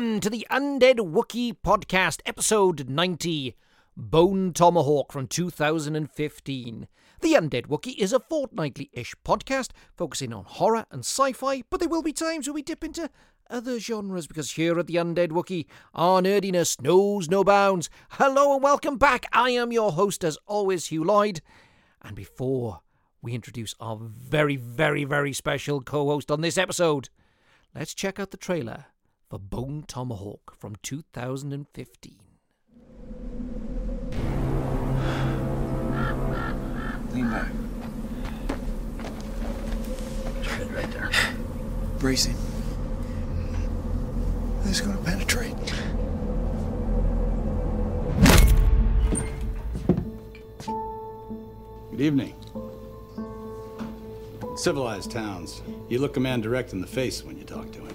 [0.00, 3.54] welcome to the Undead Wookie podcast, episode 90
[3.94, 6.88] Bone Tomahawk from 2015.
[7.20, 11.80] The Undead Wookie is a fortnightly ish podcast focusing on horror and sci fi, but
[11.80, 13.10] there will be times where we dip into
[13.50, 17.90] other genres because here at the Undead Wookie, our nerdiness knows no bounds.
[18.12, 19.26] Hello and welcome back.
[19.34, 21.42] I am your host, as always, Huw Lloyd.
[22.00, 22.80] And before
[23.20, 27.10] we introduce our very, very, very special co host on this episode,
[27.74, 28.86] let's check out the trailer
[29.30, 32.16] for Bone Tomahawk from 2015.
[37.12, 37.52] Lean back.
[40.42, 41.10] Tread right there.
[42.00, 42.34] Bracing.
[44.64, 45.54] This is going to penetrate.
[51.92, 52.34] Good evening.
[54.42, 57.78] In civilized towns, you look a man direct in the face when you talk to
[57.78, 57.89] him.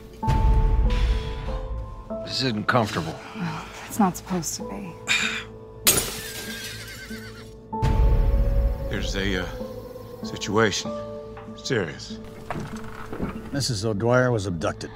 [2.25, 3.15] This isn't comfortable.
[3.87, 4.91] It's not supposed to be.
[8.89, 9.45] There's a uh,
[10.23, 10.91] situation.
[11.55, 12.17] Serious.
[13.51, 13.85] Mrs.
[13.85, 14.89] O'Dwyer was abducted.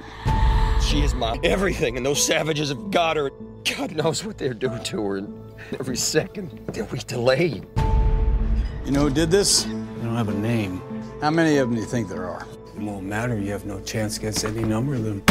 [0.82, 3.30] She is my everything, and those savages have got her.
[3.76, 5.16] God knows what they're doing to her.
[5.18, 7.62] And every second that we delay.
[8.84, 9.66] You know who did this?
[9.66, 9.72] You
[10.02, 10.82] don't have a name.
[11.20, 12.44] How many of them do you think there are?
[12.76, 13.38] It won't matter.
[13.38, 15.22] You have no chance against any number of them.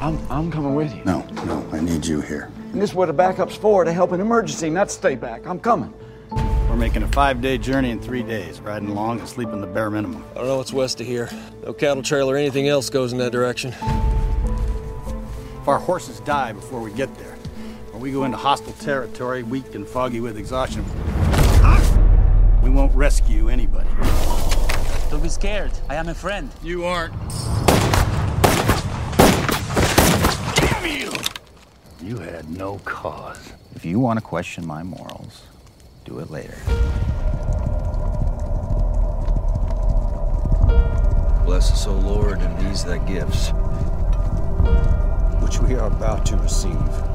[0.00, 1.02] I'm, I'm coming with you.
[1.04, 2.50] No, no, I need you here.
[2.72, 5.46] And this is what a backup's for, to help an emergency, not stay back.
[5.46, 5.92] I'm coming.
[6.30, 9.90] We're making a five day journey in three days, riding along and sleeping the bare
[9.90, 10.24] minimum.
[10.32, 11.30] I don't know what's west of here.
[11.64, 13.72] No cattle trail or anything else goes in that direction.
[15.62, 17.36] If our horses die before we get there,
[17.92, 20.84] or we go into hostile territory, weak and foggy with exhaustion,
[22.60, 23.88] we won't rescue anybody.
[25.10, 25.70] Don't be scared.
[25.88, 26.50] I am a friend.
[26.62, 27.14] You aren't.
[32.04, 33.54] You had no cause.
[33.74, 35.44] If you want to question my morals,
[36.04, 36.58] do it later.
[41.46, 43.52] Bless us, O Lord, and these thy gifts.
[45.42, 47.13] Which we are about to receive.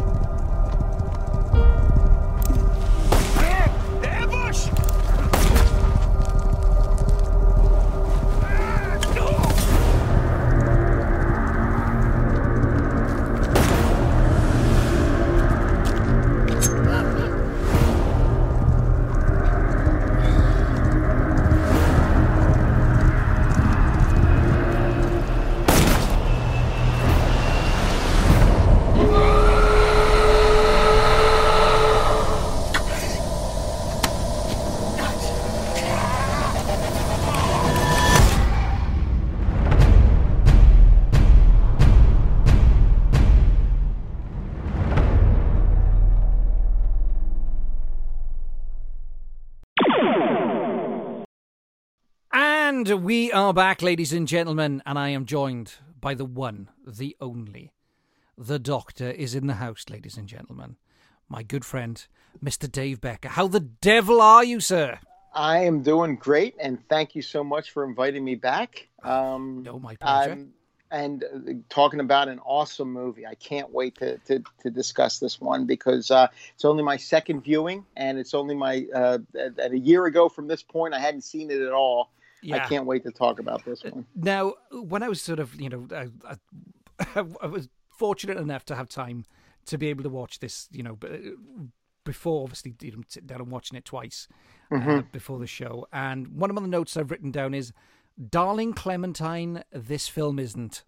[52.90, 57.16] And we are back, ladies and gentlemen, and I am joined by the one, the
[57.22, 57.72] only.
[58.36, 60.78] The doctor is in the house, ladies and gentlemen.
[61.28, 62.04] My good friend,
[62.44, 62.72] Mr.
[62.72, 63.30] Dave Becker.
[63.30, 64.98] How the devil are you, sir?
[65.36, 68.88] I am doing great, and thank you so much for inviting me back.
[69.04, 70.32] Um, No, my pleasure.
[70.32, 70.54] I'm-
[70.92, 73.28] and uh, talking about an awesome movie.
[73.28, 77.42] I can't wait to, to, to discuss this one because uh, it's only my second
[77.42, 80.96] viewing, and it's only my uh, at a year ago from this point.
[80.96, 82.10] I hadn't seen it at all.
[82.52, 84.06] I can't wait to talk about this uh, one.
[84.16, 86.36] Now, when I was sort of, you know, I,
[87.16, 89.26] I, I was fortunate enough to have time
[89.66, 91.18] to be able to watch this, you know, uh,
[92.06, 94.28] before obviously you know, sitting down and watching it twice
[94.72, 95.00] uh, mm-hmm.
[95.12, 95.88] before the show.
[95.94, 97.72] And one of the notes I've written down is,
[98.30, 100.84] "Darling Clementine, this film isn't."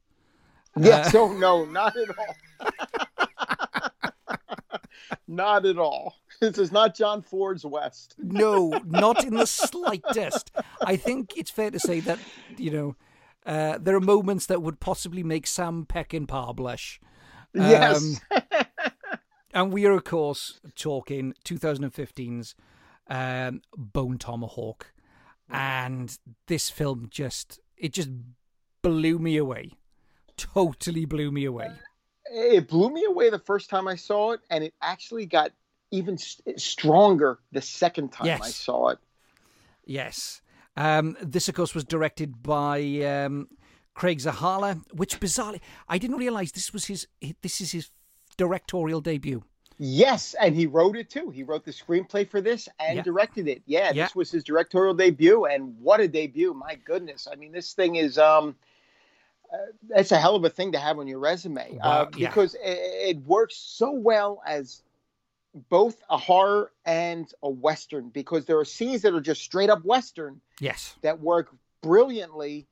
[0.78, 2.68] Yeah, uh, so oh, no, not at all.
[5.28, 6.16] not at all.
[6.40, 8.16] This is not John Ford's West.
[8.20, 10.50] No, not in the slightest.
[10.82, 12.18] I think it's fair to say that
[12.58, 12.96] you know
[13.46, 17.00] uh, there are moments that would possibly make Sam Peckinpah blush.
[17.54, 18.22] Yes.
[18.32, 18.42] Um,
[19.54, 22.56] and we are, of course, talking 2015's
[23.08, 24.94] um, Bone Tomahawk,
[25.50, 26.18] and
[26.48, 28.10] this film just it just
[28.82, 29.74] blew me away,
[30.38, 31.72] totally blew me away.
[32.34, 35.52] It blew me away the first time I saw it, and it actually got
[35.92, 39.00] even st- stronger the second time I saw it.
[39.86, 40.42] Yes.
[40.78, 43.50] Um, this, of course, was directed by um,
[43.94, 47.08] Craig Zahler, which bizarrely, I didn't realize this was his.
[47.42, 47.92] This is his
[48.38, 49.44] directorial debut.
[49.78, 51.32] Yes, and he wrote it too.
[51.32, 53.02] He wrote the screenplay for this and Yeah.
[53.02, 53.64] directed it.
[53.66, 54.06] Yeah, Yeah.
[54.06, 56.54] this was his directorial debut, and what a debut!
[56.54, 58.56] My goodness, I mean, this thing is um,
[59.90, 62.28] that's a hell of a thing to have on your resume uh, yeah.
[62.30, 64.82] because it, it works so well as
[65.70, 69.84] both a horror and a western because there are scenes that are just straight up
[69.84, 70.96] western Yes.
[71.02, 71.50] that work
[71.82, 72.68] brilliantly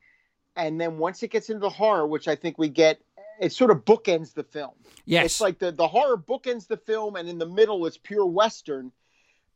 [0.55, 2.99] and then once it gets into the horror which i think we get
[3.41, 4.71] it sort of bookends the film
[5.05, 5.25] Yes.
[5.25, 8.91] it's like the, the horror bookends the film and in the middle it's pure western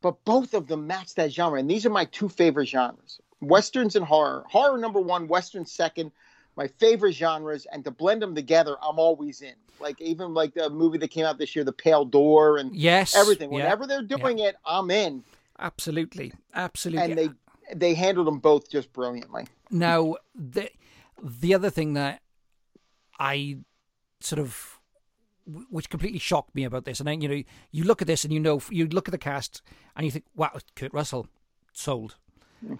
[0.02, 3.96] but both of them match that genre and these are my two favorite genres westerns
[3.96, 6.10] and horror horror number one western second
[6.56, 10.70] my favorite genres and to blend them together i'm always in like even like the
[10.70, 13.14] movie that came out this year the pale door and Yes.
[13.14, 15.22] everything yeah, whenever they're doing it i'm in
[15.58, 16.32] Absolutely.
[16.54, 17.10] Absolutely.
[17.12, 17.30] and they
[17.74, 20.68] they handled them both just brilliantly Now, the
[21.22, 22.20] the other thing that
[23.18, 23.58] I
[24.20, 24.80] sort of,
[25.70, 28.32] which completely shocked me about this, and then you know, you look at this and
[28.32, 29.62] you know, you look at the cast
[29.96, 31.26] and you think, wow, Kurt Russell,
[31.72, 32.16] sold,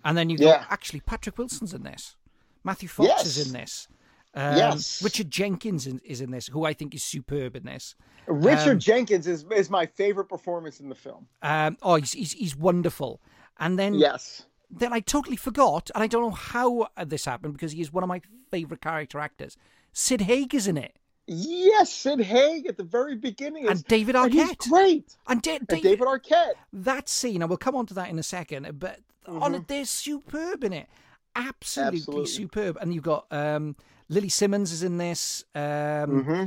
[0.04, 0.64] and then you go, Yeah.
[0.68, 2.16] actually, Patrick Wilson's in this,
[2.64, 3.86] Matthew Fox is in this.
[4.34, 5.00] Um, Yes.
[5.02, 7.94] Richard Jenkins is in this, who I think is superb in this.
[8.26, 12.32] richard Um, jenkins is, is my favorite performance in the film Um, oh, he's, he's
[12.32, 13.20] he's wonderful.
[13.60, 17.52] And then yes then I totally forgot, and I don't know how uh, this happened
[17.52, 18.20] because he is one of my
[18.50, 19.56] favorite character actors.
[19.92, 20.96] Sid Haig is in it,
[21.26, 24.68] yes sid haig at the very beginning and is- David and he's Arquette.
[24.68, 28.08] great And, Da- and David, david arquette that scene, and we'll come on to that
[28.10, 28.78] in a second.
[28.80, 30.88] But on it, they're superb in it,
[31.36, 32.26] absolutely, Absolutely.
[32.26, 32.78] superb.
[32.80, 33.76] And you've got um,
[34.08, 36.44] Lili Simmons is in this, um, Mm-hmm.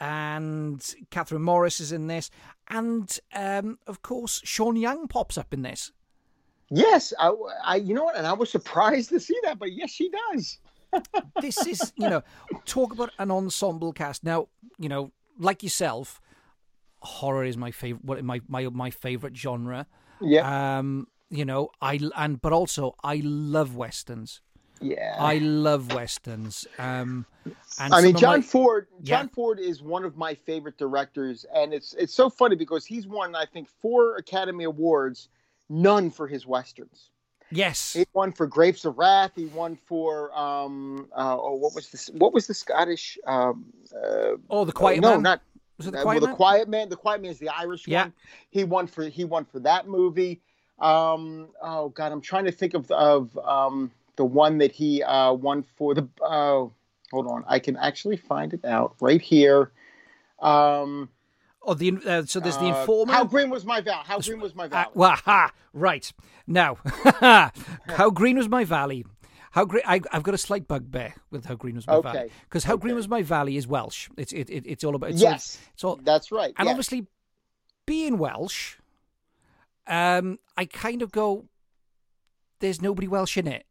[0.00, 2.30] and Kathryn Morris is in this,
[2.68, 5.92] and um, of course Sean Young pops up in this.
[6.70, 7.32] Yes, I,
[7.64, 10.58] I, you know what, and I was surprised to see that, but yes, she does.
[11.40, 12.20] this is you know
[12.64, 16.20] talk about an ensemble cast now you know like yourself
[16.98, 19.86] horror is my favorite what my my my favorite genre
[20.20, 24.40] Yeah, um you know i and but also i love westerns
[24.80, 25.16] yeah.
[25.18, 27.24] i love westerns um
[27.80, 28.88] and I mean, John my- Ford.
[29.02, 29.16] Yeah.
[29.16, 33.06] John Ford is one of my favorite directors, and it's it's so funny because he's
[33.06, 35.30] won, I think, four Academy Awards,
[35.70, 37.08] none for his westerns.
[37.50, 39.32] yes He won for Grapes of Wrath.
[39.34, 42.08] He won for um, uh, oh, what was this?
[42.12, 43.16] What was the Scottish?
[43.26, 43.64] Um,
[43.96, 45.40] uh, oh the quiet no, man not
[45.78, 46.88] was it the Uh, quiet well, man the Quiet Man.
[46.90, 48.02] The Quiet Man is the Irish Yeah.
[48.02, 48.12] one.
[48.50, 50.42] He won for he won for that movie.
[50.80, 55.32] Um, oh God, I'm trying to think of of um, the one that he uh,
[55.32, 56.08] won for the.
[56.22, 56.66] Uh,
[57.10, 59.70] hold on, I can actually find it out right here.
[60.40, 61.10] Um,
[61.62, 64.02] oh the uh, so there's the uh, How green was my vow?
[64.04, 64.86] How green was my Uh, vow?
[64.94, 66.10] well, ha, right
[66.46, 66.76] now,
[67.20, 69.04] how green was my valley?
[69.52, 69.82] How green?
[69.86, 72.94] I, I've got a slight bugbear with how green was my valley because how green
[72.94, 74.08] was my valley is Welsh.
[74.16, 76.54] It's it, it it's all about it's yes, All, it's all that's right.
[76.56, 76.72] and yes.
[76.72, 77.06] obviously
[77.84, 78.76] being Welsh,
[79.86, 81.46] um, I kind of go.
[82.60, 83.64] There's nobody Welsh in it,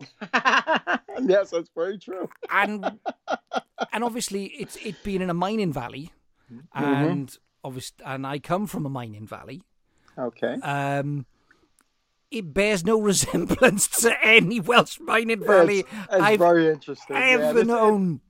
[1.22, 2.28] yes, that's very true.
[2.50, 2.84] and
[3.92, 6.10] and obviously it's it being in a mining valley,
[6.52, 6.84] Mm-hmm.
[6.84, 9.62] and obviously, and I come from a mining valley.
[10.18, 10.54] Okay.
[10.62, 11.24] um,
[12.30, 17.16] it bears no resemblance to any Welsh mining valley It's, it's I've very interesting.
[17.16, 17.22] yeah.
[17.22, 18.20] ever This- known.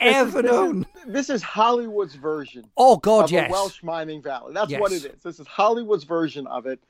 [0.00, 0.86] This is- Ever this is- known.
[1.06, 2.64] This is Hollywood's version.
[2.76, 3.50] Oh God, of yes.
[3.50, 4.54] Welsh mining valley.
[4.54, 5.22] That's what it is.
[5.22, 6.80] This is Hollywood's version of it.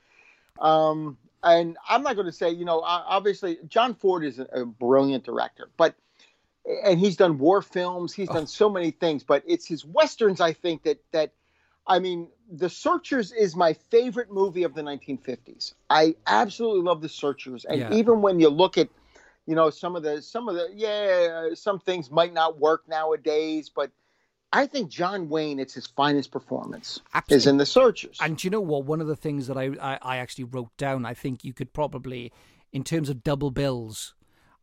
[0.59, 4.65] Um, and I'm not going to say, you know, obviously John Ford is a, a
[4.65, 5.95] brilliant director, but
[6.83, 10.41] and he's done war films, he's done so many things, but it's his westerns.
[10.41, 11.31] I think that that,
[11.85, 15.75] I mean, The Searchers is my favorite movie of the 1950s.
[15.91, 17.93] I absolutely love The Searchers, and Yeah.
[17.93, 18.89] even when you look at,
[19.45, 23.69] you know, some of the some of the yeah, some things might not work nowadays,
[23.73, 23.91] but
[24.51, 28.17] I think John Wayne, it's his finest performance, is in The Searchers.
[28.21, 28.85] And do you know what?
[28.85, 31.73] One of the things that I, I, I actually wrote down, I think you could
[31.73, 32.31] probably,
[32.71, 34.13] in terms of double bills,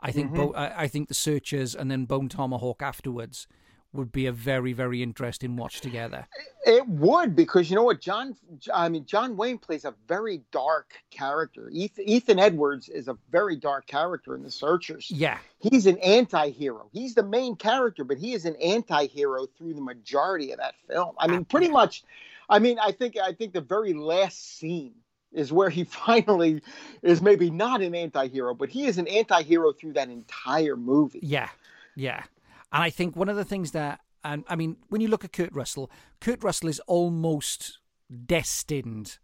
[0.00, 0.36] I think Mm-hmm.
[0.36, 3.46] Bo- I, I think the Searchers and then Bone Tomahawk afterwards
[3.92, 6.26] would be a very very interesting watch together.
[6.64, 8.36] It would because you know what, John.
[8.72, 11.68] I mean, John Wayne plays a very dark character.
[11.70, 15.10] Ethan, Ethan Edwards is a very dark character in The Searchers.
[15.10, 16.88] Yeah, He's an anti-hero.
[16.92, 21.14] He's the main character, but he is an anti-hero through the majority of that film.
[21.18, 22.02] I mean, pretty much.
[22.48, 24.94] I mean, I think I think the very last scene
[25.32, 26.62] is where he finally
[27.02, 31.20] is maybe not an anti-hero, but he is an anti-hero through that entire movie.
[31.22, 31.48] Yeah,
[31.94, 32.24] yeah.
[32.72, 35.32] And I think one of the things that, and I mean, when you look at
[35.32, 37.78] Kurt Russell, Kurt Russell is almost
[38.26, 39.18] destined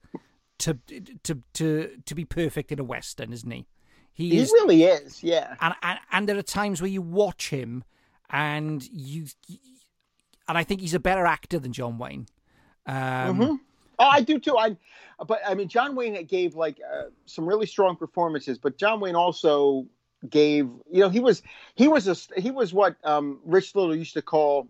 [0.58, 0.78] to
[1.22, 3.66] to to to be perfect in a western, isn't he?
[4.12, 5.54] He He is, really is, yeah.
[5.60, 7.84] and, and and there are times where you watch him,
[8.30, 9.26] and you,
[10.48, 12.26] and I think he's a better actor than John Wayne.
[12.86, 13.60] Um, Mhm.
[14.00, 14.56] Oh, I do too.
[14.56, 14.76] I,
[15.26, 19.16] but I mean, John Wayne gave like uh, some really strong performances, but John Wayne
[19.16, 19.86] also
[20.28, 21.42] gave you know he was
[21.74, 24.68] he was a he was what um, Rich Little used to call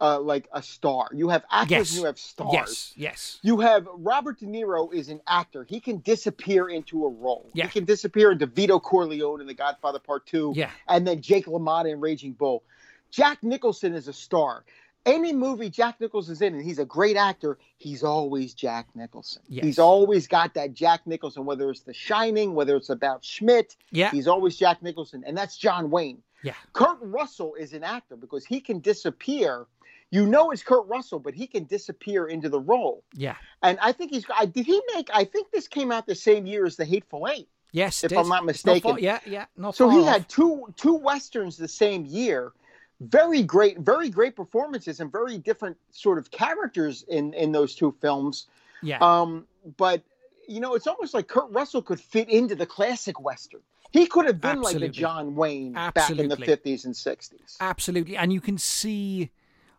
[0.00, 1.08] uh, like a star.
[1.14, 1.90] You have actors Yes.
[1.92, 2.52] and you have stars.
[2.52, 3.38] Yes, yes.
[3.42, 5.64] You have Robert De Niro is an actor.
[5.64, 7.48] He can disappear into a role.
[7.54, 7.64] Yeah.
[7.64, 10.52] He can disappear into Vito Corleone in The Godfather Part Two.
[10.54, 10.70] Yeah.
[10.88, 12.62] And then Jake LaMotta in Raging Bull.
[13.10, 14.64] Jack Nicholson is a star.
[15.06, 19.40] Any movie Jack Nicholson is in, and he's a great actor, he's always Jack Nicholson.
[19.48, 19.64] Yes.
[19.64, 23.76] He's always got that Jack Nicholson, whether it's The Shining, whether it's about Schmidt.
[23.92, 24.10] Yeah.
[24.10, 25.22] He's always Jack Nicholson.
[25.24, 26.22] And that's John Wayne.
[26.42, 26.54] Yeah.
[26.72, 29.66] Kurt Russell is an actor because he can disappear.
[30.10, 33.02] You know it's Kurt Russell, but he can disappear into the role.
[33.14, 33.36] Yeah.
[33.62, 34.24] And I think he's.
[34.36, 35.08] I, did he make?
[35.14, 37.48] I think this came out the same year as The Hateful Eight.
[37.72, 38.04] Yes.
[38.04, 38.92] If I'm not mistaken.
[38.92, 39.46] far- yeah, yeah.
[39.56, 40.08] Not So he off.
[40.08, 42.52] had two two westerns the same year.
[43.00, 47.94] Very great, very great performances and very different sort of characters in in those two
[48.00, 48.46] films.
[48.82, 48.98] Yeah.
[49.00, 50.02] Um, but
[50.48, 53.60] you know, it's almost like Kurt Russell could fit into the classic western.
[53.90, 54.88] He could have been like a Absolutely.
[54.88, 57.56] John Wayne back in the fifties and sixties.
[57.60, 59.30] Absolutely, and you can see,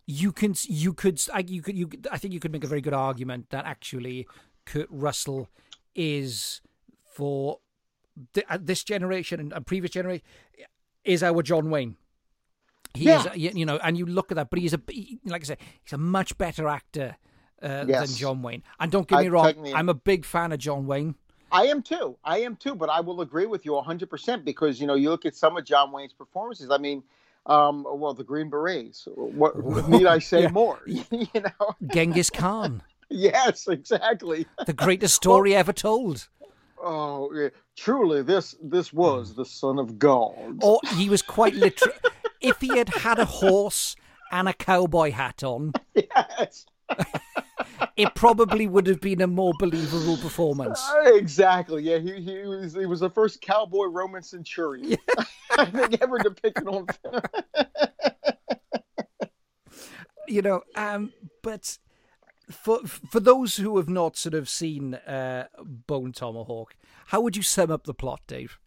[0.05, 2.67] you can you could I- you could you could- I think you could make a
[2.67, 4.27] very good argument that actually
[4.65, 5.49] Kurt Russell
[5.95, 6.61] is
[7.13, 7.59] for
[8.33, 10.25] th- uh, this generation and, and previous generation
[11.03, 11.95] is our John Wayne.
[12.97, 13.33] He is, Yeah.
[13.35, 15.57] you you know, and you look at that, but he's a he- like I said,
[15.83, 17.15] he's a much better actor
[17.61, 18.09] uh, Yes.
[18.09, 18.63] than John Wayne.
[18.79, 21.15] And don't get I me wrong, totally- I'm a big fan of John Wayne.
[21.51, 22.17] I am too.
[22.25, 22.75] I am too.
[22.75, 25.63] But I will agree with you 100% because, you know, you look at some of
[25.63, 26.69] John Wayne's performances.
[26.69, 27.03] I mean,
[27.45, 29.07] um, well, the Green Berets.
[29.15, 30.49] What, what need I say Yeah.
[30.49, 30.79] more?
[30.85, 31.01] you
[31.35, 31.75] know?
[31.93, 34.45] Genghis Khan, Yes, exactly.
[34.65, 36.27] the greatest story ever told.
[36.83, 37.49] Oh, yeah.
[37.75, 40.59] truly, this this was the son of God.
[40.61, 41.95] Or he was quite literal.
[42.41, 43.95] If he had had a horse
[44.31, 46.65] and a cowboy hat on, Yes,
[47.97, 50.81] it probably would have been a more believable performance.
[51.05, 51.83] exactly.
[51.83, 54.97] Yeah, he, he was he was the first cowboy Roman centurion
[55.51, 57.21] I think ever depicted on film.
[60.27, 61.77] You know, um, but
[62.51, 66.75] for for those who have not sort of seen uh, Bone Tomahawk,
[67.07, 68.59] how would you sum up the plot, Dave?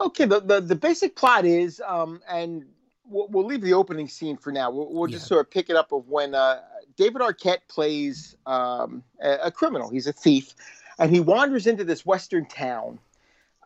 [0.00, 2.64] Okay, the, the, the basic plot is, um, and
[3.04, 4.70] we'll, we'll leave the opening scene for now.
[4.70, 5.28] We'll, we'll just Yeah.
[5.28, 6.60] sort of pick it up of when uh,
[6.96, 9.90] David Arquette plays um, a, a criminal.
[9.90, 10.54] He's a thief,
[10.98, 13.00] and he wanders into this western town,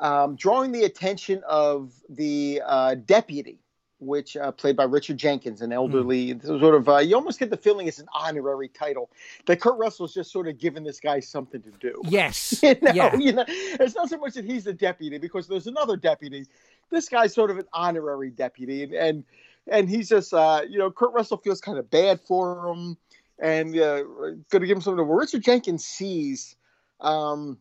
[0.00, 3.58] um, drawing the attention of the uh, deputy,
[4.02, 6.88] which uh, played by Richard Jenkins, an elderly sort of.
[6.88, 9.10] Uh, you almost get the feeling it's an honorary title
[9.46, 12.00] that Kurt Russell's just sort of given this guy something to do.
[12.04, 15.46] Yes, You know, yeah, you know, it's not so much that he's the deputy because
[15.46, 16.46] there's another deputy.
[16.90, 19.24] This guy's sort of an honorary deputy, and and,
[19.68, 22.96] and he's just, uh, you know, Kurt Russell feels kind of bad for him,
[23.38, 25.06] and uh, going to give him something.
[25.06, 26.56] Well, Richard Jenkins sees
[27.00, 27.58] um,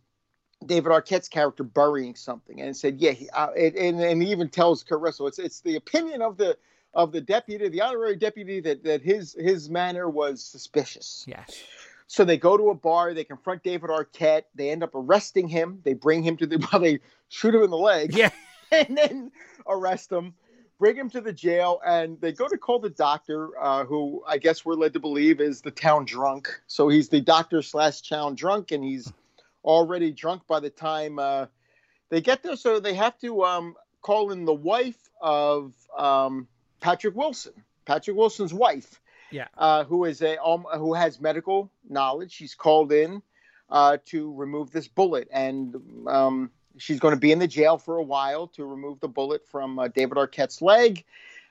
[0.66, 4.50] David Arquette's character burying something, and said, "Yeah," he, uh, it, and and he even
[4.50, 6.58] tells Kurt Russell, "It's it's the opinion of the."
[6.94, 11.24] Of the deputy, the honorary deputy, that, that his his manner was suspicious.
[11.26, 11.64] yes,
[12.08, 13.14] So they go to a bar.
[13.14, 14.44] They confront David Arquette.
[14.56, 15.80] They end up arresting him.
[15.86, 16.58] They bring him to the.
[16.74, 17.00] Well, they
[17.30, 18.14] shoot him in the leg.
[18.14, 18.30] yeah,
[18.74, 19.32] And then
[19.70, 20.34] arrest him,
[20.80, 24.38] bring him to the jail, and they go to call the doctor, uh, who I
[24.38, 26.50] guess we're led to believe is the town drunk.
[26.68, 29.14] So he's the doctor slash town drunk, and he's
[29.64, 31.46] already drunk by the time uh,
[32.10, 32.56] they get there.
[32.56, 36.48] So they have to um, call in the wife of um,
[36.80, 37.54] Patrick Wilson,
[37.86, 39.02] Patrick Wilson's wife
[39.32, 42.32] yeah, uh, who is a um, who has medical knowledge.
[42.32, 43.22] She's called in
[43.70, 45.76] uh, to remove this bullet, and
[46.08, 49.48] um, she's going to be in the jail for a while to remove the bullet
[49.48, 51.04] from uh, David Arquette's leg.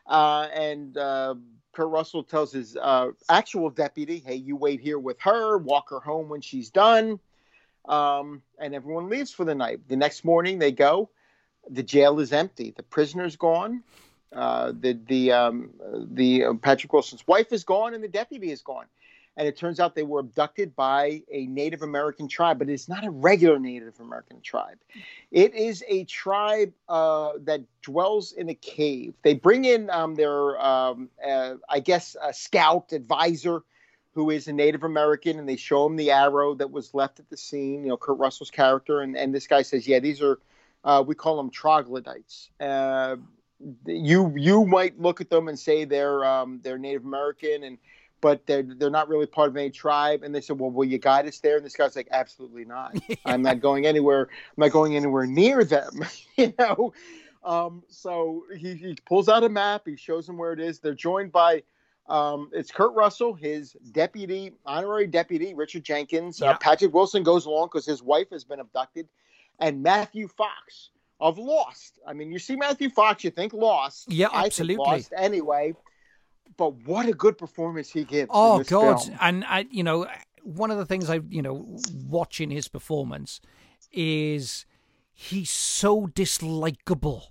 [0.06, 1.34] Uh, and uh,
[1.72, 5.58] Kurt Russell tells his uh, actual deputy, "Hey, you wait here with her.
[5.58, 7.18] Walk her home when she's done."
[7.90, 9.80] Um, and everyone leaves for the night.
[9.88, 11.10] The next morning, they go.
[11.68, 12.72] The jail is empty.
[12.76, 13.82] The prisoner's gone.
[14.32, 15.70] Uh, the the um,
[16.12, 18.86] the uh, Patrick Wilson's wife is gone and the deputy is gone,
[19.36, 23.04] and it turns out they were abducted by a Native American tribe, but it's not
[23.04, 24.78] a regular Native American tribe.
[25.32, 29.14] It is a tribe uh, that dwells in a cave.
[29.22, 33.64] They bring in um, their um, uh, I guess a scout advisor
[34.14, 37.30] who is a Native American, and they show him the arrow that was left at
[37.30, 37.82] the scene.
[37.84, 40.38] You know, Kurt Russell's character, and and this guy says, yeah, these are
[40.84, 42.50] uh, we call them troglodytes.
[42.58, 43.16] Uh,
[43.86, 47.78] you you might look at them and say they're um, they're Native American and
[48.20, 50.98] but they're they're not really part of any tribe and they said well will you
[50.98, 54.70] guide us there and this guy's like absolutely not I'm not going anywhere I'm not
[54.70, 56.04] going anywhere near them
[56.36, 56.92] you know
[57.42, 60.94] um, so he, he pulls out a map he shows them where it is they're
[60.94, 61.62] joined by
[62.10, 66.50] um, it's Kurt Russell his deputy honorary deputy Richard Jenkins Yeah.
[66.50, 69.08] uh, Patrick Wilson goes along because his wife has been abducted
[69.60, 70.90] and Matthew Fox
[71.20, 71.98] of Lost.
[72.06, 74.10] I mean, you see Matthew Fox, you think Lost.
[74.10, 74.76] Yeah, absolutely.
[74.76, 75.74] Lost anyway.
[76.56, 78.30] But what a good performance he gives.
[78.32, 79.02] Oh God!
[79.02, 79.18] film.
[79.20, 80.06] And I, you know,
[80.42, 83.40] one of the things I, you know, watching his performance
[83.92, 84.66] is
[85.12, 87.24] he's so dislikable.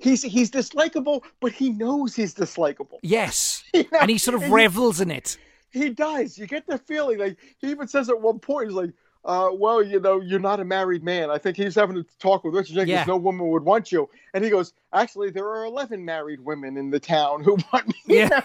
[0.00, 2.98] He's he's dislikable, but he knows he's dislikable.
[3.02, 5.36] Yes, You know, and he sort of and he- revels in it.
[5.70, 6.36] He does.
[6.36, 8.90] You get the feeling like he even says at one point, he's like,
[9.24, 11.30] uh, well, you know, you're not a married man.
[11.30, 12.88] I think he's having a talk with Richard Jenkins.
[12.90, 13.04] Yeah.
[13.06, 14.08] No woman would want you.
[14.34, 17.94] And he goes, actually, there are 11 married women in the town who want me.
[18.06, 18.40] Yeah.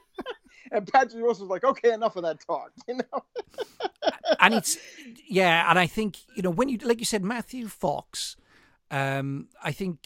[0.72, 2.72] and Patrick Wilson's like, okay, enough of that talk.
[2.88, 3.24] You know?
[4.40, 4.76] and it's
[5.28, 8.36] yeah, and I think you know when you like you said Matthew Fox,
[8.90, 10.00] um, I think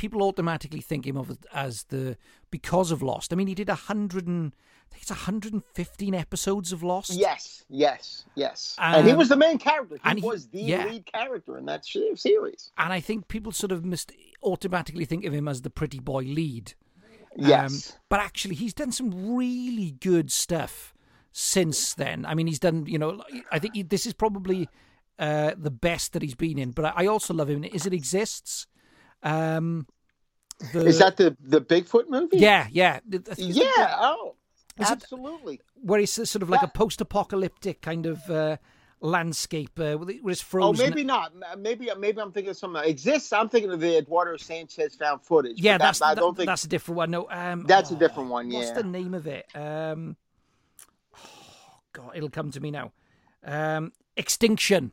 [0.00, 2.16] people automatically think him of as the
[2.50, 3.32] because of Lost.
[3.32, 4.52] I mean, he did a hundred and
[4.86, 7.12] I think it's 115 episodes of Lost.
[7.12, 8.74] Yes, yes, yes.
[8.78, 9.96] and he Um, was the main character.
[9.96, 10.86] He and he- was the yeah.
[10.86, 12.72] lead character in that series.
[12.78, 14.10] and I think people sort of must
[14.42, 16.72] automatically think of him as the pretty boy lead.
[17.36, 17.92] Yes.
[17.92, 20.94] Um, but actually, he's done some really good stuff
[21.30, 22.24] since then.
[22.26, 24.66] I mean, he's done, you know, I think he, this is probably
[25.18, 26.70] uh, the best that he's been in.
[26.72, 27.62] But I also love him.
[27.64, 28.66] Is it exists?
[29.22, 29.86] Um,
[30.72, 32.38] the, Is that the the Bigfoot movie?
[32.38, 33.00] Yeah, yeah.
[33.06, 33.96] The- the- is Yeah.
[33.98, 34.34] Oh,
[34.78, 35.60] Is it- absolutely.
[35.82, 38.56] where he's sort of like a post-apocalyptic kind of uh,
[39.00, 40.84] landscape uh, where it's frozen.
[40.84, 41.32] Oh, maybe not.
[41.58, 43.32] Maybe maybe I'm thinking of some exists.
[43.32, 45.58] I'm thinking of the Eduardo Sanchez found footage.
[45.58, 47.10] Yeah, that's that, I don't think that's a different one.
[47.10, 48.50] No, um, that's a oh, different one.
[48.50, 48.58] Yeah.
[48.58, 49.46] What's the name of it?
[49.54, 50.16] Um,
[51.16, 51.18] oh
[51.92, 52.92] God, it'll come to me now.
[53.42, 54.92] Um, Extinction.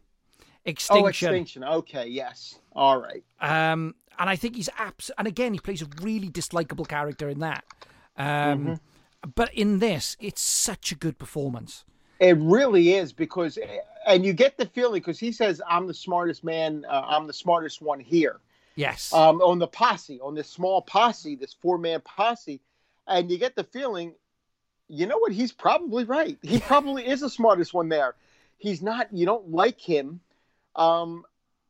[0.63, 1.03] Extinction.
[1.03, 1.63] Oh, extinction.
[1.63, 2.07] Okay.
[2.07, 2.59] Yes.
[2.73, 3.23] All right.
[3.41, 5.11] Um, and I think he's abs.
[5.17, 7.63] And again, he plays a really dislikable character in that.
[8.17, 8.73] Um, Mm-hmm.
[9.35, 11.83] But in this, it's such a good performance.
[12.19, 13.57] It really is because,
[14.07, 16.85] and you get the feeling because he says, "I'm the smartest man.
[16.87, 18.39] Uh, I'm the smartest one here."
[18.75, 19.11] Yes.
[19.11, 22.61] um, on the posse, on this small posse, this four man posse,
[23.07, 24.13] and you get the feeling,
[24.87, 25.31] you know what?
[25.31, 26.37] He's probably right.
[26.43, 28.13] He probably is the smartest one there.
[28.59, 29.11] He's not.
[29.11, 30.19] You don't like him,
[30.75, 31.25] um,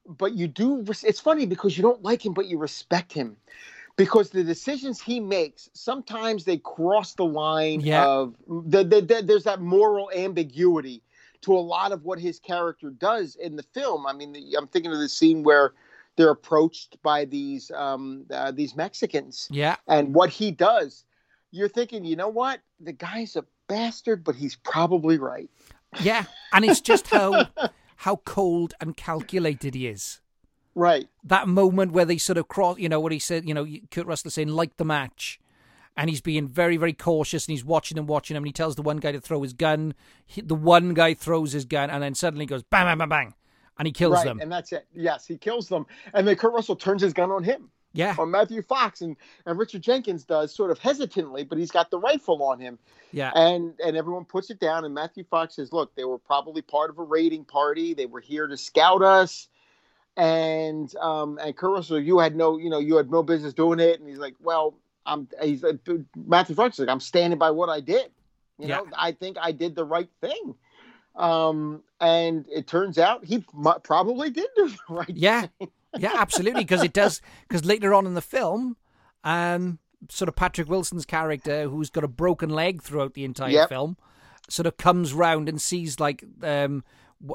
[0.07, 0.83] but you do.
[1.03, 3.37] It's funny because you don't like him, but you respect him.
[3.95, 8.05] Because the decisions he makes, sometimes they cross the line Yeah.
[8.05, 11.01] of the, the, the, there's that moral ambiguity
[11.41, 14.05] to a lot of what his character does in the film.
[14.05, 15.73] I mean, I'm thinking of the scene where
[16.15, 19.75] they're approached by these um, uh, these Mexicans, Yeah.
[19.87, 21.05] and what he does,
[21.51, 25.49] you're thinking, you know what, the guy's a bastard, but he's probably right.
[26.01, 26.25] Yeah.
[26.53, 27.47] And it's just how
[27.97, 30.21] how cold and calculated he is.
[30.75, 31.09] Right.
[31.23, 34.05] that moment where they sort of cross, you know, what he said, you know, Kurt
[34.05, 35.39] Russell saying, like the match.
[35.99, 38.43] And he's being very, very cautious and he's watching and watching him.
[38.43, 39.95] And he tells the one guy to throw his gun.
[40.27, 43.33] He, the one guy throws his gun and then suddenly goes bang, bang, bang, bang.
[43.79, 44.39] And he kills right, them.
[44.39, 44.85] and that's it.
[44.93, 48.15] Yes, he kills them, and then Kurt Russell turns his gun on him, yeah.
[48.17, 51.99] on Matthew Fox, and and Richard Jenkins does sort of hesitantly, but he's got the
[51.99, 52.77] rifle on him,
[53.11, 53.31] Yeah.
[53.35, 56.89] and and everyone puts it down, and Matthew Fox says, "Look, they were probably part
[56.89, 57.93] of a raiding party.
[57.93, 59.47] They were here to scout us."
[60.15, 63.79] And um and Kurt Russell, you had no, you know, you had no business doing
[63.79, 63.99] it.
[63.99, 64.73] And he's like, well,
[65.05, 65.27] I'm.
[65.43, 65.79] He's like,
[66.15, 68.09] Matthew Fox is like, I'm standing by what I did.
[68.59, 70.55] You know, I think I did the right thing.
[71.15, 73.45] Um, and it turns out he
[73.83, 75.09] probably did do the right.
[75.09, 75.47] Yeah.
[75.97, 76.63] Yeah, absolutely.
[76.63, 78.77] Because it does, because later on in the film,
[79.23, 83.69] um, sort of Patrick Wilson's character, who's got a broken leg throughout the entire Yep.
[83.69, 83.97] film,
[84.49, 86.83] sort of comes round and sees like um,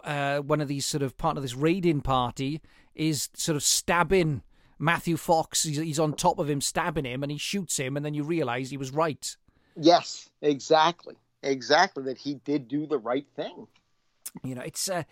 [0.05, 2.61] uh, one of these sort of part of this raiding party
[2.95, 4.43] is sort of stabbing
[4.79, 5.63] Matthew Fox.
[5.65, 8.23] He's, he's on top of him, stabbing him, and he shoots him, and then you
[8.23, 9.37] realise he was right.
[9.77, 12.05] Yes, exactly, exactly.
[12.05, 13.67] That he did do the right thing.
[14.45, 15.07] You know, it's a the-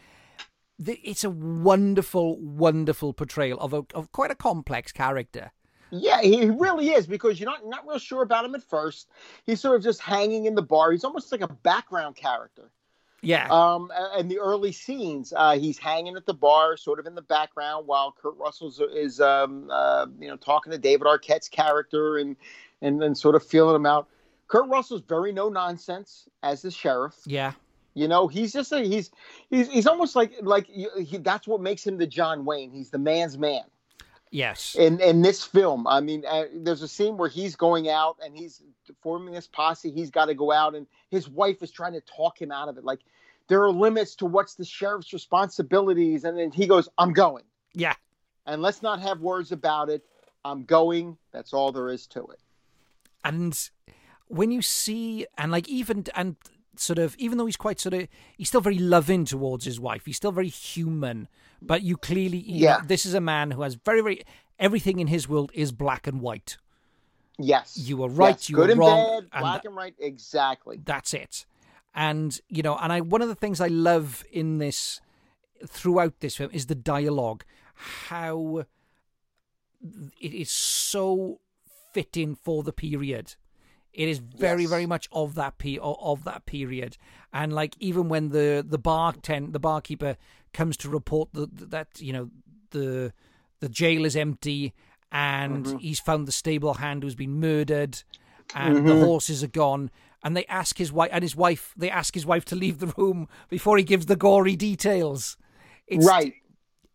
[0.86, 5.52] it's a wonderful, wonderful portrayal of a of quite a complex character.
[5.90, 9.08] Yeah, he really is because you're not not real sure about him at first.
[9.44, 10.92] He's sort of just hanging in the bar.
[10.92, 12.70] He's almost like a background character.
[13.22, 13.48] Yeah.
[13.50, 17.22] Um, in the early scenes, uh, he's hanging at the bar, sort of in the
[17.22, 22.36] background, while Kurt Russell is, um, uh, you know, talking to David Arquette's character and
[22.82, 24.08] and then sort of feeling him out.
[24.48, 27.14] Kurt Russell's very no nonsense as the sheriff.
[27.26, 27.52] Yeah.
[27.94, 29.10] You know, he's just a he's
[29.50, 32.70] he's he's almost like like he, that's what makes him the John Wayne.
[32.70, 33.62] He's the man's man
[34.30, 34.76] Yes.
[34.78, 35.86] in in this film.
[35.88, 38.62] I mean, uh, there's a scene where he's going out and he's
[39.02, 39.90] forming this posse.
[39.90, 42.78] He's got to go out, and his wife is trying to talk him out of
[42.78, 42.84] it.
[42.84, 43.00] Like
[43.48, 47.42] there are limits to what's the sheriff's responsibilities, and then he goes, "I'm going,"
[47.74, 47.94] Yeah.
[48.46, 50.04] and let's not have words about it.
[50.44, 51.18] I'm going.
[51.32, 52.38] That's all there is to it.
[53.24, 53.68] and
[54.28, 56.36] when you see and like even and
[56.80, 60.06] sort of even though he's quite sort of he's still very loving towards his wife.
[60.06, 61.28] He's still very human,
[61.60, 62.76] but you clearly you Yeah.
[62.78, 64.22] know, this is a man who has very very
[64.58, 66.56] everything in his world is black and white.
[67.38, 67.76] Yes.
[67.78, 68.50] You were right, Yes.
[68.50, 69.94] you Good were and wrong, bad, and black and right.
[69.98, 70.80] Exactly.
[70.84, 71.46] That's it.
[71.94, 75.00] And you know, and I one of the things I love in this
[75.66, 77.44] throughout this film is the dialogue,
[78.08, 78.64] how
[80.20, 81.40] it is so
[81.92, 83.34] fitting for the period.
[83.92, 84.70] It is very, Yes.
[84.70, 86.96] very much of that pe- of that period,
[87.32, 90.16] and like even when the the bartend the barkeeper
[90.52, 92.30] comes to report that that you know
[92.70, 93.12] the
[93.60, 94.72] the jail is empty
[95.12, 95.78] and Mm-hmm.
[95.78, 98.02] he's found the stable hand who's been murdered,
[98.54, 99.04] and the Mhm.
[99.04, 99.90] horses are gone,
[100.22, 102.92] and they ask his wife and his wife they ask his wife to leave the
[102.96, 105.36] room before he gives the gory details.
[105.88, 106.34] It's, Right.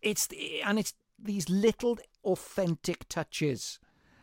[0.00, 0.28] It's
[0.64, 3.78] and it's these little authentic touches.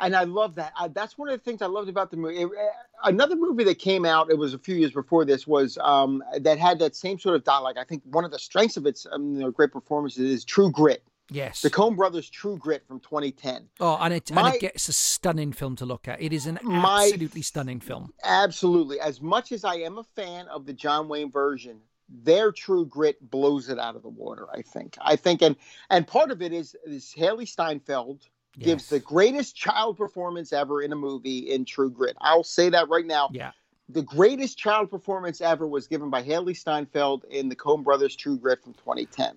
[0.06, 0.74] And I love that.
[0.78, 2.38] I, that's one of the things I loved about the movie.
[2.42, 5.78] It- uh, another movie that came out, it was a few years before this, was
[5.82, 7.76] um, that had that same sort of dialogue.
[7.78, 10.72] I think one of the strengths of its um, you know, great performances is True
[10.72, 11.04] Grit.
[11.32, 11.62] Yes.
[11.62, 13.68] The Coen Brothers True Grit from 2010.
[13.80, 16.22] Oh, and it and it gets a stunning film to look at.
[16.22, 18.14] It is an My- absolutely stunning film.
[18.24, 19.00] Absolutely.
[19.00, 23.32] As much as I am a fan of the John Wayne version, their True Grit
[23.32, 24.48] blows it out of the water.
[24.54, 24.98] I think.
[25.02, 25.56] I think, and
[25.90, 28.28] and part of it is is Hailee Steinfeld
[28.60, 32.16] gives the greatest child performance ever in a movie in True Grit.
[32.22, 33.30] I'll say that right now.
[33.32, 33.52] Yeah.
[33.90, 38.38] The greatest child performance ever was given by Hailee Steinfeld in the Coen Brothers True
[38.38, 39.36] Grit from 2010.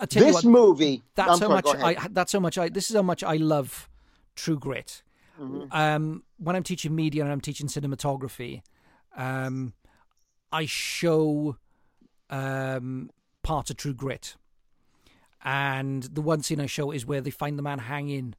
[0.00, 1.02] I tell you This what, movie.
[1.14, 1.98] That's I'm how sorry, much.
[1.98, 2.08] I.
[2.10, 2.68] That's how much I.
[2.68, 3.88] This is how much I love
[4.34, 5.02] True Grit.
[5.40, 5.66] Mm-hmm.
[5.72, 8.62] Um, when I'm teaching media and I'm teaching cinematography,
[9.16, 9.74] um,
[10.52, 11.56] I show
[12.30, 13.10] um,
[13.42, 14.36] parts of True Grit,
[15.44, 18.34] and the one scene I show is where they find the man hanging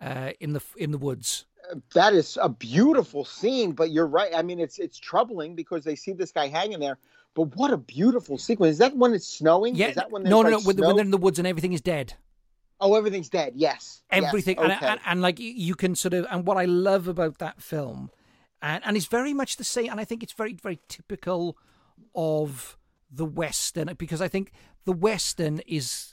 [0.00, 1.46] uh, in the in the woods.
[1.94, 5.94] that is a beautiful scene but you're right i mean it's it's troubling because they
[5.94, 6.98] see this guy hanging there
[7.34, 10.42] but what a beautiful sequence is that when it's snowing Yeah, is that when no,
[10.42, 10.58] no, like, no.
[10.66, 12.14] When, when they're in the woods and everything is dead.
[12.80, 14.72] oh everything's dead yes Yes, everything okay.
[14.72, 17.62] and, and, and like you- you can sort of and what i love about that
[17.62, 18.10] film
[18.60, 21.56] and and it's very much the same and i think it's very very typical
[22.14, 22.76] of
[23.10, 24.50] the western because i think
[24.84, 26.12] the western is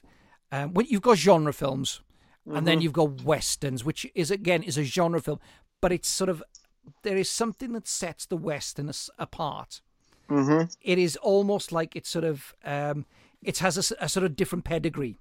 [0.51, 2.01] um, when you've got genre films
[2.45, 2.83] and then Mhm.
[2.83, 5.39] you've got westerns which is again is a genre film
[5.81, 6.41] but it's sort of
[7.03, 9.81] there is something that sets the western apart.
[10.29, 10.75] Mhm.
[10.81, 13.05] it is almost like it's sort of um
[13.43, 15.17] it has a sort of different pedigree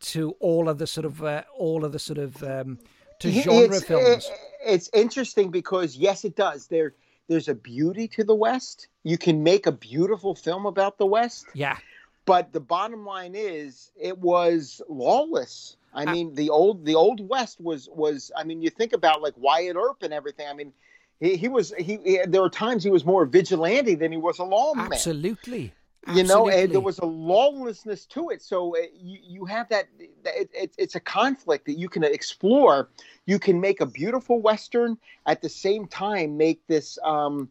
[0.00, 2.78] to all of the sort of uh, all of the sort of um
[3.18, 4.26] to genre it's, films.
[4.26, 4.32] it-
[4.74, 6.66] it's interesting because yes it does.
[6.68, 6.94] There
[7.28, 8.86] there's a beauty to the west.
[9.02, 11.46] You can make a beautiful film about the west.
[11.54, 11.78] Yeah
[12.26, 15.76] but the bottom line is it was lawless.
[15.94, 19.32] I mean the old the old west was was i mean you think about like
[19.38, 20.46] wyatt earp and everything.
[20.46, 20.72] I mean
[21.20, 24.38] he, he was he, he there were times he was more vigilante than he was
[24.38, 24.92] a lawman.
[24.92, 25.72] Absolutely.
[26.14, 28.42] You know and there was a lawlessness to it.
[28.42, 32.90] So uh, you, you have that, it, it, it's a conflict that you can explore.
[33.24, 37.48] You can make a beautiful western at the same time make this um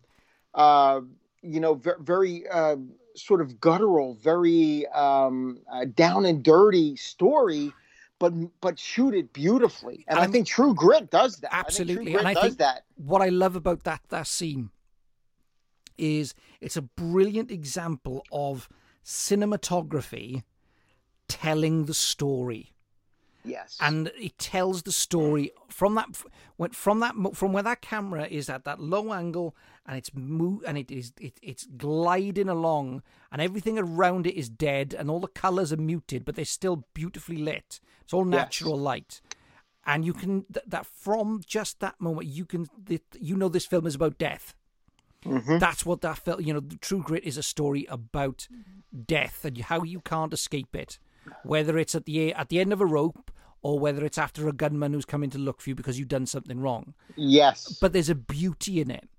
[0.53, 1.01] uh
[1.41, 2.75] you know very, very uh
[3.15, 7.71] sort of guttural very um uh, down and dirty story
[8.19, 10.05] but but shoot it beautifully.
[10.07, 11.53] And i think true grit does that.
[11.53, 12.83] I absolutely Grit and i does think that.
[12.95, 14.69] what i love about that that scene
[15.97, 18.67] is it's a brilliant example of
[19.03, 20.43] cinematography
[21.27, 22.71] telling the story.
[23.43, 23.77] Yes.
[23.79, 26.07] And it tells the story from that
[26.57, 30.61] when- from that from where that camera is at that low angle and it's mo-
[30.65, 35.19] and it is it, it's gliding along and everything around it is dead and all
[35.19, 37.79] the colors are muted but they're still beautifully lit.
[38.01, 38.31] It's all Yes.
[38.33, 39.21] natural light.
[39.85, 43.65] And you can th- that from just that moment you can th- you know this
[43.67, 44.55] film is about death.
[45.23, 45.59] Mhm.
[45.59, 48.47] that's what that film you know the true grit is a story about
[49.07, 50.99] death and how you can't escape it.
[51.43, 53.31] Whether it's at the at the end of a rope
[53.63, 56.27] or whether it's after a gunman who's coming to look for you because you've done
[56.27, 56.93] something wrong.
[57.15, 57.77] Yes.
[57.81, 59.09] But there's a beauty in it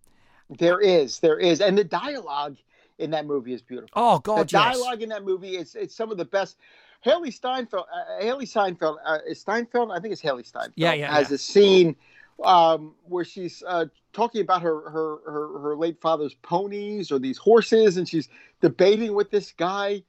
[0.50, 2.56] There is, there is, and the dialogue
[2.98, 3.90] in that movie is beautiful.
[3.94, 4.76] Oh, God, the yes.
[4.76, 6.56] dialogue in that movie is it's some of the best.
[7.04, 10.72] Hailee Steinfeld, uh, Hailee Steinfeld, uh, is Steinfeld, I think it's Hailee Steinfeld.
[10.76, 11.34] Yeah, yeah, Has yeah.
[11.34, 11.96] a scene
[12.42, 17.38] um, where she's uh, talking about her, her her her late father's ponies or these
[17.38, 18.28] horses, and she's
[18.60, 20.02] debating with this guy,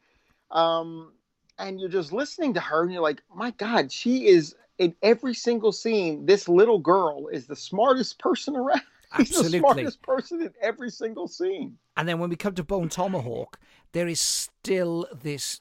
[0.52, 1.12] um,
[1.60, 5.34] and you're just listening to her, and you're like, my God, she is in every
[5.34, 6.26] single scene.
[6.26, 8.82] This little girl is the smartest person around.
[9.18, 9.60] She's the Absolutely.
[9.60, 11.78] smartest person in every single scene.
[11.96, 13.60] and then when we come to bone tomahawk
[13.94, 15.60] there is still this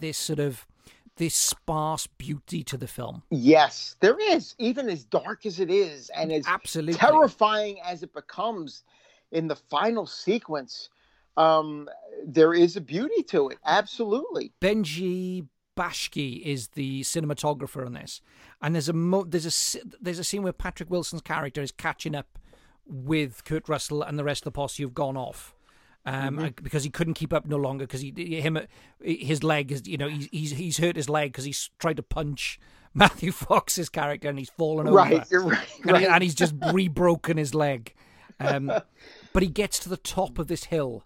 [0.00, 0.66] this sort of
[1.16, 4.54] this sparse beauty to the film Yes, there is.
[4.58, 6.94] Even as dark as it is, and as Absolutely.
[6.94, 8.82] terrifying as it becomes
[9.32, 10.90] in the final sequence,
[11.38, 11.88] um,
[12.26, 13.58] there is a beauty to it.
[13.64, 14.52] Absolutely.
[14.60, 18.20] Benji Bakshi is the cinematographer on this,
[18.60, 22.14] and there's a mo- there's a there's a scene where Patrick Wilson's character is catching
[22.14, 22.38] up
[22.86, 25.54] with Kurt Russell and the rest of the posse who've gone off.
[26.08, 26.62] Um, Mhm.
[26.62, 28.58] because he couldn't keep up no longer because he him
[29.02, 32.02] his leg is you know he's he's, he's hurt his leg because he's tried to
[32.04, 32.60] punch
[32.94, 36.06] Matthew Fox's character and he's fallen over Right, you're right, and, right.
[36.06, 37.92] and he's just re-broken his leg
[38.38, 38.70] um,
[39.32, 41.02] but he gets to the top of this hill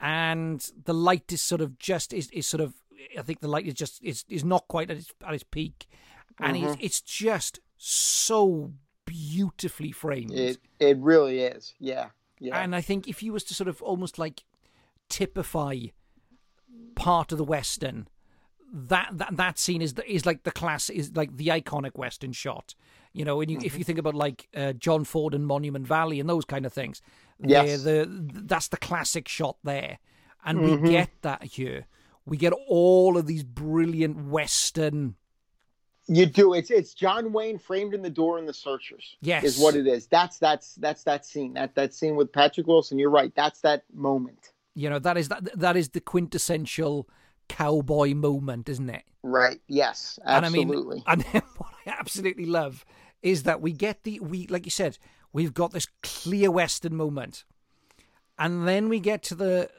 [0.00, 2.74] and the light is sort of just is, is sort of
[3.18, 5.88] I think the light is just is is not quite at its at its peak,
[6.38, 6.62] and Mhm.
[6.74, 8.72] it's it's just so
[9.04, 10.32] beautifully framed.
[10.32, 11.74] It it really is.
[11.78, 12.08] Yeah.
[12.38, 12.58] Yeah.
[12.60, 14.44] And I think if you was to sort of almost like
[15.08, 15.76] typify
[16.94, 18.08] part of the western,
[18.72, 22.32] that that that scene is the, is like the class is like the iconic western
[22.32, 22.74] shot.
[23.12, 23.66] You know, and you, Mm-hmm.
[23.66, 26.72] if you think about like uh, John Ford and Monument Valley and those kind of
[26.72, 27.02] things,
[27.44, 27.82] Yes.
[27.82, 29.98] the that's the classic shot there,
[30.44, 30.80] and Mhm.
[30.80, 31.86] we get that here.
[32.24, 35.16] We get all of these brilliant western.
[36.08, 36.54] You do.
[36.54, 39.16] It's it's John Wayne framed in the door in the Searchers.
[39.20, 39.44] Yes.
[39.44, 40.06] is what it is.
[40.06, 41.54] That's that's that's that scene.
[41.54, 42.98] That that scene with Patrick Wilson.
[42.98, 43.32] You're right.
[43.36, 44.52] That's that moment.
[44.74, 47.08] You know, that is that that is the quintessential
[47.48, 49.04] cowboy moment, isn't it?
[49.22, 49.60] Right.
[49.68, 50.18] Yes.
[50.24, 51.02] And Absolutely.
[51.06, 52.84] I mean, and what I absolutely love
[53.22, 54.98] is that we get the we like you said,
[55.32, 57.44] we've got this clear western moment,
[58.38, 59.70] and then we get to the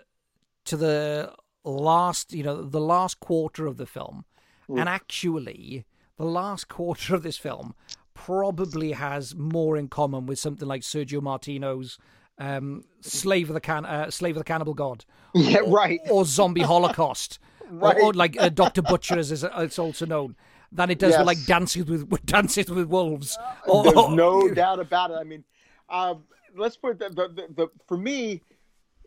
[0.66, 1.34] to the
[1.66, 4.24] last, you know, the last quarter of the film,
[4.70, 4.80] Mm.
[4.80, 5.86] and actually,
[6.18, 7.74] the last quarter of this film
[8.14, 11.98] probably has more in common with something like Sergio Martino's
[12.38, 16.00] um, "Slave of the Can uh, Slave of the Cannibal God," Yeah, or, right.
[16.10, 17.96] or "Zombie Holocaust," Right.
[18.02, 20.36] or, or like uh, Doctor Butcher, as is- it's also known,
[20.72, 21.20] than it does Yes.
[21.20, 23.38] with like Dances with, with Dances with Wolves.
[23.68, 25.16] Or- There's no doubt about it.
[25.20, 25.44] I mean,
[25.90, 26.24] um,
[26.56, 28.42] let's put the, the, the, the for me,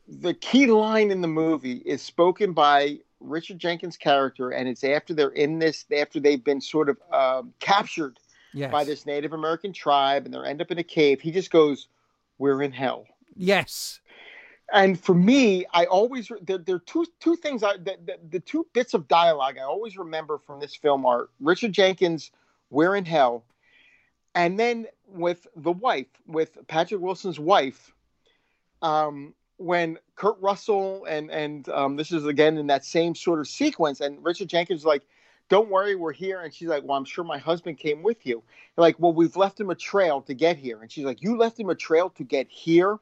[0.09, 5.15] the key line in the movie is spoken by Richard Jenkins' character, and it's after
[5.15, 8.19] they're in this, after they've been sort of um, captured
[8.55, 8.73] Yes.
[8.73, 11.21] by this Native American tribe, and they end up in a cave.
[11.21, 11.89] He just goes,
[12.39, 14.01] "We're in hell." Yes.
[14.73, 17.63] And for me, I always there, there are two two things.
[17.63, 21.29] I the, the, the two bits of dialogue I always remember from this film are
[21.39, 22.31] Richard Jenkins,
[22.71, 23.45] "We're in hell,"
[24.35, 27.93] and then with the wife, with Patrick Wilson's wife,
[28.81, 33.49] um, when Kurt Russell and and um, this is again in that same sort of
[33.49, 35.03] sequence, and Richard Jenkins is like,
[35.49, 38.43] "Don't worry, we're here," and she's like, "Well, I'm sure my husband came with you."
[38.75, 41.37] They're like, "Well, we've left him a trail to get here," and she's like, "You
[41.37, 42.99] left him a trail to get here."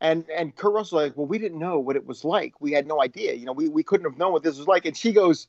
[0.00, 2.54] And and Kurt Russell like, well, we didn't know what it was like.
[2.60, 3.34] We had no idea.
[3.34, 4.86] You know, we, we couldn't have known what this was like.
[4.86, 5.46] And she goes,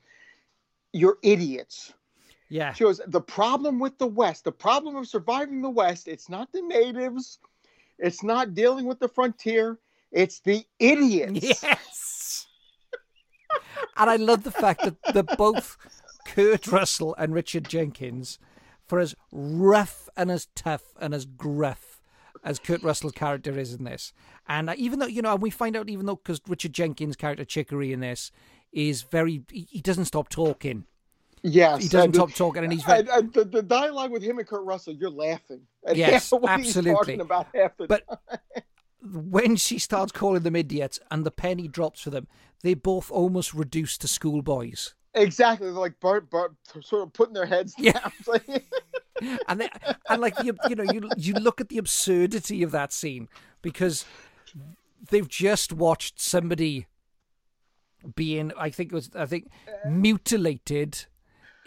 [0.91, 1.93] You're idiots.
[2.49, 2.73] Yeah.
[2.73, 6.51] She goes, The problem with the West, the problem of surviving the West, it's not
[6.51, 7.39] the natives,
[7.97, 9.79] it's not dealing with the frontier,
[10.11, 11.63] it's the idiots.
[11.63, 12.47] Yes.
[13.97, 15.77] and I love the fact that, that both
[16.25, 18.39] Kurt Russell and Richard Jenkins,
[18.87, 22.01] for as rough and as tough and as gruff
[22.43, 24.13] as Kurt Russell's character is in this,
[24.47, 27.15] and uh, even though you know, and we find out even though because Richard Jenkins'
[27.15, 28.31] character Chicory in this
[28.71, 30.85] is very, he, doesn't stop talking.
[31.43, 31.83] Yes.
[31.83, 34.47] He doesn't stop talking, and he's very, and- and the, the dialogue with him and
[34.47, 35.61] Kurt Russell, you're laughing.
[35.85, 37.19] At Yes, half of what absolutely.
[37.19, 38.39] About half the But time.
[39.11, 42.27] when she starts calling them idiots and the penny drops for them,
[42.63, 44.93] they both almost reduce to schoolboys.
[45.13, 45.67] Exactly.
[45.67, 47.93] They're like bar, bar, sort of putting their heads Yeah.
[47.93, 48.11] down.
[48.27, 48.63] Like-
[49.47, 49.69] and they,
[50.09, 53.29] and like you, you know you you look at the absurdity of that scene
[53.61, 54.03] because
[55.11, 56.87] they've just watched somebody
[58.15, 59.51] being I think it was I think
[59.87, 61.05] mutilated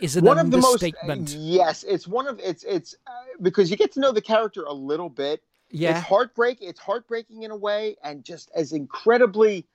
[0.01, 1.31] is an one of the most understatement.
[1.39, 4.73] yes it's one of it's it's uh, because you get to know the character a
[4.73, 5.41] little bit
[5.75, 5.99] Yeah.
[5.99, 9.67] it's heartbreak it's heartbreaking in a way and just as incredibly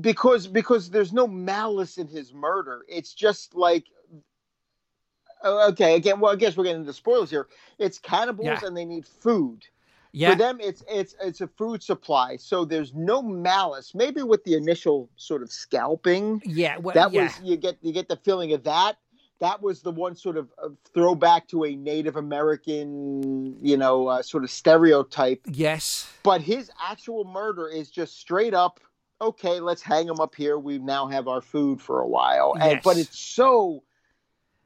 [0.00, 3.86] because because there's no malice in his murder it's just like
[5.44, 8.60] okay again well i guess we're getting into spoilers here it's cannibals Yeah.
[8.62, 9.66] and they need food
[10.12, 10.30] Yeah.
[10.30, 14.54] for them it's it's it's a food supply so there's no malice maybe with the
[14.54, 17.24] initial sort of scalping yeah, well, that yeah.
[17.24, 18.96] was you get you get the feeling of that
[19.40, 20.48] that was the one sort of
[20.94, 25.40] throwback to a native american you know uh, sort of stereotype.
[25.46, 28.80] Yes, but his actual murder is just straight up
[29.20, 30.58] okay let's hang him up here.
[30.58, 32.54] We now have our food for a while.
[32.60, 33.82] And but it's so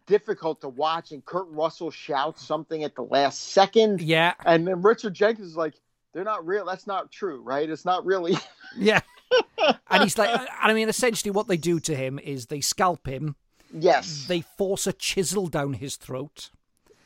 [0.07, 4.01] difficult to watch and kurt russell shouts something at the last second.
[4.01, 5.75] Yeah, and then richard jenkins is like
[6.13, 7.69] they're not real that's not true right?
[7.69, 8.37] It's not really
[8.77, 9.01] yeah.
[9.91, 13.37] and he's like, I mean, essentially, what they do to him is they scalp him.
[13.73, 16.51] Yes They force a chisel down his throat.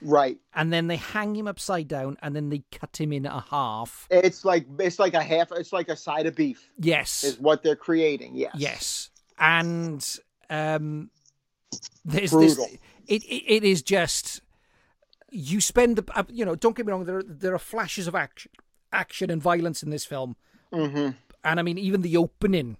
[0.02, 0.36] Right.
[0.54, 4.06] and then they hang him upside down, and then they cut him in a half.
[4.10, 5.50] It's like it's like a half.
[5.52, 6.68] It's like a side of beef.
[6.78, 8.34] Yes, Is what they're creating.
[8.34, 8.52] Yes.
[8.54, 10.18] yes, and
[10.50, 11.10] um,
[12.04, 12.66] there's Brutal.
[12.66, 12.78] this.
[13.06, 14.42] It, it it is just
[15.30, 18.06] you spend the uh, you know don't get me wrong there are, there are flashes
[18.06, 18.52] of action
[18.92, 20.36] action and violence in this film
[20.72, 21.10] hmm
[21.42, 22.76] and I mean even the opening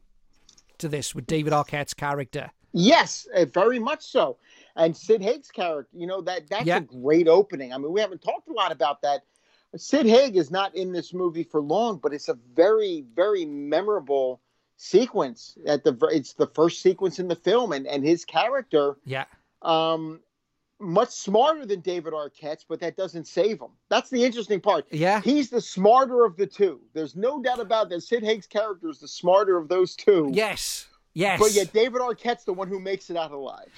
[0.78, 4.36] to this with David Arquette's character Yes, uh, very much so.
[4.76, 6.78] And Sid Haig's character, you know that that's Yeah.
[6.78, 7.72] a great opening.
[7.72, 9.22] I mean, we haven't talked a lot about that.
[9.76, 14.40] Sid Haig is not in this movie for long, but it's a very, very memorable
[14.76, 15.56] sequence.
[15.66, 19.24] At the it's the first sequence in the film, and and his character, yeah
[19.62, 20.20] um,
[20.80, 23.70] much smarter than David Arquette's, but that doesn't save him.
[23.88, 24.86] That's the interesting part.
[24.90, 26.80] yeah He's the smarter of the two.
[26.92, 28.02] There's no doubt about that.
[28.02, 30.30] Sid Haig's character is the smarter of those two.
[30.34, 33.70] yes yes But yet David Arquette's the one who makes it out alive.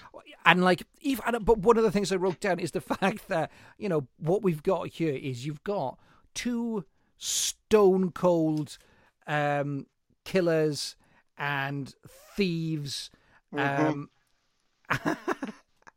[0.44, 3.28] and like even and- but one of the things I wrote down is the fact
[3.28, 5.98] that you know what we've got here is you've got
[6.34, 6.84] two
[7.18, 8.78] stone cold
[9.26, 9.86] um
[10.24, 10.96] killers
[11.38, 11.94] and
[12.36, 13.10] thieves
[13.52, 14.10] um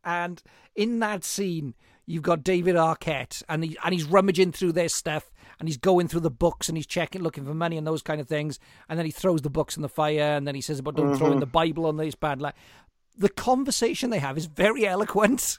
[0.04, 0.42] and
[0.74, 1.74] in that scene
[2.06, 6.08] you've got David Arquette and he and he's rummaging through their stuff and he's going
[6.08, 8.98] through the books and he's checking looking for money and those kind of things and
[8.98, 11.28] then he throws the books in the fire and then he says about don't throw
[11.28, 11.40] in mm-hmm.
[11.40, 12.56] the Bible on this bad luck.
[13.16, 15.58] The conversation they have is very eloquent.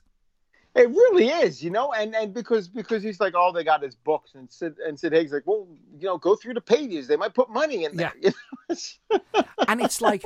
[0.74, 3.94] It really is, you know, and and because because he's like, all they got is
[3.94, 5.68] books, and Sid and Sid Haig's like, well,
[6.00, 7.08] you know, go through the pages.
[7.10, 8.14] They might put money in there.
[8.22, 8.32] you
[8.70, 9.44] know?
[9.68, 10.24] And it's like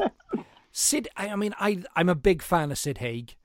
[0.72, 3.36] Sid I I mean I I'm a big fan of Sid Haig.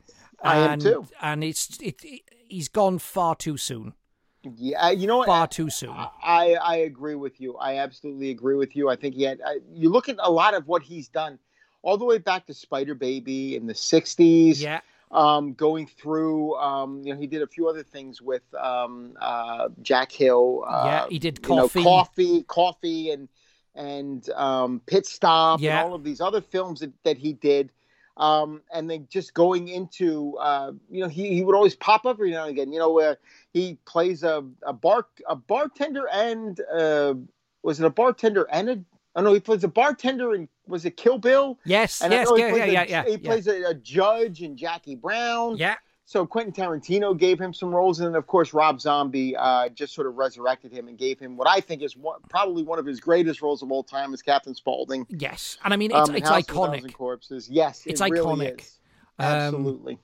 [0.43, 1.07] I am and, too.
[1.23, 3.95] And it's it, it he's gone far too soon.
[4.43, 5.27] Yeah, you know what?
[5.27, 5.91] Far too soon.
[5.91, 7.57] I I agree with you.
[7.57, 8.89] I absolutely agree with you.
[8.89, 9.41] I think he had.
[9.45, 11.39] I, you look at a lot of what he's done,
[11.83, 14.61] all the way back to Spider Baby in the '60s.
[14.61, 14.81] Yeah.
[15.11, 16.55] um, going through.
[16.57, 20.65] Um, you know, he did a few other things with um, uh, Jack Hill.
[20.67, 21.83] Uh, Yeah, he did you know, Coffy.
[21.83, 23.29] coffee, coffee, and
[23.75, 25.81] and um, Pit Stop, Yeah.
[25.81, 27.71] and all of these other films that, that he did.
[28.17, 32.17] Um, and then just going into, uh, you know, he, he would always pop up
[32.17, 32.71] every now and again.
[32.73, 33.17] You know, where
[33.53, 37.15] he plays a a bar a bartender and uh,
[37.63, 38.81] was it a bartender and a
[39.17, 41.59] oh no he plays a bartender and was it Kill Bill?
[41.65, 43.05] Yes, And yes, yeah, yeah, a- yeah, yeah.
[43.05, 43.17] He yeah.
[43.19, 45.57] plays a, a judge in Jackie Brown.
[45.57, 45.75] Yeah.
[46.05, 49.95] So Quentin Tarantino gave him some roles, and then of course Rob Zombie uh, just
[49.95, 52.87] sort of resurrected him and gave him what I think is one, probably one of
[52.87, 55.07] his greatest roles of all time as Captain Spaulding.
[55.09, 57.49] Yes, and I mean it's Um, it's House iconic, Corpses.
[57.49, 58.61] Yes, It's it really iconic.
[58.61, 58.79] is.
[59.21, 59.99] Um, Absolutely.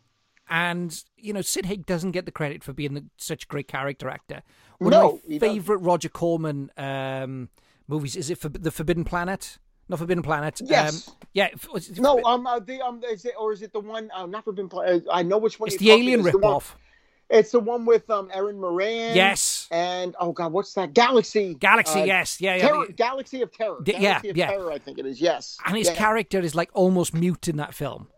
[0.49, 3.69] And you know Sid Haig doesn't get the credit for being the, such a great
[3.69, 4.43] character actor.
[4.79, 7.49] One No, of my favorite Roger Corman um,
[7.89, 9.59] movies is it for the Forbidden Planet?
[9.89, 10.61] Not Forbidden Planet.
[10.65, 11.09] Yes.
[11.09, 11.49] Um, yeah.
[11.75, 14.11] it- no, um, uh, the um, is it or is it the one?
[14.15, 15.05] Uh, not Forbidden Planet.
[15.11, 15.69] I know which one.
[15.69, 16.61] it's the Alien it's the one-
[17.31, 19.15] It's the one with um Erin Moran.
[19.17, 19.67] Yes.
[19.71, 20.93] And oh god, what's that?
[20.93, 21.55] Galaxy.
[21.55, 22.01] Galaxy.
[22.03, 22.41] uh, yes.
[22.41, 22.57] Yeah.
[22.57, 22.69] Yeah.
[22.69, 23.79] Terror, the- Galaxy of Terror.
[23.87, 24.51] Yeah, Galaxy of yeah.
[24.51, 25.21] Terror, I think it is.
[25.21, 25.57] Yes.
[25.67, 25.95] and his Yeah.
[25.95, 28.09] character is like almost mute in that film,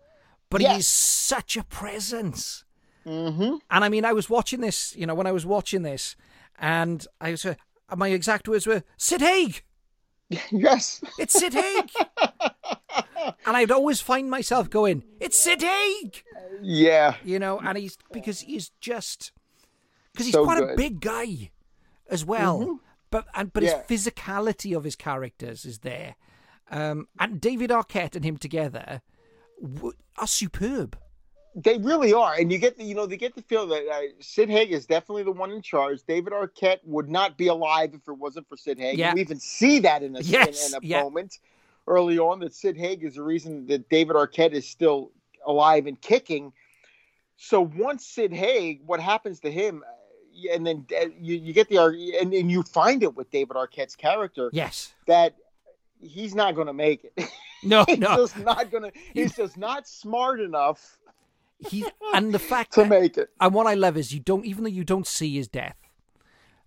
[0.51, 0.73] but Yes.
[0.73, 2.65] he is such a presence.
[3.07, 3.57] Mm-hmm.
[3.71, 6.17] And I mean, I was watching this, you know, when I was watching this,
[6.59, 7.55] and I was, uh,
[7.97, 9.63] my exact words were Sid Haig.
[10.51, 11.03] Yes.
[11.19, 11.91] It's Sid Haig.
[13.47, 16.23] and I'd always find myself going, "It's Sid Haig,"
[16.61, 17.15] Yeah.
[17.25, 19.33] you know, and he's because he's just
[20.13, 21.51] because he's So quite a big guy
[22.11, 22.81] as well.
[23.11, 23.83] But and but Yeah.
[23.89, 26.17] his physicality of his characters is there,
[26.71, 29.01] um, and David Arquette and him together
[30.17, 30.99] are superb.
[31.55, 34.01] They really are, and you get the, you know they get the feel that uh,
[34.21, 36.03] Sid Haig is definitely the one in charge.
[36.07, 38.99] David Arquette would not be alive if it wasn't for Sid Haig.
[38.99, 39.15] Yeah.
[39.15, 41.03] We even see that in a Yes, in, in a yeah.
[41.03, 41.39] moment
[41.89, 45.11] early on that Sid Haig is the reason that David Arquette is still
[45.45, 46.53] alive and kicking.
[47.37, 51.69] So once Sid Haig, what happens to him, uh, and then uh, you, you get
[51.69, 51.79] the
[52.21, 55.35] and, and you find it with David Arquette's character Yes, that
[56.01, 57.29] he's not going to make it.
[57.63, 58.93] no, he's no, just not to.
[59.15, 60.99] He's just not smart enough
[61.59, 61.85] he
[62.15, 63.31] and the fact to that make it.
[63.41, 65.77] And what I love is you don't, even though you don't see his death,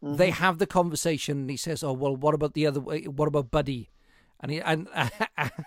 [0.03, 0.15] Mm-hmm.
[0.15, 1.41] they have the conversation.
[1.41, 2.79] And he says, "Oh well, what about the other?
[2.79, 3.91] What about Buddy?"
[4.39, 4.87] And he and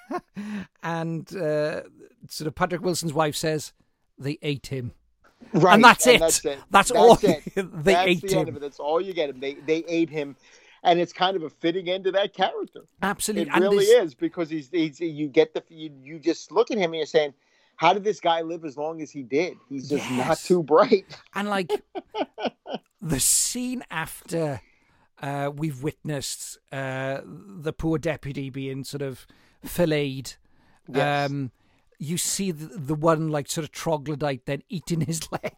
[0.83, 1.83] and uh,
[2.29, 3.73] sort of Patrick Wilson's wife says,
[4.19, 4.93] "They ate him."
[5.53, 6.19] Right, And that's it.
[6.21, 6.59] That's, it.
[6.71, 7.17] That's all.
[7.23, 7.45] it.
[7.55, 8.57] They that's ate the end him.
[8.57, 8.61] of it.
[8.61, 9.41] That's all you get.
[9.41, 10.35] They they ate him,
[10.85, 12.83] and it's kind of a fitting end to that character.
[13.03, 16.53] Absolutely, It and really this- is because he's, he's you get the you, you just
[16.53, 17.35] look at him and you're saying,
[17.77, 19.57] how did this guy live as long as he did?
[19.69, 21.07] He's just not too bright.
[21.35, 21.73] And like
[23.03, 24.61] the scene after
[25.21, 29.27] uh, we've witnessed uh, the poor deputy being sort of
[29.65, 30.37] filleted,
[30.87, 31.31] Yes.
[31.31, 31.51] um,
[31.99, 35.55] you see the, the one like sort of troglodyte then eating his leg.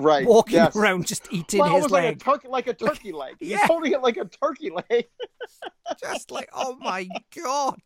[0.00, 0.26] Right.
[0.26, 0.74] walking yes.
[0.76, 2.04] around just eating well, it his was leg.
[2.04, 3.36] like a turkey, like a turkey leg.
[3.38, 5.06] He's holding it like a turkey leg.
[6.00, 7.80] just like, oh my god.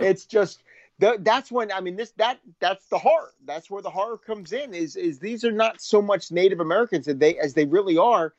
[0.00, 0.62] it's just
[1.00, 3.32] th- that's when I mean this that that's the horror.
[3.44, 4.74] That's where the horror comes in.
[4.74, 8.34] Is is these are not so much Native Americans as they as they really are.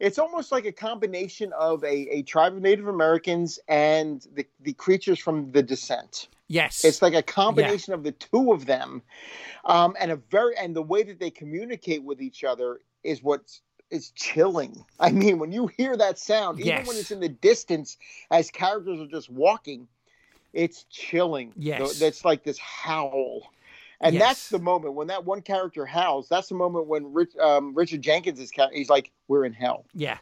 [0.00, 4.72] It's almost like a combination of a, a tribe of Native Americans and the, the
[4.72, 6.28] creatures from the descent.
[6.48, 6.84] Yes.
[6.84, 9.02] It's like a combination of the two of them,
[9.64, 13.62] um, and a very and the way that they communicate with each other is what's
[13.90, 14.84] is chilling.
[15.00, 17.96] I mean, when you hear that sound, even when it's in the distance,
[18.30, 19.88] as characters are just walking,
[20.52, 21.52] it's chilling.
[21.56, 21.98] Yes.
[21.98, 23.50] that's like this howl.
[24.04, 26.28] And that's the moment when that one character howls.
[26.28, 30.18] That's the moment when Rich, um, Richard Jenkins is he's like, "We're in hell," yeah.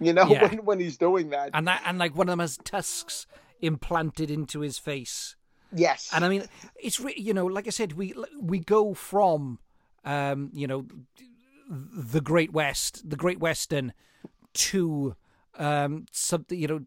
[0.00, 0.46] you know, Yeah.
[0.46, 1.50] when, when he's doing that.
[1.52, 3.26] And that and like one of them has tusks
[3.60, 5.34] implanted into his face.
[5.72, 6.44] yes, And I mean,
[6.76, 9.58] it's you know, like I said, we we go from,
[10.04, 10.86] um, you know,
[11.68, 13.92] the Great West, the Great Western,
[14.54, 15.16] to
[15.58, 16.80] um, something you know,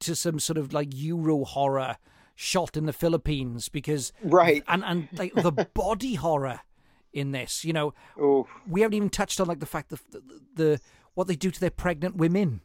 [0.00, 1.96] to some sort of like Euro horror
[2.36, 4.62] shot in the Philippines because right.
[4.68, 6.60] and and like the body horror
[7.12, 8.46] in this, you know, Oof.
[8.68, 10.22] we haven't even touched on like the fact that the,
[10.54, 10.80] the
[11.14, 12.60] what they do to their pregnant women.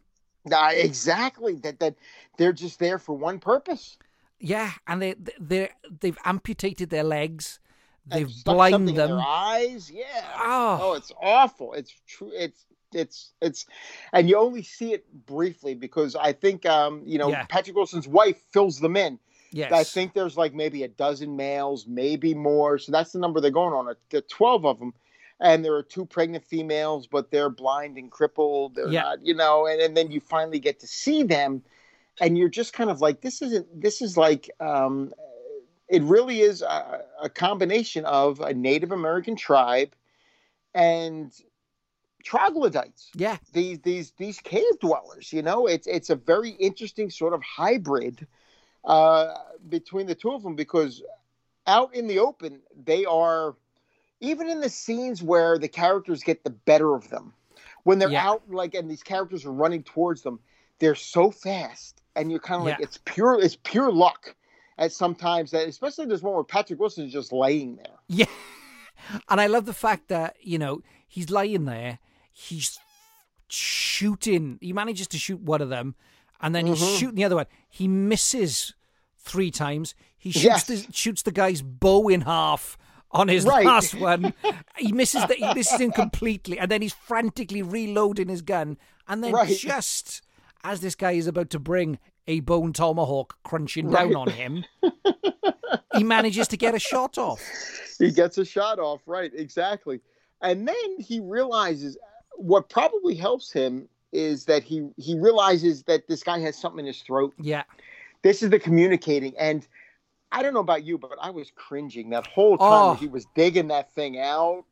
[0.51, 1.55] Uh, exactly.
[1.55, 1.95] That that
[2.37, 3.97] they're just there for one purpose.
[4.39, 5.69] Yeah, and they they
[6.01, 7.59] they've amputated their legs,
[8.07, 9.11] they've blinded them.
[9.11, 9.89] their eyes.
[9.89, 10.05] Yeah.
[10.37, 10.79] Oh.
[10.81, 11.73] Oh, it's awful.
[11.73, 12.31] It's true.
[12.33, 13.65] It's it's it's,
[14.11, 17.45] and you only see it briefly because I think um you know Yeah.
[17.45, 19.19] Patrick Wilson's wife fills them in.
[19.51, 22.77] Yes, I think there's like maybe a dozen males, maybe more.
[22.77, 23.93] So that's the number they're going on.
[24.09, 24.93] There are twelve of them.
[25.43, 28.75] And there are two pregnant females, but they're blind and crippled.
[28.75, 29.01] They're Yeah.
[29.01, 31.63] not, you know, and, and then you finally get to see them
[32.19, 35.11] and you're just kind of like, this isn't, this is like, um,
[35.89, 39.95] it really is a, a combination of a Native American tribe
[40.75, 41.33] and
[42.23, 43.09] troglodytes.
[43.15, 45.33] Yeah, These these these cave dwellers.
[45.33, 48.27] You know, it's it's a very interesting sort of hybrid
[48.85, 49.35] uh,
[49.69, 51.01] between the two of them because
[51.67, 53.55] out in the open they are
[54.19, 57.33] even in the scenes where the characters get the better of them
[57.83, 58.27] when they're Yeah.
[58.29, 60.39] out like and these characters are running towards them
[60.79, 62.85] they're so fast and you're kind of like Yeah.
[62.85, 64.35] it's pure it's pure luck
[64.79, 68.25] at sometimes that especially there's one where patrick wilson is just laying there yeah,
[69.29, 71.99] and I love the fact that you know he's lying there,
[72.31, 72.79] he's
[73.47, 74.57] shooting.
[74.61, 75.95] He manages to shoot one of them,
[76.41, 76.97] and then he's Mhm.
[76.99, 77.45] shooting the other one.
[77.69, 78.73] He misses
[79.17, 79.95] three times.
[80.17, 80.63] He shoots Yes.
[80.65, 82.77] the, shoots the guy's bow in half
[83.11, 83.65] on his Right.
[83.65, 84.33] last one.
[84.77, 88.77] He misses the, he misses him completely, and then he's frantically reloading his gun.
[89.07, 89.55] And then Right.
[89.57, 90.21] just
[90.63, 94.63] as this guy is about to bring a bone tomahawk crunching down on him,
[95.95, 97.41] he manages to get a shot off.
[97.99, 99.99] he gets a shot off right exactly
[100.41, 101.97] and then he realizes
[102.37, 106.85] what probably helps him is that he he realizes that this guy has something in
[106.87, 107.63] his throat Yeah.
[108.23, 109.67] this is the communicating and
[110.31, 112.93] i don't know about you but i was cringing that whole time Oh.
[112.95, 114.65] he was digging that thing out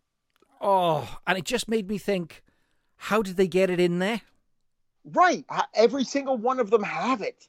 [0.62, 2.44] Oh, and it just made me think,
[2.98, 4.22] how did they get it in there?
[5.06, 7.48] right every single one of them have it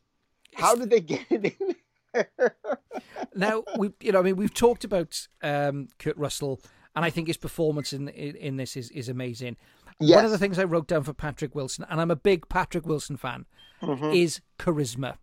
[0.54, 1.74] how did they get it in
[2.14, 2.54] there
[3.34, 6.60] Now we, you know, I mean, we've talked about um, Kurt Russell,
[6.96, 9.56] and I think his performance in in, in this is is amazing.
[10.00, 12.48] Yes One of the things I wrote down for Patrick Wilson, and I'm a big
[12.48, 13.46] Patrick Wilson fan,
[13.82, 14.14] Mhm.
[14.14, 15.16] is charisma.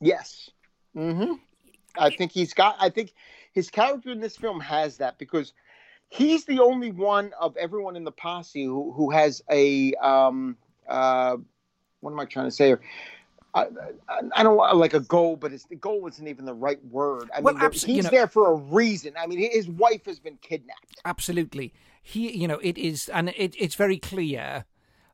[0.00, 0.50] Yes.
[0.94, 1.34] hmm
[1.96, 2.76] I think he's got.
[2.80, 3.12] I think
[3.52, 5.52] his character in this film has that because
[6.08, 10.56] he's the only one of everyone in the posse who who has a um
[10.88, 11.36] uh
[12.00, 12.80] what am I trying to say here?
[13.54, 13.66] I,
[14.36, 17.28] I, don't want like a goal, but it's the goal isn't even the right word.
[17.36, 19.12] I Well, mean, abso- he's you know- there for a reason.
[19.18, 21.00] I mean, his wife has been kidnapped.
[21.04, 24.64] Absolutely, he, you know, it is, and it, it's very clear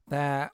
[0.09, 0.53] that,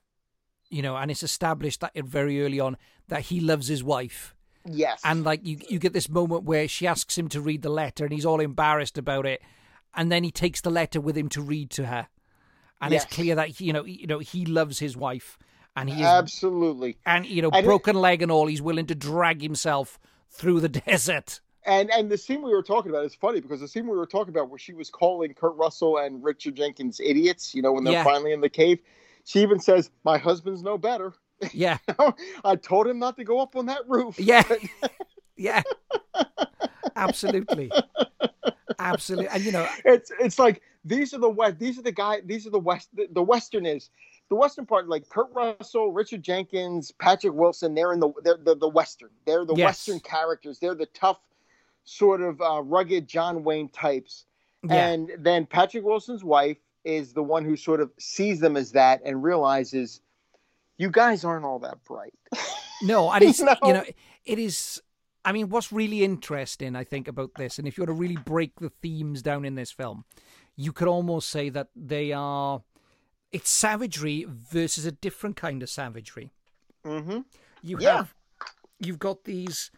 [0.71, 2.77] you know, and it's established that very early on
[3.09, 4.35] that he loves his wife.
[4.67, 7.69] Yes, And like you, you get this moment where she asks him to read the
[7.69, 9.43] letter, and he's all embarrassed about it,
[9.95, 12.09] and then he takes the letter with him to read to her,
[12.81, 13.05] and Yes.
[13.05, 15.37] it's clear that you know, you know, he loves his wife,
[15.77, 16.97] and he is, absolutely.
[17.07, 19.99] and you know, and it- broken leg and all, he's willing to drag himself
[20.31, 21.41] through the desert.
[21.67, 24.07] And and the scene we were talking about is funny because the scene we were
[24.07, 27.85] talking about where she was calling Kurt Russell and Richard Jenkins idiots, you know, when
[27.85, 28.05] they're Yeah.
[28.05, 28.81] finally in the cave,
[29.25, 31.15] she even says, "My husband's no better."
[31.53, 31.79] Yeah,
[32.45, 34.19] I told him not to go up on that roof.
[34.21, 34.45] yeah,
[35.37, 35.63] yeah,
[36.97, 37.71] absolutely,
[38.79, 41.59] absolutely, and you know, it's it's like these are the west.
[41.59, 42.21] These are the guy.
[42.25, 42.89] These are the west.
[42.95, 43.91] The, the western is
[44.35, 44.89] the western part.
[44.89, 47.75] Like Kurt Russell, Richard Jenkins, Patrick Wilson.
[47.75, 49.11] They're in the they're the, the western.
[49.27, 49.67] They're the Yes.
[49.67, 50.59] western characters.
[50.59, 51.21] They're the tough,
[51.85, 54.27] sort of uh, rugged John Wayne types.
[54.63, 54.89] Yeah.
[54.89, 59.01] And then Patrick Wilson's wife is the one who sort of sees them as that
[59.05, 60.01] and realizes
[60.77, 62.15] you guys aren't all that bright.
[62.83, 63.57] No, and it's You know?
[63.65, 63.85] you know
[64.27, 64.83] it is.
[65.25, 68.17] I mean, what's really interesting, I think, about this, and if you were to really
[68.17, 70.05] break the themes down in this film,
[70.57, 72.63] you could almost say that they are.
[73.35, 76.31] It's savagery versus a different kind of savagery.
[76.85, 77.21] Mm-hmm.
[77.63, 77.97] You Yeah.
[77.97, 78.15] have,
[78.79, 79.71] you've got these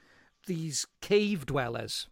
[0.46, 2.08] these cave dwellers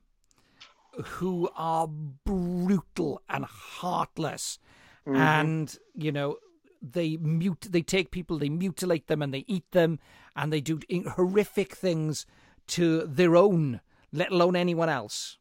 [1.18, 4.58] who are brutal and heartless,
[5.06, 5.16] Mhm.
[5.16, 6.38] and you know
[6.80, 9.98] they mute they take people they mutilate them and they eat them
[10.34, 10.80] and they do
[11.16, 12.26] horrific things
[12.66, 13.80] to their own
[14.12, 15.38] let alone anyone else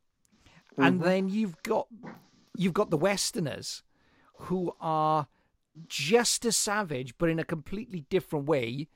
[0.78, 1.04] and Mhm.
[1.04, 1.88] then you've got
[2.56, 3.84] you've got the westerners
[4.48, 5.28] who are
[5.88, 8.88] just as savage but in a completely different way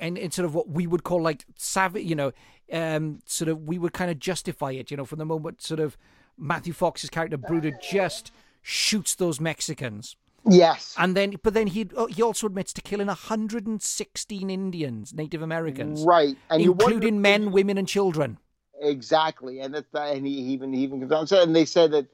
[0.00, 2.32] and it's sort of what we would call like savage you know
[2.72, 5.80] um sort of we would kind of justify it you know from the moment sort
[5.80, 5.96] of
[6.38, 10.16] matthew fox's character Brooder just shoots those mexicans
[10.46, 10.94] Yes.
[10.98, 16.36] and then, but then he he also admits to killing 116 Indians, Native Americans, Right,
[16.50, 18.38] and wonder including men, women, and children.
[18.80, 22.06] Exactly, and that, and he even he even comes out and they said that,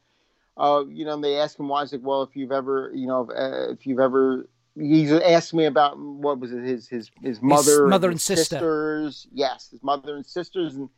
[0.56, 1.82] uh, you know, and they asked him why.
[1.82, 4.48] He's like, well, if you've ever, you know, uh, if you've ever,
[4.78, 8.56] he's asked me about what was it, his his his mother, mother his and sister.
[8.56, 10.88] sisters, yes, his mother and sisters, and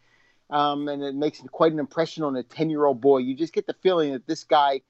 [0.51, 3.19] um, and it makes quite an impression on a ten year old boy.
[3.19, 4.81] You just get the feeling that this guy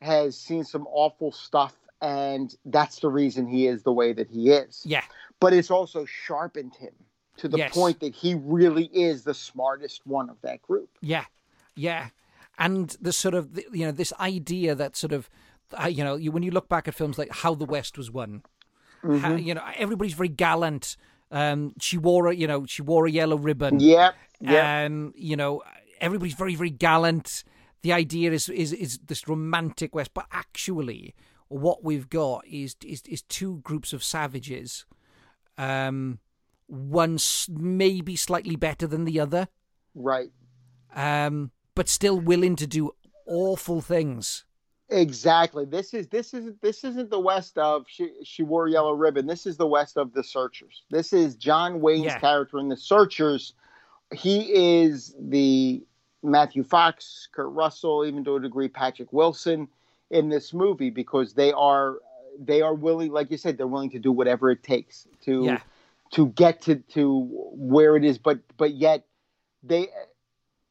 [0.00, 4.50] has seen some awful stuff, and that's the reason he is the way that he
[4.50, 4.82] is.
[4.86, 5.02] Yeah,
[5.40, 6.92] but it's also sharpened him
[7.38, 7.72] to the Yes.
[7.72, 10.88] point that he really is the smartest one of that group.
[11.00, 11.24] yeah,
[11.74, 12.08] yeah,
[12.58, 15.30] and the sort of you know this idea that sort of
[15.82, 18.10] uh, you know you, when you look back at films like How the West Was
[18.10, 18.42] Won,
[19.02, 19.44] how, Mhm.
[19.44, 20.96] you know everybody's very gallant.
[21.30, 23.80] Um, she wore a you know she wore a yellow ribbon.
[23.80, 24.86] Yep, yep.
[24.90, 25.62] Um, you know
[26.00, 27.44] everybody's very very gallant.
[27.82, 31.14] The idea is is is this romantic West, but actually
[31.48, 34.84] what we've got is is is two groups of savages.
[35.56, 36.18] Um,
[36.66, 39.48] one maybe slightly better than the other.
[39.94, 40.30] Right.
[40.94, 42.90] Um, but still willing to do
[43.24, 44.44] awful things.
[44.88, 45.64] Exactly.
[45.64, 49.26] This is this isn't this isn't the West of she she wore a yellow ribbon.
[49.28, 50.82] This is the West of the Searchers.
[50.90, 52.18] This is John Wayne's Yeah.
[52.18, 53.52] character in the Searchers.
[54.12, 54.40] He
[54.82, 55.84] is the
[56.24, 59.68] Matthew Fox, Kurt Russell, even to a degree Patrick Wilson
[60.10, 61.98] in this movie because they are
[62.40, 65.60] they are willing, like you said, they're willing to do whatever it takes to Yeah.
[66.12, 68.18] to get to to where it is.
[68.18, 69.04] But but yet
[69.62, 69.88] they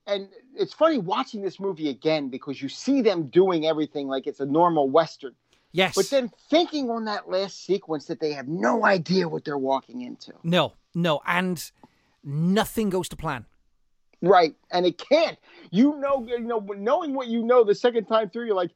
[0.08, 4.40] and it's funny watching this movie again because you see them doing everything like it's
[4.40, 5.36] a normal western
[5.74, 5.94] Yes.
[5.96, 10.02] but then thinking on that last sequence that they have no idea what they're walking
[10.02, 11.72] into no, no, and
[12.24, 13.46] nothing goes to plan.
[14.22, 15.38] right and it can't
[15.70, 18.72] you know you know knowing what you know the second time through you're like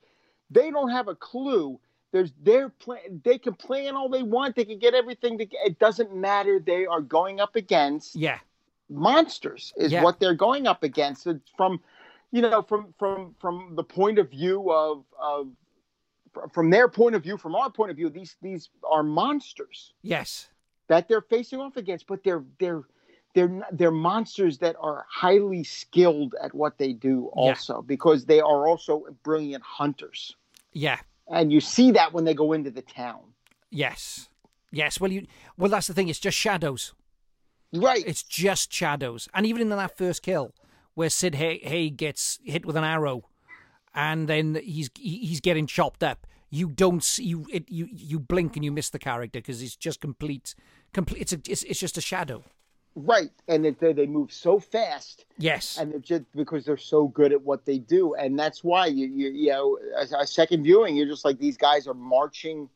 [0.52, 1.80] they don't have a clue
[2.12, 5.80] there's their plan they can plan all they want they can get everything to, it
[5.80, 8.38] doesn't matter they are going up against Yeah.
[8.92, 10.04] Monsters is Yeah.
[10.04, 11.80] what they're going up against It's from
[12.32, 15.48] you know from from from the point of view of of
[16.54, 20.50] from their point of view from our point of view these these are monsters Yes.
[20.88, 22.84] that they're facing off against but they're they're
[23.34, 27.42] they're they're monsters that are highly skilled at what they do Yeah.
[27.42, 30.36] also because they are also brilliant hunters
[30.74, 31.00] Yeah.
[31.28, 33.22] and you see that when they go into the town
[33.74, 34.28] Yes.
[34.74, 35.00] Yes.
[35.00, 35.28] Well, you.
[35.58, 36.10] Well, that's the thing.
[36.10, 36.94] It's just shadows.
[37.74, 39.28] Right It's just shadows.
[39.34, 40.54] And even in that first kill,
[40.94, 43.24] where Sid Haig, Haig gets hit with an arrow,
[43.94, 46.28] and then he's he's getting chopped up.
[46.50, 49.76] You don't see you it, you you blink and you miss the character because it's
[49.78, 50.54] just complete
[50.94, 51.22] complete.
[51.22, 52.44] It's a, it's it's just a shadow.
[52.94, 55.78] right and they, they move so fast Yes.
[55.78, 59.08] and they're just because they're so good at what they do, and that's why you
[59.08, 62.70] you, you know a, a second viewing, you're just like these guys are marching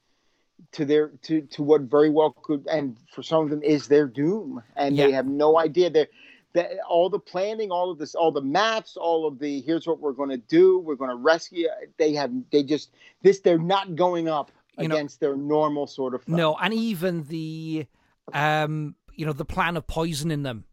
[0.74, 4.08] to their to to what very well could, and for some of them is their
[4.08, 5.90] doom, and they have no idea.
[5.90, 6.08] They're
[6.54, 10.00] that all the planning, all of this, all the maps, all of the here's what
[10.00, 10.80] we're going to do.
[10.80, 11.68] We're going to rescue.
[11.98, 12.92] They have they just
[13.22, 16.26] this they're not going up You know- against their normal sort of.
[16.30, 17.88] No, and even the
[18.34, 20.64] um you know the plan of poisoning them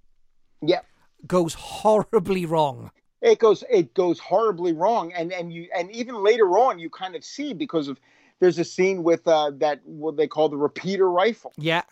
[0.63, 0.81] Yeah.
[1.27, 2.91] goes horribly wrong.
[3.21, 7.15] it goes it goes horribly wrong and and you and even later on you kind
[7.15, 7.99] of see because of
[8.43, 11.83] there's a scene with uh that what they call the repeater rifle Yeah.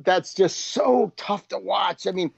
[0.00, 2.32] that's just so tough to watch i mean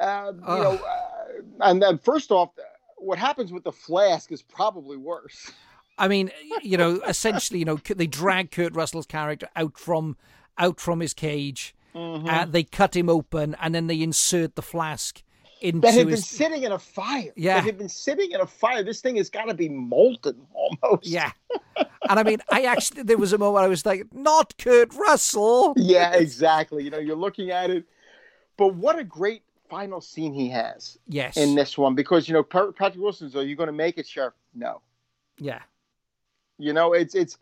[0.00, 0.62] uh you Ugh.
[0.62, 2.50] know uh, and then first off
[2.96, 5.52] what happens with the flask is probably worse
[5.98, 6.30] I mean,
[6.62, 10.18] you know, essentially, you know, they drag Kurt Russell's character out from
[10.58, 11.74] out from his cage.
[11.94, 12.28] Mm-hmm.
[12.28, 15.22] Uh, they cut him open, and then they insert the flask
[15.60, 17.32] into that had been his sitting in a fire.
[17.36, 17.54] Yeah.
[17.56, 18.82] that had been sitting in a fire.
[18.82, 21.06] This thing has got to be molten almost.
[21.06, 21.32] yeah.
[22.08, 25.74] And I mean, I actually there was a moment I was like, not Kurt Russell.
[25.76, 26.84] yeah, exactly.
[26.84, 27.84] You know, you're looking at it,
[28.56, 31.36] but what a great final scene he has Yes.
[31.36, 33.34] in this one because you know Patrick Wilson's.
[33.34, 34.34] Are you going to make it, Sheriff?
[34.54, 34.80] No.
[35.38, 35.60] yeah.
[36.58, 37.36] You know, it's it's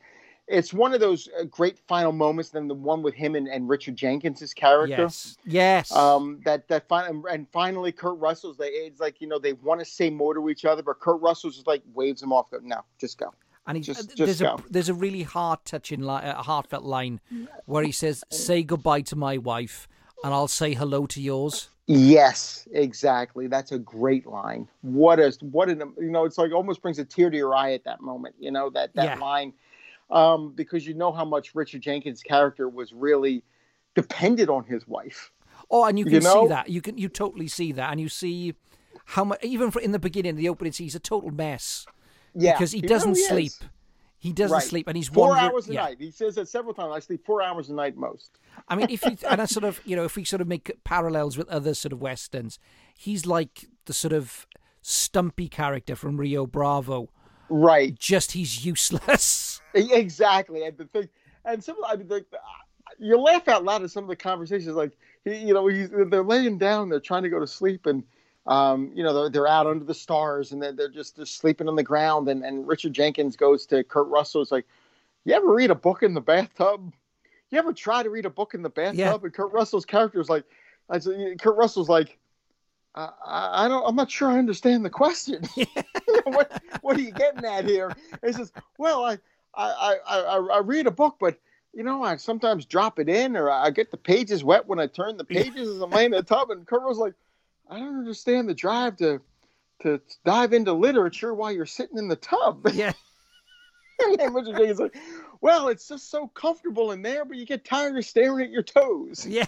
[0.46, 2.50] it's one of those uh, great final moments.
[2.50, 5.02] Then the one with him and, and Richard Jenkins's character.
[5.02, 5.36] Yes.
[5.44, 5.92] Yes.
[5.92, 8.56] Um, that that fin- and finally Kurt Russell's.
[8.56, 11.20] They it's like you know they want to say more to each other, but Kurt
[11.20, 12.50] Russell's just like waves him off.
[12.50, 13.32] Go no, just go.
[13.66, 14.56] And he, Just- uh, just there's go.
[14.56, 17.20] a there's a really heart touching, li- uh, heartfelt line
[17.64, 19.88] where he says, "Say goodbye to my wife,
[20.22, 23.46] and I'll say hello to yours." Yes, exactly.
[23.46, 24.68] That's a great line.
[24.82, 27.72] What a what an you know it's like almost brings a tear to your eye
[27.72, 28.34] at that moment.
[28.38, 29.14] You know that that Yeah.
[29.18, 29.54] line
[30.14, 33.44] um, because you know how much Richard Jenkins' character was really
[33.94, 35.30] dependent on his wife.
[35.70, 36.42] Oh, and you can You know?
[36.44, 36.68] see that.
[36.70, 38.54] You can you totally see that, and you see
[39.06, 41.84] how much even for in the beginning, the opening, he's a total mess
[42.34, 43.52] Yeah, because he, doesn't really sleep.
[43.52, 43.60] is.
[44.18, 44.62] He doesn't Right.
[44.62, 45.82] sleep, and he's four wandering- hours a yeah.
[45.84, 45.96] night.
[46.00, 46.92] He says that several times.
[46.94, 48.38] I sleep four hours a night most.
[48.68, 50.70] I mean, if you and I sort of you know if we sort of make
[50.84, 52.58] parallels with other sort of westerns,
[52.96, 54.46] he's like the sort of
[54.80, 57.10] stumpy character from Rio Bravo.
[57.50, 57.98] Right.
[57.98, 59.43] Just he's useless.
[59.92, 61.08] Exactly, and the thing,
[61.44, 62.26] and some, I mean, like,
[62.98, 64.74] you laugh out loud at some of the conversations.
[64.74, 64.92] Like,
[65.24, 68.04] he, you know, he's, they're laying down, they're trying to go to sleep, and
[68.46, 71.68] um, you know, they're, they're out under the stars, and they're, they're just they're sleeping
[71.68, 72.28] on the ground.
[72.28, 74.42] And, and Richard Jenkins goes to Kurt Russell.
[74.42, 74.66] It's like,
[75.24, 76.92] you ever read a book in the bathtub?
[77.50, 78.98] You ever try to read a book in the bathtub?
[78.98, 79.14] Yeah.
[79.14, 80.44] And Kurt Russell's character is like,
[80.90, 82.18] I said, Kurt Russell's like.
[82.96, 83.84] I, I I don't.
[83.84, 85.42] I'm not sure I understand the question.
[86.24, 87.92] what What are you getting at here?
[88.24, 89.18] He says, "Well, I
[89.56, 91.38] I, I, I, I read a book, but
[91.72, 94.86] you know, I sometimes drop it in, or I get the pages wet when I
[94.86, 97.14] turn the pages as I'm laying in the tub." And Kurt was like,
[97.68, 99.20] "I don't understand the drive to
[99.82, 102.92] to dive into literature while you're sitting in the tub." Yeah.
[104.20, 104.96] and Richard Jenkins like,
[105.40, 108.62] "Well, it's just so comfortable in there, but you get tired of staring at your
[108.62, 109.46] toes." Yeah.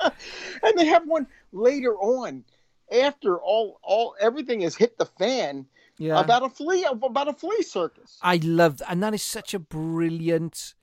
[0.00, 2.44] and they have one later on
[2.92, 5.66] after all all everything has hit the fan
[6.00, 6.18] Yeah.
[6.18, 10.74] about a flea about a flea circus I love, and that is such a brilliant.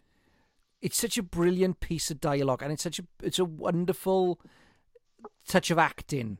[0.80, 4.40] It's such a brilliant piece of dialogue, and it's such a it's a wonderful
[5.48, 6.38] touch of acting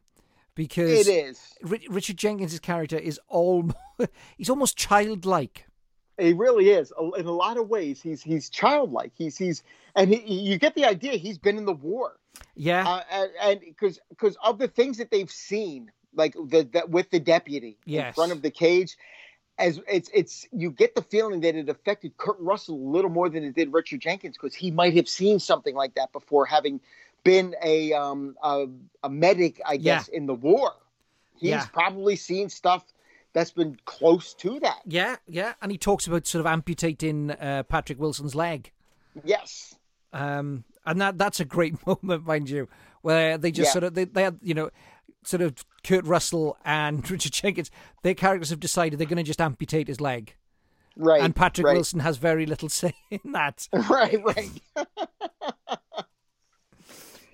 [0.54, 3.72] because it is Ri- Richard Jenkins' character is all
[4.38, 5.66] he's almost childlike.
[6.20, 9.64] it really is in a lot of ways he's he's childlike he's he's
[9.96, 10.18] and he,
[10.50, 12.20] you get the idea he's been in the war
[12.56, 17.10] Yeah, uh, and because because of the things that they've seen like the, the with
[17.12, 18.98] the deputy in front of the cage
[19.60, 23.30] as it's it's you get the feeling that it affected Kurt Russell a little more
[23.30, 26.80] than it did Richard Jenkins because he might have seen something like that before having
[27.24, 28.66] been a um a,
[29.04, 30.74] a medic I guess in the war
[31.40, 31.66] he's Yeah.
[31.74, 32.84] probably seen stuff
[33.34, 37.64] that's been close to that yeah, yeah, and he talks about sort of amputating uh,
[37.64, 38.72] Patrick Wilson's leg.
[39.24, 39.76] yes
[40.14, 42.68] Um, and that that's a great moment, mind you,
[43.02, 43.74] where they just Yeah.
[43.74, 44.70] sort of they, they had you know
[45.28, 47.70] sort of Kurt Russell and Richard Jenkins,
[48.04, 50.36] their characters have decided they're going to just amputate his leg,
[50.96, 51.74] right and Patrick right.
[51.76, 53.68] Wilson has very little say in that.
[53.90, 54.62] right right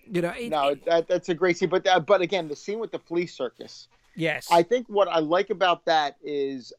[0.06, 2.78] You know, it- no that, that's a great scene but uh, but again the scene
[2.80, 6.72] with the flea circus yes, I think what I like about that is,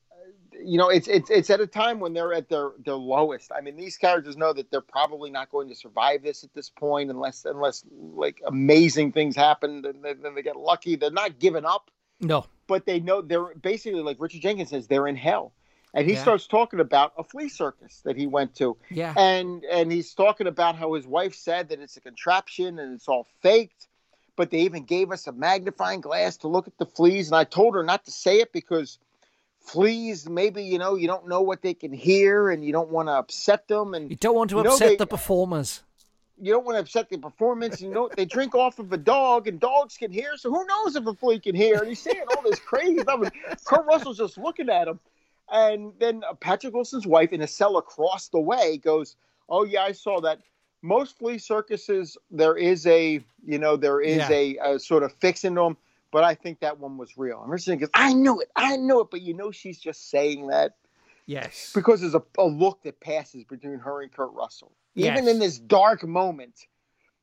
[0.65, 3.53] you know, it's it's it's at a time when they're at their their lowest.
[3.57, 6.71] I mean, these characters know that they're probably not going to survive this at this
[6.71, 10.97] point, unless unless like amazing things happen, and then then they get lucky.
[10.97, 11.91] They're not giving up,
[12.21, 15.53] no, but they know they're basically like Richard Jenkins says they're in hell,
[15.93, 16.23] and he Yeah.
[16.23, 20.47] starts talking about a flea circus that he went to, yeah, and and he's talking
[20.47, 23.89] about how his wife said that it's a contraption and it's all faked
[24.37, 27.45] but they even gave us a magnifying glass to look at the fleas and i
[27.45, 28.99] told her not to say it because
[29.65, 33.09] fleas maybe you know you don't know what they can hear and you don't want
[33.09, 35.83] to upset them and you don't want to upset they- the performers.
[36.41, 37.81] you don't want to upset the performance.
[37.81, 40.37] You know they drink off of a dog and dogs can hear.
[40.37, 41.79] So who knows if a flea can hear?
[41.79, 43.21] And he's saying all this crazy stuff?
[43.23, 43.33] And
[43.65, 45.01] kurt russell's just looking at him.
[45.51, 49.17] And then uh, patrick wilson's wife in a cell across the way goes
[49.49, 50.41] oh yeah i saw that.
[50.83, 54.31] Most flea circuses there is a you know there is Yeah.
[54.31, 55.79] a, a sort of fixing them
[56.15, 59.01] but i think that one was real and richard goes i knew it i knew
[59.01, 60.77] it but you know she's just saying that
[61.27, 64.73] Yes, because there's a, a look that passes between her and Kurt Russell.
[64.95, 65.29] Even Yes.
[65.33, 66.67] in this dark moment,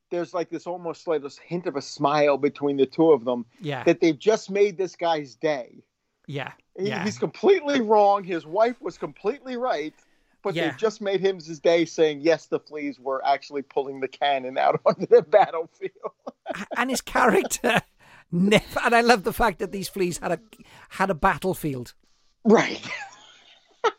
[0.09, 3.45] there's like this almost like this hint of a smile between the two of them
[3.59, 5.83] yeah, that they've just made this guy's day.
[6.25, 7.03] yeah, He- yeah.
[7.03, 8.23] He's completely wrong.
[8.23, 9.93] His wife was completely right.
[10.41, 10.69] but Yeah.
[10.69, 14.57] they've just made him his day saying yes, the fleas were actually pulling the cannon
[14.57, 15.91] out onto the battlefield.
[16.75, 17.79] and his character
[18.31, 18.79] never.
[18.83, 20.39] And I love the fact that these fleas had a
[20.89, 21.93] had a battlefield.
[22.43, 22.81] Right.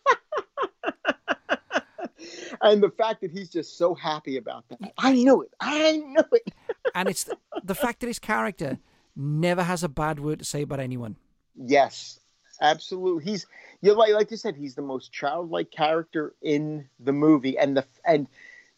[2.63, 4.93] and the fact that he's just so happy about that.
[4.99, 5.51] I know it.
[5.61, 6.53] I know it.
[6.95, 8.79] and it's the, the fact that his character
[9.15, 11.17] never has a bad word to say about anyone.
[11.55, 12.21] Yes,
[12.61, 13.25] absolutely.
[13.25, 13.47] He's
[13.81, 17.85] you like like you said, he's the most childlike character in the movie, and the
[18.05, 18.27] and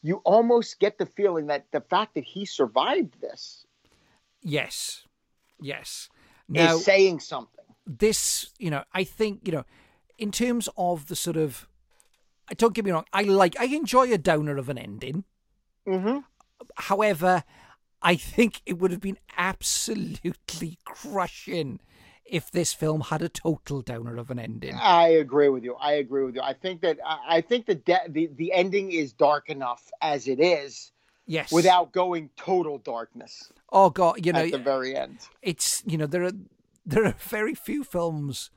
[0.03, 3.65] you almost get the feeling that the fact that he survived this
[4.47, 5.05] Yes,
[5.65, 6.09] yes.
[6.49, 7.65] Now, is saying something.
[7.87, 9.65] this, you know, I think, you know,
[10.19, 11.67] in terms of the sort of,
[12.57, 15.25] don't get me wrong, I like, I enjoy a downer of an ending.
[15.89, 16.19] Mm-hmm.
[16.77, 17.45] However,
[18.03, 21.81] I think it would have been absolutely crushing
[22.25, 24.75] if this film had a total downer of an ending.
[24.75, 25.75] I agree with you.
[25.75, 26.43] I agree with you.
[26.43, 30.41] I think that I think the de- the the ending is dark enough as it
[30.41, 30.91] is
[31.27, 31.53] Yes.
[31.53, 35.19] without going total darkness Oh God, you know, at the very end.
[35.43, 36.33] it's you know there are
[36.87, 38.51] there are very few films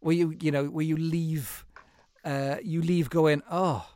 [0.00, 1.64] where you you know where you leave
[2.24, 3.86] uh you leave going oh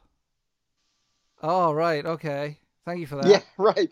[1.43, 3.91] oh right okay thank you for that Yeah, right.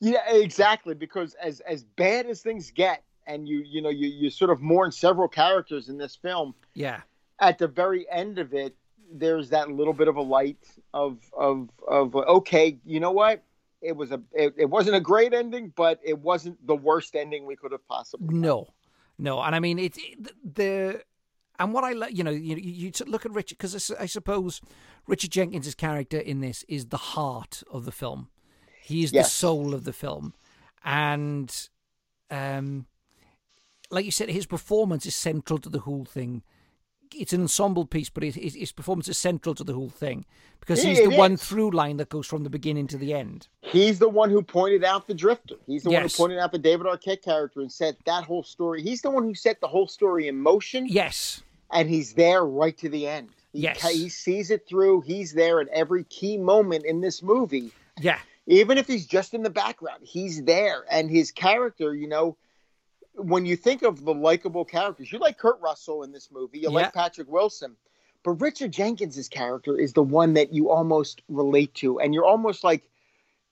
[0.00, 0.94] Yeah, exactly.
[0.94, 4.60] Because as as bad as things get, and you you know you you sort of
[4.60, 6.54] mourn several characters in this film.
[6.74, 7.00] yeah
[7.38, 8.74] At the very end of it,
[9.12, 10.58] there's that little bit of a light
[10.92, 13.42] of of of okay, you know what?
[13.84, 17.46] It was a it, it wasn't a great ending, but it wasn't the worst ending
[17.46, 18.34] we could have possibly.
[18.36, 18.74] no
[19.18, 21.02] no and I mean it's it, the
[21.58, 24.60] and what I like you know you you, you look at Richard because I, suppose
[25.06, 28.28] Richard Jenkins' character in this is the heart of the film
[28.82, 30.34] he is the soul of the film
[30.84, 31.68] and
[32.30, 32.86] um
[33.90, 36.42] like you said, his performance is central to the whole thing.
[37.16, 40.24] It's an ensemble piece, but his, his his performance is central to the whole thing
[40.60, 43.48] because he's It the one through line that goes from the beginning to the end.
[43.60, 45.56] He's the one who pointed out the drifter.
[45.66, 48.82] He's the one who pointed out the David Arquette character and said that whole story.
[48.82, 50.86] He's the one who set the whole story in motion.
[50.88, 51.42] Yes,
[51.72, 53.30] and he's there right to the end.
[53.52, 53.82] He, Yes.
[53.88, 55.02] he sees it through.
[55.02, 59.42] He's there at every key moment in this movie, yeah, even if he's just in
[59.42, 60.00] the background.
[60.02, 62.36] He's there, and his character, you know,
[63.16, 66.68] when you think of the likable characters, you like Kurt Russell in this movie, you
[66.70, 66.74] Yeah.
[66.74, 67.76] like Patrick Wilson,
[68.22, 72.64] but Richard Jenkins' character is the one that you almost relate to, and you're almost
[72.64, 72.88] like.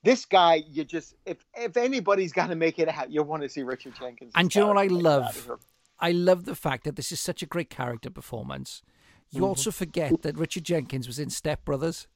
[0.04, 3.48] This guy, you just if if anybody's got to make it out, you want to
[3.48, 4.32] see Richard Jenkins.
[4.34, 5.60] and do you know what I character make it out of love?
[6.00, 8.82] I love the fact that this is such a great character performance.
[9.30, 9.46] You Mhm.
[9.46, 12.08] also forget that Richard Jenkins was in Step Brothers.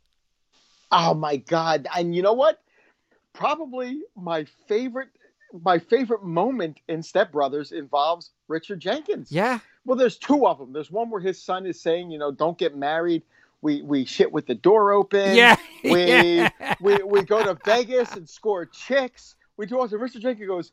[0.90, 1.86] Oh my god!
[1.94, 2.61] And you know what?
[3.32, 5.11] Probably my favorite,
[5.62, 9.30] my favorite moment in Step Brothers involves Richard Jenkins.
[9.30, 10.72] Yeah, Well, there's two of them.
[10.72, 13.22] There's one where his son is saying, you know, don't get married.
[13.62, 15.34] We we shit with the door open.
[15.34, 16.74] Yeah, We yeah.
[16.80, 19.34] we we go to Vegas and score chicks.
[19.57, 19.88] We do all.
[19.88, 20.72] So Richard Jenkins goes.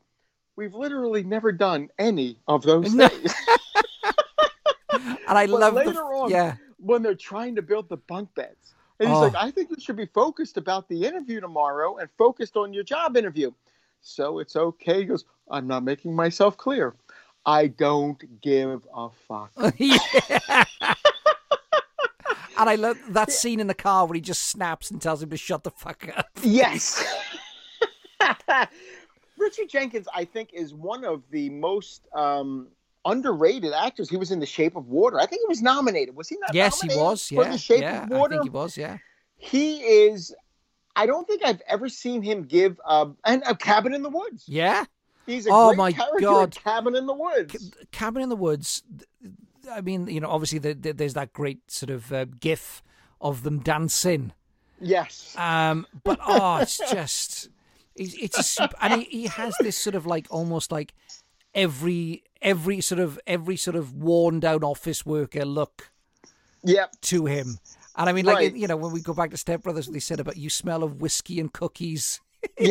[0.55, 3.07] We've literally never done any of those No.
[3.07, 3.33] things.
[4.91, 6.55] and I But love later the on, yeah.
[6.77, 8.73] when they're trying to build the bunk beds.
[8.99, 9.21] And he's Oh.
[9.21, 12.83] like, I think you should be focused about the interview tomorrow and focused on your
[12.83, 13.51] job interview.
[14.03, 14.99] So it's okay.
[14.99, 16.95] He goes, I'm not making myself clear.
[17.45, 19.51] I don't give a fuck.
[22.57, 25.29] And I love that scene in the car where he just snaps and tells him
[25.31, 26.27] to shut the fuck up.
[26.43, 27.03] yes.
[29.37, 32.67] Richard Jenkins, I think, is one of the most um,
[33.05, 34.09] underrated actors.
[34.09, 35.19] He was in The Shape of Water.
[35.19, 36.15] I think he was nominated.
[36.15, 36.53] Was he not?
[36.53, 37.27] Yes, he was.
[37.27, 38.03] for Yeah, The Shape yeah.
[38.05, 38.77] of I think he was.
[38.77, 38.97] Yeah.
[39.37, 40.33] He is.
[40.95, 44.43] I don't think I've ever seen him give um, and a cabin in the woods.
[44.47, 44.85] Yeah.
[45.25, 46.55] He's a Oh, great my character in God.
[46.55, 47.71] Cabin in the Woods.
[47.91, 48.83] Cabin in the Woods.
[49.71, 52.83] I mean, you know, obviously the, the, there's that great sort of uh, gif
[53.21, 54.33] of them dancing.
[54.81, 55.33] Yes.
[55.37, 57.47] Um, but oh, it's just
[57.95, 60.93] it's, it's a super, and he, he has this sort of like almost like
[61.55, 65.91] every every sort of every sort of worn down office worker look
[66.65, 66.91] Yep.
[67.01, 67.59] to him.
[67.95, 68.55] And I mean, like Right.
[68.55, 71.01] you know, when we go back to Step Brothers, they said about you smell of
[71.01, 72.19] whiskey and cookies.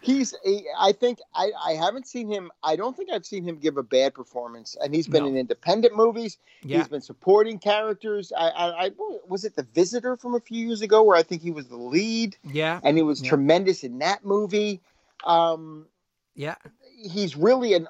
[0.00, 3.56] He's a, I think I, I haven't seen him I don't think I've seen him
[3.56, 5.30] give a bad performance and he's been No.
[5.30, 6.76] in independent movies Yeah.
[6.78, 8.90] he's been supporting characters I, I I
[9.26, 11.78] was it the visitor from a few years ago where I think he was the
[11.78, 13.30] lead Yeah, and he was Yeah.
[13.30, 14.82] tremendous in that movie
[15.24, 15.86] um
[16.34, 16.56] yeah,
[17.02, 17.88] he's really an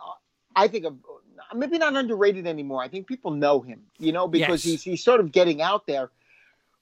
[0.55, 0.95] I think a,
[1.55, 2.83] maybe not underrated anymore.
[2.83, 4.73] I think people know him, you know, because Yes.
[4.73, 6.11] he's he's sort of getting out there.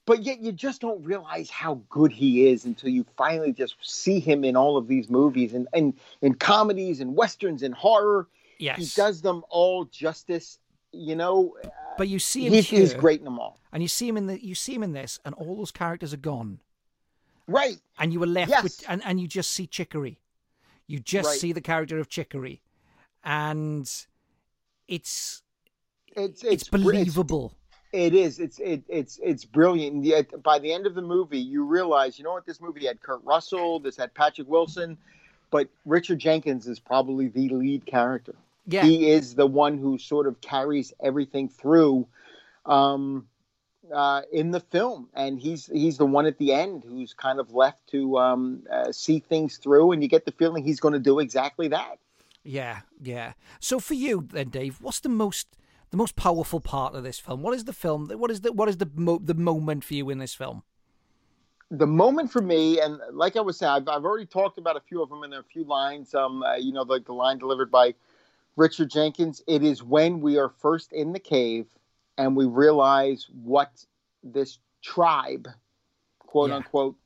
[0.04, 4.18] But yet you just don't realize how good he is until you finally just see
[4.18, 8.28] him in all of these movies and and in comedies and westerns and horror.
[8.58, 8.78] yes.
[8.78, 10.58] He does them all justice.
[10.94, 11.54] You know,
[11.96, 13.58] but you see him he's, here, he's great in them all.
[13.72, 16.12] and you see him in the you see him in this, and all those characters
[16.12, 16.60] are gone,
[17.46, 17.78] Right.
[17.98, 18.62] and you were left Yes.
[18.62, 20.18] with, and, and you just see Chicory,
[20.86, 21.38] you just Right.
[21.38, 22.60] see the character of Chicory,
[23.24, 23.90] and
[24.92, 25.42] it's
[26.14, 27.54] It's it's it's br- it's- believable.
[27.92, 28.38] It is.
[28.38, 29.96] It's it, it's it's brilliant.
[29.96, 32.46] And yet, by the end of the movie, you realize, you know what?
[32.46, 33.80] This movie had Kurt Russell.
[33.80, 34.96] This had Patrick Wilson,
[35.50, 38.34] but Richard Jenkins is probably the lead character.
[38.66, 38.82] Yeah.
[38.84, 42.06] He is the one who sort of carries everything through,
[42.64, 43.26] um,
[43.92, 47.52] uh, in the film, and he's he's the one at the end who's kind of
[47.52, 51.00] left to um, uh, see things through, and you get the feeling he's going to
[51.10, 51.98] do exactly that.
[52.44, 53.34] Yeah, yeah.
[53.60, 55.48] So for you then, Dave, what's the most
[55.90, 57.42] the most powerful part of this film?
[57.42, 58.08] What is the film?
[58.08, 60.62] What is the what is the mo- the moment for you in this film?
[61.72, 64.80] the moment for me, and like I was saying, I've, I've already talked about a
[64.80, 66.14] few of them in a few lines.
[66.14, 67.94] Um, uh, you know, like the line delivered by
[68.56, 69.42] Richard Jenkins.
[69.46, 71.66] It is when we are first in the cave
[72.18, 73.70] and we realize what
[74.22, 75.48] this tribe,
[76.18, 76.56] quote Yeah.
[76.56, 76.96] unquote,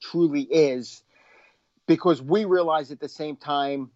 [0.00, 1.02] truly is,
[1.86, 3.90] because we realize at the same time,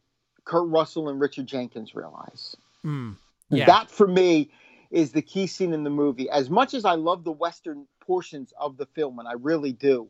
[0.49, 2.57] Kurt Russell and Richard Jenkins realize.
[2.85, 3.17] Mm.
[3.51, 3.67] Yeah.
[3.67, 4.51] That for me
[4.91, 6.31] is the key scene in the movie.
[6.31, 10.09] As much as I love the Western portions of the film, and I really do,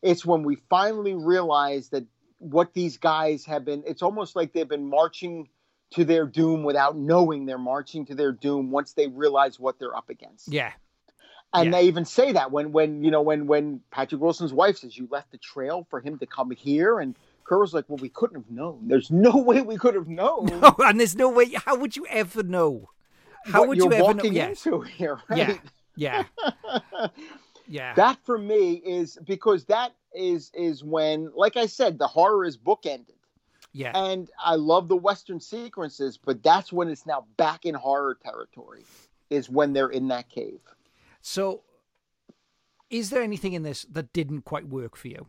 [0.00, 2.04] it's when we finally realize that
[2.38, 5.48] what these guys have been, it's almost like they've been marching
[5.90, 9.96] to their doom without knowing they're marching to their doom once they realize what they're
[9.96, 10.48] up against.
[10.48, 10.72] yeah.
[11.52, 11.78] And Yeah.
[11.78, 15.06] they even say that when, when you know, when when Patrick Wilson's wife says you
[15.10, 17.14] left the trail for him to come here, and
[17.46, 18.88] Kurt was like, "Well, we couldn't have known.
[18.88, 21.52] There's no way we could have known." Oh, and there's no way.
[21.52, 22.90] How would you ever know?
[23.44, 24.24] How what would you ever know?
[24.24, 24.48] Yeah.
[24.48, 25.38] into here, right?
[25.38, 25.58] Yeah.
[25.94, 26.24] Yeah.
[27.68, 27.94] yeah.
[27.94, 32.58] That for me is because that is is when, like I said, the horror is
[32.58, 33.14] bookended,
[33.72, 33.92] yeah.
[33.94, 38.84] and I love the western sequences, but that's when it's now back in horror territory,
[39.30, 40.60] is when they're in that cave.
[41.22, 41.62] So,
[42.90, 45.28] is there anything in this that didn't quite work for you?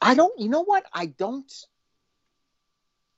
[0.00, 0.38] I don't.
[0.38, 0.84] You know what?
[0.92, 1.52] I don't.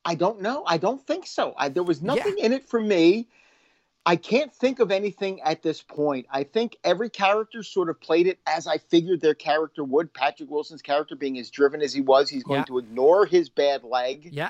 [0.04, 0.64] I don't know.
[0.66, 1.54] I don't think so.
[1.56, 3.28] I, there was nothing in it for me.
[4.06, 6.26] I can't think of anything at this point.
[6.30, 10.14] I think every character sort of played it as I figured their character would.
[10.14, 12.64] Patrick Wilson's character being as driven as he was, he's going Yeah.
[12.64, 14.48] to ignore his bad leg Yeah.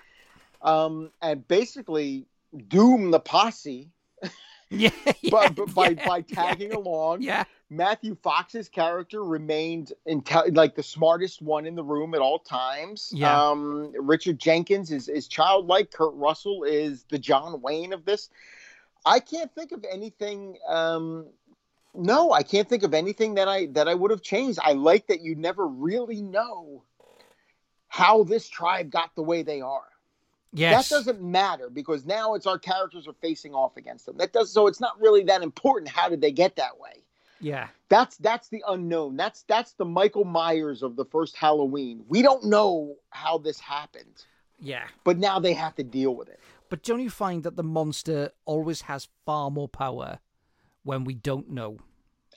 [0.63, 2.27] um, and basically
[2.69, 3.91] doom the posse
[4.71, 4.91] Yeah.
[5.33, 7.23] but, but by, yeah, by tagging along.
[7.23, 7.43] Yeah.
[7.71, 13.13] Matthew Fox's character remained intel- like the smartest one in the room at all times.
[13.15, 13.51] Yeah.
[13.51, 15.93] Um, Richard Jenkins is, is childlike.
[15.93, 18.29] Kurt Russell is the John Wayne of this.
[19.07, 20.59] I can't think of anything.
[20.69, 21.27] Um,
[21.95, 24.59] no, I can't think of anything that I that I would have changed.
[24.63, 26.83] I like that you never really know
[27.87, 29.87] how this tribe got the way they are.
[30.53, 30.89] Yes.
[30.89, 34.17] That doesn't matter because now it's our characters are facing off against them.
[34.17, 35.89] That does so it's not really that important.
[35.89, 37.05] How did they get that way?
[37.41, 37.69] Yeah.
[37.89, 39.17] That's that's the unknown.
[39.17, 42.05] That's that's the Michael Myers of the first Halloween.
[42.09, 44.25] We don't know how this happened,
[44.61, 44.87] Yeah.
[45.05, 46.39] but now they have to deal with it.
[46.69, 50.21] But don't you find that the monster always has far more power
[50.85, 51.79] when we don't know?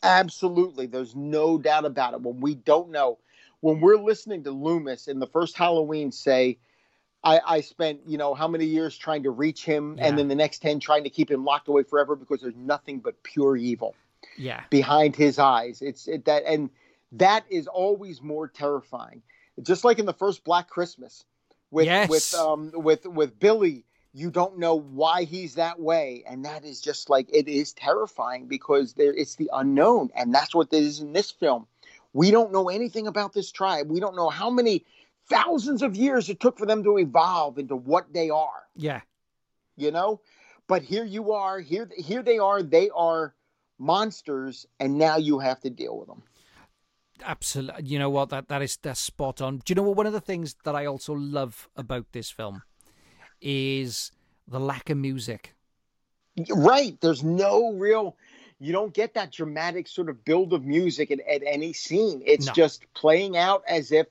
[0.01, 0.87] Absolutely.
[0.87, 2.21] There's no doubt about it.
[2.21, 3.19] When we don't know,
[3.61, 6.57] when we're listening to Loomis in the first Halloween say,
[7.23, 10.07] I, I spent, you know, how many years trying to reach him Yeah.
[10.07, 12.99] and then the next 10 trying to keep him locked away forever because there's nothing
[12.99, 13.95] but pure evil
[14.37, 14.63] Yeah.
[14.69, 15.81] behind his eyes.
[15.81, 16.69] It's it, that, and
[17.13, 19.21] that is always more terrifying.
[19.61, 21.25] Just like in the first Black Christmas
[21.71, 22.09] with, Yes.
[22.09, 26.23] with, um, with, with Billy, you don't know why he's that way.
[26.27, 30.09] And that is just like, it is terrifying because there it's the unknown.
[30.15, 31.67] And that's what this is in this film.
[32.13, 33.89] We don't know anything about this tribe.
[33.89, 34.85] We don't know how many
[35.29, 38.99] thousands of years it took for them to evolve into what they are Yeah.
[39.77, 40.19] you know
[40.67, 43.33] but here you are here here they are they are
[43.83, 46.23] monsters and now you have to deal with them
[47.25, 47.83] Absolutely.
[47.85, 48.29] You know what?
[48.29, 49.59] That that is that's spot on.
[49.59, 49.95] Do you know what?
[49.95, 52.63] One of the things that I also love about this film
[53.39, 54.11] is
[54.47, 55.53] the lack of music.
[56.49, 58.17] right there's no real
[58.59, 62.47] you don't get that dramatic sort of build of music at, at any scene it's
[62.47, 62.53] No.
[62.53, 64.07] just playing out as if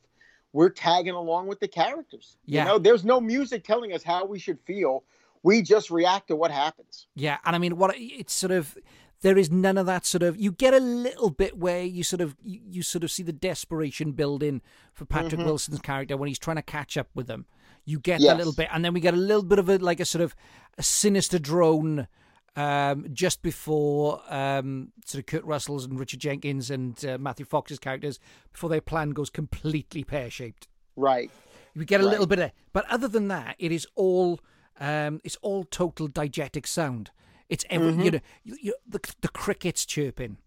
[0.52, 2.62] we're tagging along with the characters Yeah.
[2.62, 5.02] you know there's no music telling us how we should feel
[5.42, 8.78] we just react to what happens Yeah, and I mean, what it's sort of
[9.22, 10.36] there is none of that sort of.
[10.36, 13.32] You get a little bit where you sort of you, you sort of see the
[13.32, 14.60] desperation building
[14.92, 15.46] for Patrick Mhm.
[15.46, 17.46] Wilson's character when he's trying to catch up with them.
[17.84, 18.30] You get Yes.
[18.30, 20.22] that little bit, and then we get a little bit of a like a sort
[20.22, 20.34] of
[20.78, 22.06] a sinister drone
[22.54, 27.78] um, just before um, sort of Kurt Russell's and Richard Jenkins and uh, Matthew Fox's
[27.78, 28.20] characters
[28.52, 30.68] before their plan goes completely pear shaped.
[30.94, 31.30] right
[31.74, 32.10] We get a Right.
[32.10, 34.40] little bit of, but other than that, it is all
[34.80, 37.10] Um, it's all total diegetic sound.
[37.52, 38.14] It's every, you mm-hmm.
[38.14, 40.38] know you, you, the the crickets chirping.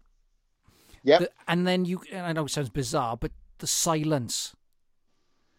[1.04, 1.20] Yep.
[1.20, 4.56] The- and then you, and I know it sounds bizarre, but the silence.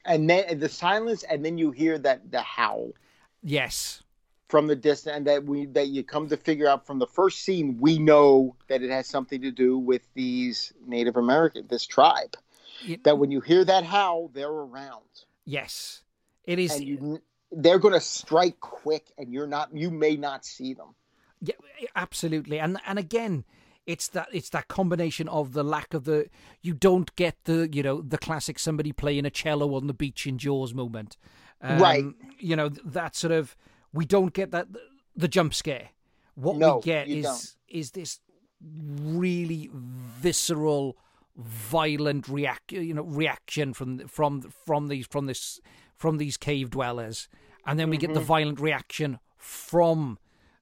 [0.03, 2.91] and then the silence, and then you hear that the howl
[3.41, 4.03] Yes.
[4.49, 7.37] from the distance, and that we that you come to figure out from the first
[7.45, 12.35] scene, we know that it has something to do with these Native American, this tribe.
[12.83, 12.97] Yeah.
[13.05, 15.13] That when you hear that howl, they're around,
[15.45, 16.03] Yes.
[16.43, 16.75] It is.
[16.75, 17.21] and you
[17.53, 20.93] they're going to strike quick, and you're not, you may not see them.
[21.41, 21.55] Yeah,
[21.95, 22.59] absolutely.
[22.59, 23.45] And and again,
[23.85, 26.29] it's that it's that combination of the lack of the
[26.61, 30.25] you don't get the you know the classic somebody playing a cello on the beach
[30.27, 31.17] in Jaws moment,
[31.61, 32.05] um, Right.
[32.39, 33.55] You know that sort of
[33.93, 34.67] we don't get that
[35.15, 35.89] the jump scare.
[36.35, 37.55] What No, we get is don't.
[37.67, 38.19] is this
[38.61, 40.97] really visceral,
[41.35, 45.59] violent react you know reaction from from from these from this
[45.95, 47.27] from these cave dwellers,
[47.65, 48.27] and then we get the Mm-hmm.
[48.27, 50.19] violent reaction from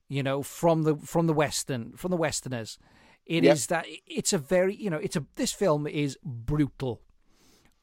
[0.08, 2.78] you know from the from the western from the westerners.
[3.26, 3.86] It is Yep.
[3.86, 7.02] that it's a very you know it's a this film is brutal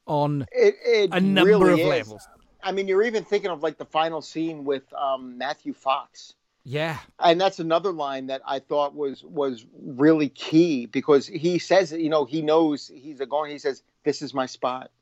[0.06, 1.86] on It, it a number really of is.
[1.86, 2.28] levels.
[2.62, 6.34] I mean, you're even thinking of like the final scene with um, Matthew Fox.
[6.62, 6.98] yeah.
[7.18, 12.08] And that's another line that I thought was was really key because he says you
[12.08, 14.92] know he knows he's a going he says this is my spot.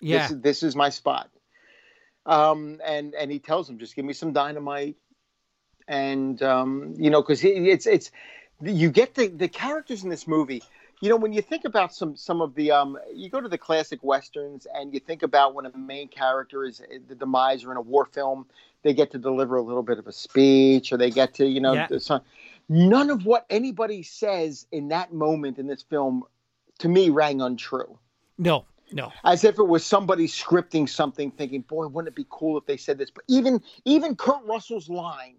[0.00, 0.28] Yeah.
[0.28, 1.28] this this is my spot.
[2.24, 4.96] Um and and he tells him just give me some dynamite
[5.88, 8.10] and um you know because it's it's
[8.62, 10.62] you get the the characters in this movie
[11.00, 13.58] you know when you think about some some of the um you go to the
[13.58, 17.70] classic westerns and you think about when a main character is uh, the demise or
[17.70, 18.46] in a war film
[18.82, 21.60] they get to deliver a little bit of a speech or they get to you
[21.60, 22.18] know Yeah.
[22.68, 26.24] none of what anybody says in that moment in this film
[26.80, 27.98] to me rang untrue.
[28.36, 29.12] No no.
[29.24, 32.76] As if it was somebody scripting something thinking boy wouldn't it be cool if they
[32.76, 33.10] said this?
[33.10, 35.36] But even even kurt russell's line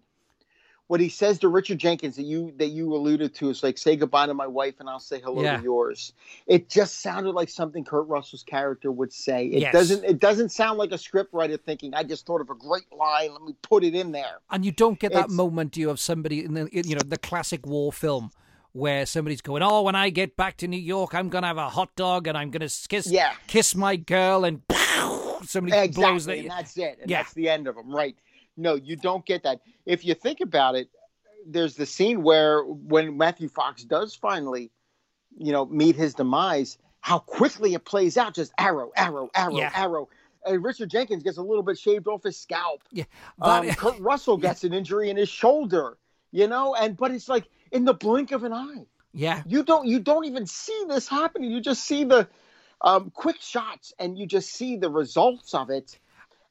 [0.90, 3.94] what he says to richard jenkins that you that you alluded to is like say
[3.94, 5.58] goodbye to my wife and i'll say hello Yeah.
[5.58, 6.12] to yours
[6.48, 9.72] it just sounded like something kurt russell's character would say it Yes.
[9.72, 12.92] doesn't it doesn't sound like a script writer thinking i just thought of a great
[12.92, 15.80] line let me put it in there and you don't get that It's- moment do
[15.80, 18.32] you of somebody in the you know the classic war film
[18.72, 21.68] where somebody's going oh when i get back to new york i'm gonna have a
[21.68, 23.32] hot dog and i'm gonna kiss Yeah.
[23.46, 24.62] kiss my girl and
[25.44, 27.18] somebody exactly blows the and that's it and Yeah.
[27.22, 28.16] that's the end of them right
[28.56, 29.60] no you don't get that.
[29.86, 30.88] If you think about it
[31.46, 34.70] there's the scene where when matthew fox does finally
[35.38, 38.34] you know meet his demise how quickly it plays out.
[38.34, 39.72] Just arrow arrow arrow Yeah.
[39.74, 40.08] arrow.
[40.44, 42.82] And richard jenkins gets a little bit shaved off his scalp.
[42.92, 43.04] Yeah
[43.40, 45.96] um, kurt russell gets an injury in his shoulder
[46.32, 46.74] you know?
[46.74, 48.86] And but it's like in the blink of an eye.
[49.12, 49.42] Yeah.
[49.46, 51.50] You don't you don't even see this happening.
[51.50, 52.28] You just see the
[52.82, 55.98] um, quick shots and you just see the results of it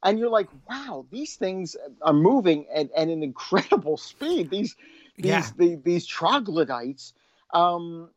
[0.04, 4.50] and you're like wow these things are moving at, at an incredible speed.
[4.50, 4.76] These
[5.18, 5.46] these Yeah.
[5.58, 7.14] the, these troglodytes
[7.54, 8.10] um,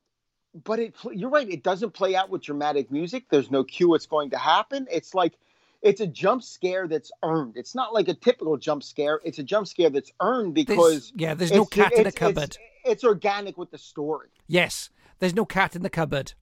[0.65, 3.25] but it you're right it doesn't play out with dramatic music.
[3.31, 4.87] There's no cue what's going to happen.
[4.91, 5.33] It's like
[5.81, 7.57] it's a jump scare that's earned.
[7.57, 9.21] It's not like a typical jump scare.
[9.25, 12.09] It's a jump scare that's earned There's- because yeah there's no it's- cat in the
[12.09, 12.45] it's- cupboard.
[12.45, 14.29] it's, it's organic with the story.
[14.47, 16.35] Yes there's no cat in the cupboard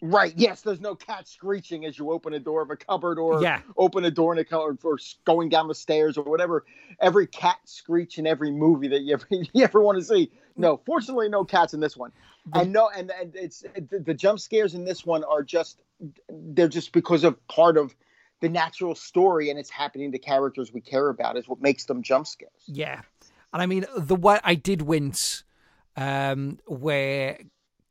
[0.00, 0.32] Right.
[0.36, 0.62] Yes.
[0.62, 3.60] There's no cat screeching as you open a door of a cupboard or Yeah.
[3.76, 6.64] open a door in a cupboard or going down the stairs or whatever.
[7.00, 10.30] Every cat screech in every movie that you ever, you ever want to see.
[10.56, 12.12] No, fortunately, no cats in this one.
[12.52, 15.82] And no, and, and it's the, the jump scares in this one are just
[16.28, 17.94] they're just because of part of
[18.40, 22.02] the natural story and it's happening to characters we care about is what makes them
[22.02, 22.52] jump scares.
[22.66, 23.02] Yeah,
[23.52, 25.44] and I mean the way I did wince,
[25.96, 27.38] um, where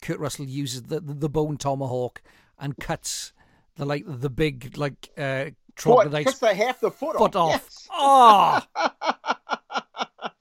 [0.01, 2.21] Kurt Russell uses the the bone tomahawk
[2.59, 3.33] and cuts
[3.75, 5.53] the like the big like uh What?
[5.75, 7.51] troglodytes Cuts the half the foot, foot off.
[7.51, 7.87] Yes.
[7.91, 8.59] Oh,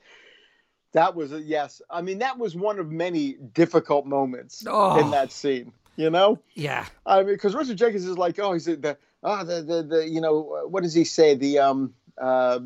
[0.92, 1.82] That was a yes.
[1.90, 4.98] I mean, that was one of many difficult moments Oh.
[4.98, 5.72] in that scene.
[5.96, 9.62] You know, yeah, I mean, because Richard Jenkins is like, oh, he's the ah the
[9.62, 12.60] the the you know what does he say the um uh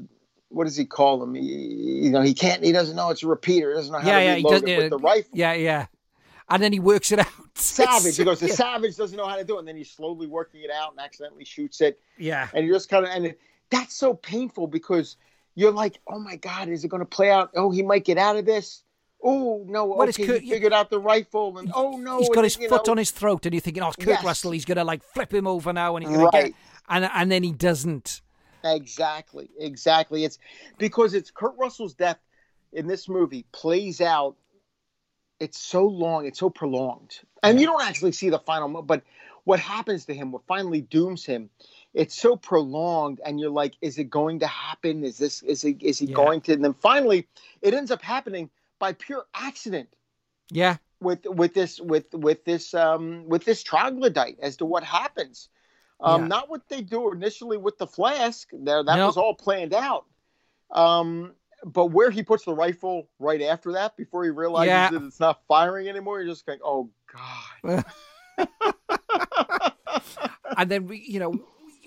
[0.49, 1.35] what does he call him?
[1.35, 2.65] He, you know, he can't.
[2.65, 3.71] He doesn't know it's a repeater.
[3.71, 4.35] He doesn't know how yeah, to yeah.
[4.35, 5.31] Reload it yeah, with the rifle.
[5.33, 5.87] yeah, yeah,
[6.51, 7.27] and then he works it out.
[7.55, 8.17] Savage.
[8.17, 8.55] He goes, the yeah.
[8.55, 11.01] savage doesn't know how to do it, and then he's slowly working it out and
[11.01, 11.99] accidentally shoots it.
[12.19, 13.41] yeah, and you just kind of and it-
[13.71, 15.17] that's so painful because
[15.55, 17.51] you're like, oh my god, is it going to play out?
[17.55, 18.83] Oh, he might get out of this.
[19.23, 22.31] Oh no, Well, it's okay, Kurt- he figured out the rifle, and oh no, he's
[22.31, 24.25] got his foot know, on his throat, and you're thinking, oh, Kurt Yes.
[24.25, 24.51] Russell.
[24.53, 26.45] He's gonna like flip him over now, and he's gonna Right.
[26.47, 26.55] get,
[26.89, 28.23] and and then he doesn't.
[28.65, 30.25] Exactly, exactly.
[30.25, 30.39] It's
[30.79, 32.19] because it's Kurt Russell's death
[32.73, 34.37] in this movie plays out.
[35.41, 38.69] It's so long, it's so prolonged, and you don't actually see the final.
[38.69, 39.03] mo- But
[39.45, 40.31] what happens to him?
[40.33, 41.51] What finally dooms him
[41.95, 45.83] it's so prolonged and you're like is it going to happen is this is it
[45.83, 46.15] is he Yeah.
[46.15, 47.27] going to and then finally
[47.63, 49.89] it ends up happening by pure accident
[50.51, 50.77] Yeah.
[51.01, 55.49] with with this with with this um with this troglodyte as to what happens
[56.01, 56.29] um Yeah.
[56.29, 60.07] not what they do initially with the flask there that was all planned out
[60.71, 61.35] um
[61.65, 64.91] but where he puts the rifle right after that before he realizes Yeah.
[64.91, 66.91] that it's not firing anymore you're just going oh
[67.63, 67.85] god
[70.57, 71.35] and then we, you know,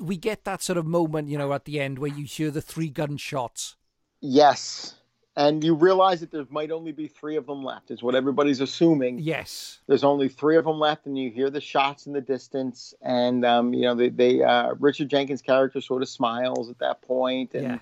[0.01, 2.61] we get that sort of moment, you know, at the end where you hear the
[2.61, 3.75] three gunshots.
[4.21, 4.95] Yes.
[5.35, 8.61] And you realize that there might only be three of them left, is what everybody's
[8.61, 9.17] assuming.
[9.17, 9.79] Yes.
[9.87, 12.93] There's only three of them left, and you hear the shots in the distance.
[13.01, 17.01] And, um, you know, they, they uh, Richard Jenkins' character sort of smiles at that
[17.01, 17.77] point, And, Yeah.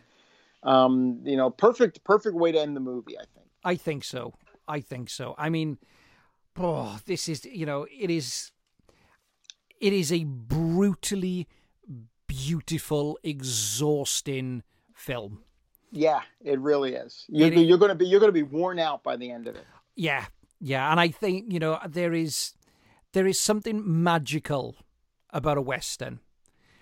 [0.64, 3.48] Um, you know, perfect, perfect way to end the movie, I think.
[3.64, 4.34] I think so.
[4.68, 5.36] I think so.
[5.38, 5.78] I mean,
[6.58, 8.52] oh, this is you know, it is,
[9.80, 11.48] it is a brutally
[12.28, 15.44] beautiful, exhausting film.
[15.92, 17.26] Yeah, it really is.
[17.28, 19.56] You're, you're going to be you're going to be worn out by the end of
[19.56, 19.66] it.
[19.96, 20.26] Yeah,
[20.60, 22.54] yeah, and I think you know there is
[23.14, 24.78] there is something magical
[25.32, 26.20] about a western,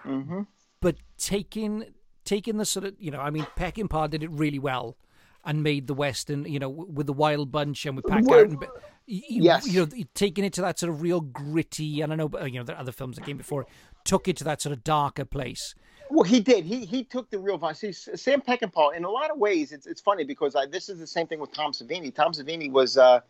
[0.06, 0.42] Mm-hmm.
[0.80, 1.86] but taking
[2.30, 4.96] taking the sort of you know, I mean, Peckinpah did it really well
[5.44, 8.52] and made the western, you know, with the Wild Bunch and with Pat Garrett.
[8.52, 8.68] And, y-
[9.08, 9.68] yes.
[9.68, 12.02] you know, taking it to that sort of real gritty.
[12.02, 13.66] And I know, but, you know, there are other films that came before,
[14.04, 15.74] took it to that sort of darker place.
[16.12, 16.66] Well, he did.
[16.66, 17.76] He he took the real vibe.
[17.76, 21.00] See, Sam Peckinpah, in a lot of ways, it's it's funny because I, this is
[21.00, 22.14] the same thing with Tom Savini.
[22.14, 23.22] Tom Savini was uh,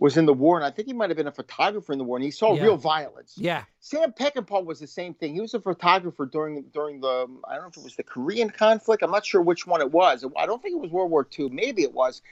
[0.00, 2.04] was in the war, and I think he might have been a photographer in the
[2.04, 2.62] war, and he saw Yeah.
[2.64, 3.34] real violence.
[3.36, 5.34] Yeah, Sam Peckinpah was the same thing.
[5.34, 8.02] He was a photographer during during the um, I don't know if it was the
[8.02, 9.02] Korean conflict.
[9.02, 10.24] I'm not sure which one it was.
[10.36, 11.50] I don't think it was World War II.
[11.50, 12.22] Maybe it was.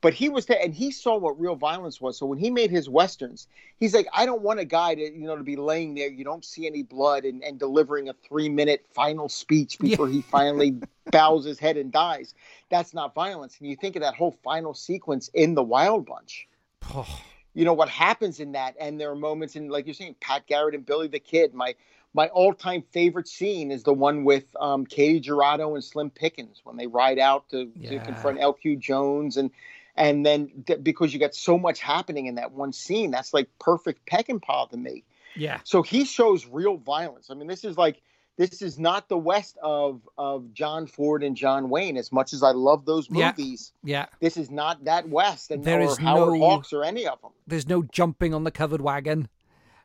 [0.00, 2.16] But he was there, and he saw what real violence was.
[2.16, 3.48] So when he made his westerns,
[3.78, 6.08] he's like, I don't want a guy to you know to be laying there.
[6.08, 10.22] You don't see any blood and, and delivering a three minute final speech before he
[10.22, 10.76] finally
[11.12, 12.34] bows his head and dies.
[12.70, 13.58] That's not violence.
[13.58, 16.47] And you think of that whole final sequence in the Wild Bunch
[17.54, 20.46] you know what happens in that and there are moments in like you're saying pat
[20.46, 21.54] garrett and billy the kid.
[21.54, 21.74] My
[22.14, 26.76] my all-time favorite scene is the one with um, Katy Jurado and slim pickens when
[26.76, 27.98] they ride out to, to Yeah.
[28.00, 29.50] confront lq jones and
[29.94, 33.48] and then th- because you got so much happening in that one scene that's like
[33.58, 35.04] perfect peckinpah to me.
[35.36, 37.30] Yeah, so he shows real violence.
[37.30, 38.00] I mean this is like
[38.38, 42.42] this is not the west of of john ford and john wayne as much as
[42.42, 44.00] i love those movies yeah.
[44.00, 44.06] yeah.
[44.20, 47.32] this is not that west and There is howard no- hawks or any of them
[47.46, 49.28] There's no jumping on the covered wagon.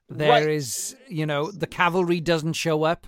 [0.09, 1.11] There is, Right.
[1.11, 3.07] you know, the cavalry doesn't show up.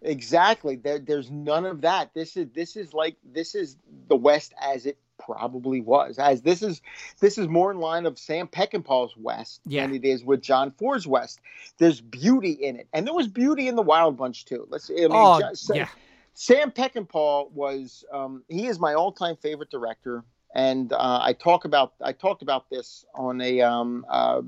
[0.00, 0.76] Exactly.
[0.76, 2.14] There, there's none of that.
[2.14, 3.76] This is this is like this is
[4.08, 6.18] the West as it probably was.
[6.18, 6.82] As this is
[7.20, 9.86] this is more in line of Sam Peckinpah's West Yeah.
[9.86, 11.40] than it is with John Ford's West.
[11.78, 14.66] There's beauty in it, and there was beauty in the Wild Bunch too.
[14.70, 14.90] Let's.
[14.90, 15.88] I mean, Oh, Sam, yeah.
[16.34, 21.94] Sam Peckinpah was um, he is my all-time favorite director, and uh, I talk about
[22.00, 24.42] I talked about this on a um, uh,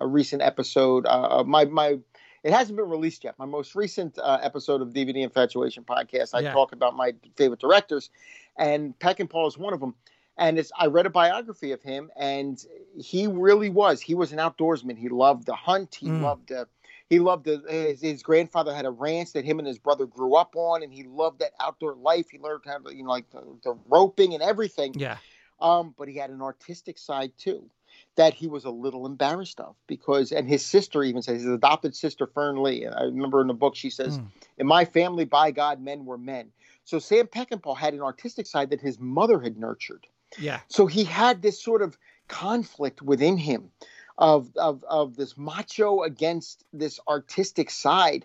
[0.00, 1.06] a recent episode.
[1.06, 1.98] Uh, of my my
[2.44, 3.34] it hasn't been released yet.
[3.36, 6.52] My most recent uh, episode of DVD Infatuation podcast, I Yeah.
[6.52, 8.10] talk about my favorite directors,
[8.58, 9.94] and Peckinpah is one of them.
[10.36, 12.62] And it's I read a biography of him, and
[12.96, 14.00] he really was.
[14.00, 14.96] He was an outdoorsman.
[14.96, 15.96] He loved to hunt.
[15.96, 16.22] He Mm.
[16.22, 16.68] loved to.
[17.10, 20.36] He loved to, his, his grandfather had a ranch that him and his brother grew
[20.36, 22.28] up on, and he loved that outdoor life.
[22.30, 24.94] He learned how to, you know, like the, the roping and everything.
[24.94, 25.16] Yeah,
[25.58, 27.70] Um, but he had an artistic side too
[28.16, 31.96] that he was a little embarrassed of because, and his sister even says, his adopted
[31.96, 34.26] sister, Fern Lea, I remember in the book she says, Mm.
[34.58, 36.50] In my family, by God, men were men.
[36.88, 40.06] So Sam Peckinpah had an artistic side that his mother had nurtured.
[40.38, 41.98] yeah, So he had this sort of
[42.28, 43.70] conflict within him
[44.16, 48.24] of, of, of this macho against this artistic side.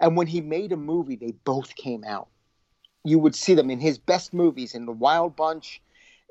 [0.00, 2.26] And when he made a movie, they both came out.
[3.04, 5.80] You would see them in his best movies, in The Wild Bunch,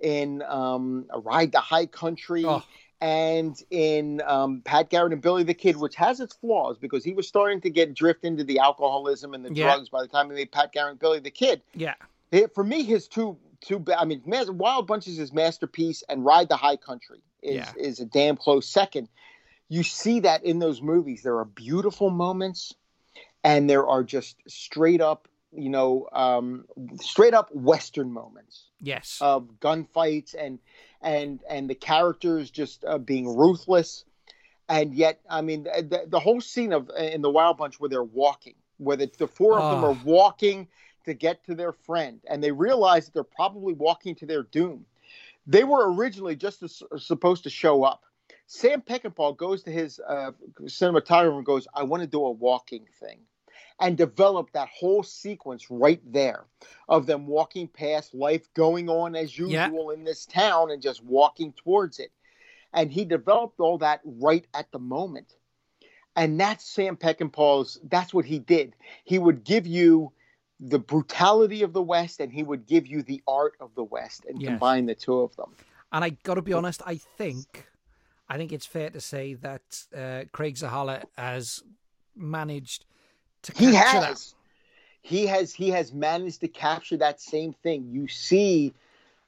[0.01, 2.61] in um, A Ride to High Country, Oh.
[3.01, 7.13] And in um, Pat Garrett and Billy the Kid, which has its flaws because he
[7.13, 9.65] was starting to get drift into the alcoholism and the Yeah.
[9.65, 11.61] drugs by the time he made Pat Garrett and Billy the Kid.
[11.73, 11.95] yeah,
[12.31, 16.47] He- for me, his two two I mean, Wild Bunch is his masterpiece, and Ride
[16.49, 17.71] the High Country is Yeah.
[17.77, 19.07] is a damn close second.
[19.69, 21.23] You see that in those movies.
[21.23, 22.73] There are beautiful moments,
[23.43, 26.65] and there are just straight up, you know, um,
[27.01, 30.59] straight up Western moments yes, of gunfights and
[31.01, 34.05] and and the characters just uh, being ruthless.
[34.67, 38.03] And yet i mean the, the whole scene of in the wild bunch where they're
[38.03, 39.87] walking where the, the four of them Oh.
[39.87, 40.67] are walking
[41.05, 44.85] to get to their friend and they realize that they're probably walking to their doom.
[45.47, 48.03] They were originally just as, supposed to show up.
[48.45, 50.31] Sam peckinpah goes to his uh,
[50.61, 53.19] cinematographer and goes i want to do a walking thing
[53.79, 56.45] and developed that whole sequence right there
[56.87, 61.53] of them walking past life going on as usual in this town and just walking
[61.53, 62.11] towards it.
[62.73, 65.35] And he developed all that right at the moment.
[66.15, 68.75] And that's Sam Peckinpah's, that's what he did.
[69.05, 70.11] He would give you
[70.59, 74.25] the brutality of the West and he would give you the art of the West
[74.27, 74.49] and Yes.
[74.49, 75.55] combine the two of them.
[75.91, 77.67] And I got to be honest, I think,
[78.27, 81.63] I think it's fair to say that uh, Craig Zahler has
[82.15, 82.85] managed
[83.43, 84.35] to he has
[85.01, 88.73] he has he has managed to capture that same thing you see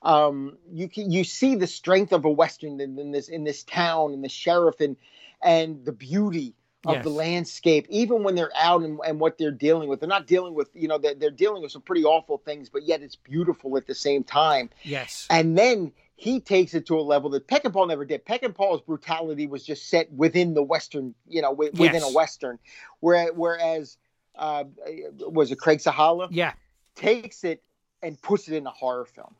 [0.02, 3.64] um you can you see the strength of a western in, in this in this
[3.64, 4.96] town and the sheriff and
[5.42, 6.54] and the beauty
[6.88, 7.04] of Yes.
[7.04, 10.56] the landscape even when they're out and, and what they're dealing with they're not dealing
[10.56, 13.78] with you know they're, they're dealing with some pretty awful things but yet it's beautiful
[13.78, 14.68] at the same time.
[14.84, 15.28] Yes.
[15.30, 18.24] and then he takes it to a level that Peckinpah never did.
[18.26, 22.60] Peckinpah's brutality was just set within the Western, you know, wi- within a Western.
[23.00, 23.98] Where, whereas,
[24.42, 24.64] uh,
[25.20, 26.28] was it Craig Zahler?
[26.32, 26.54] Yeah.
[26.96, 27.64] Takes it
[28.02, 29.36] and puts it in a horror film.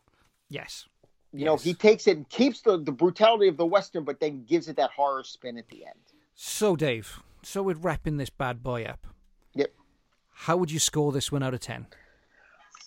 [0.48, 0.86] Yes.
[1.34, 4.44] You know, he takes it and keeps the, the brutality of the Western, but then
[4.44, 5.96] gives it that horror spin at the end.
[6.36, 9.08] So, Dave, so we're wrapping this bad boy up.
[9.56, 9.74] Yep.
[10.32, 11.88] How would you score this one out of 10?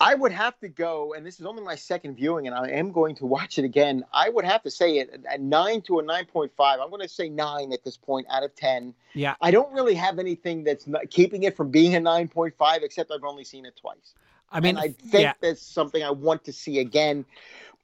[0.01, 2.91] I would have to go, and this is only my second viewing, and I am
[2.91, 4.05] going to watch it again.
[4.13, 6.81] I would have to say it at nine to a nine point five.
[6.81, 8.95] I'm going to say nine at this point out of ten.
[9.15, 9.35] Yeah.
[9.41, 13.13] I don't really have anything that's keeping it from being a nine point five, except
[13.13, 14.15] I've only seen it twice.
[14.51, 15.33] I mean, and I think yeah.
[15.41, 17.25] that's something I want to see again.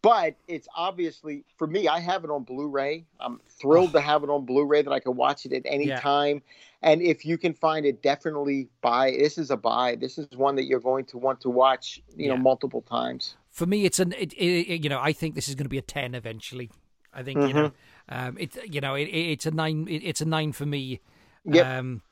[0.03, 1.87] But it's obviously for me.
[1.87, 3.05] I have it on Blu-ray.
[3.20, 6.01] I'm thrilled to have it on Blu-ray that I can watch it at any Yeah.
[6.01, 6.43] time.
[6.82, 9.11] And if you can find it, definitely buy.
[9.11, 9.97] This is a buy.
[9.97, 12.01] This is one that you're going to want to watch.
[12.16, 13.36] You know, multiple times.
[13.51, 15.78] For me, it's an, it, it, you know, I think this is going to be
[15.78, 16.70] a 10 eventually.
[17.12, 17.73] I think, you know,
[18.09, 18.28] Mm-hmm.
[18.28, 21.01] um, it, you know, it, it, it's a nine, it, it's a nine for me.
[21.44, 21.66] Yep.
[21.66, 22.02] Um,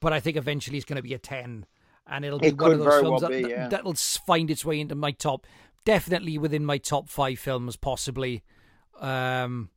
[0.00, 1.64] but I think eventually it's going to be a 10
[2.06, 3.68] and it'll be It one of those films well that, be, yeah.
[3.68, 5.46] that'll find its way into my top,
[5.84, 8.42] definitely within my top five films, possibly.
[8.98, 9.70] Um,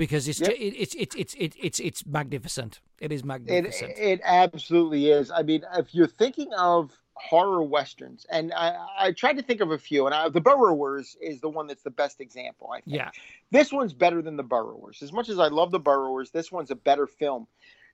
[0.00, 0.50] because it's, Yep.
[0.50, 2.80] it, it's, it's, it's, it's, it's, it's magnificent.
[3.00, 3.92] It is magnificent.
[3.98, 5.30] it absolutely is.
[5.30, 9.70] I mean, if you're thinking of horror westerns, and I, I tried to think of
[9.70, 12.70] a few, and I, the Burrowers is the one that's the best example.
[12.72, 12.96] I think.
[12.96, 13.10] yeah.
[13.50, 15.02] This one's better than the Burrowers.
[15.02, 17.46] As much as I love the Burrowers, this one's a better film.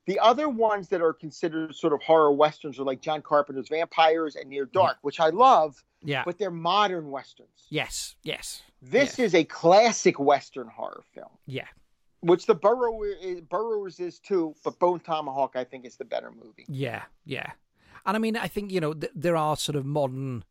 [0.07, 4.37] The other ones that are considered sort of horror westerns are like John Carpenter's Vampires
[4.37, 6.23] and Near Dark, which I love, Yeah.
[6.24, 7.66] but they're modern westerns.
[7.69, 8.15] yes.
[8.23, 8.62] Yes.
[8.81, 9.27] This yes.
[9.27, 11.66] is a classic western horror film, Yeah.
[12.20, 16.30] Which the Burrower is, Burrowers is too, but Bone Tomahawk I think is the better
[16.30, 16.64] movie.
[16.68, 17.52] Yeah, yeah.
[18.05, 20.44] And I mean, I think, you know, th- there are sort of modern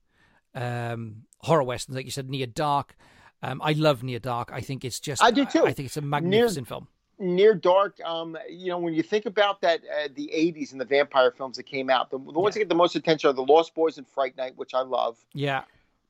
[0.54, 2.96] um, horror westerns, like you said, Near Dark.
[3.42, 4.52] Um, I love Near Dark.
[4.52, 5.24] I think it's just.
[5.24, 5.66] I do too.
[5.66, 6.88] I think it's a magnificent film.
[7.18, 10.86] Near Dark, um, you know, when you think about that, uh, the '80s and the
[10.86, 13.46] vampire films that came out, the, the ones that get the most attention are the
[13.46, 15.18] Lost Boys and Fright Night, which I love.
[15.34, 15.64] Yeah,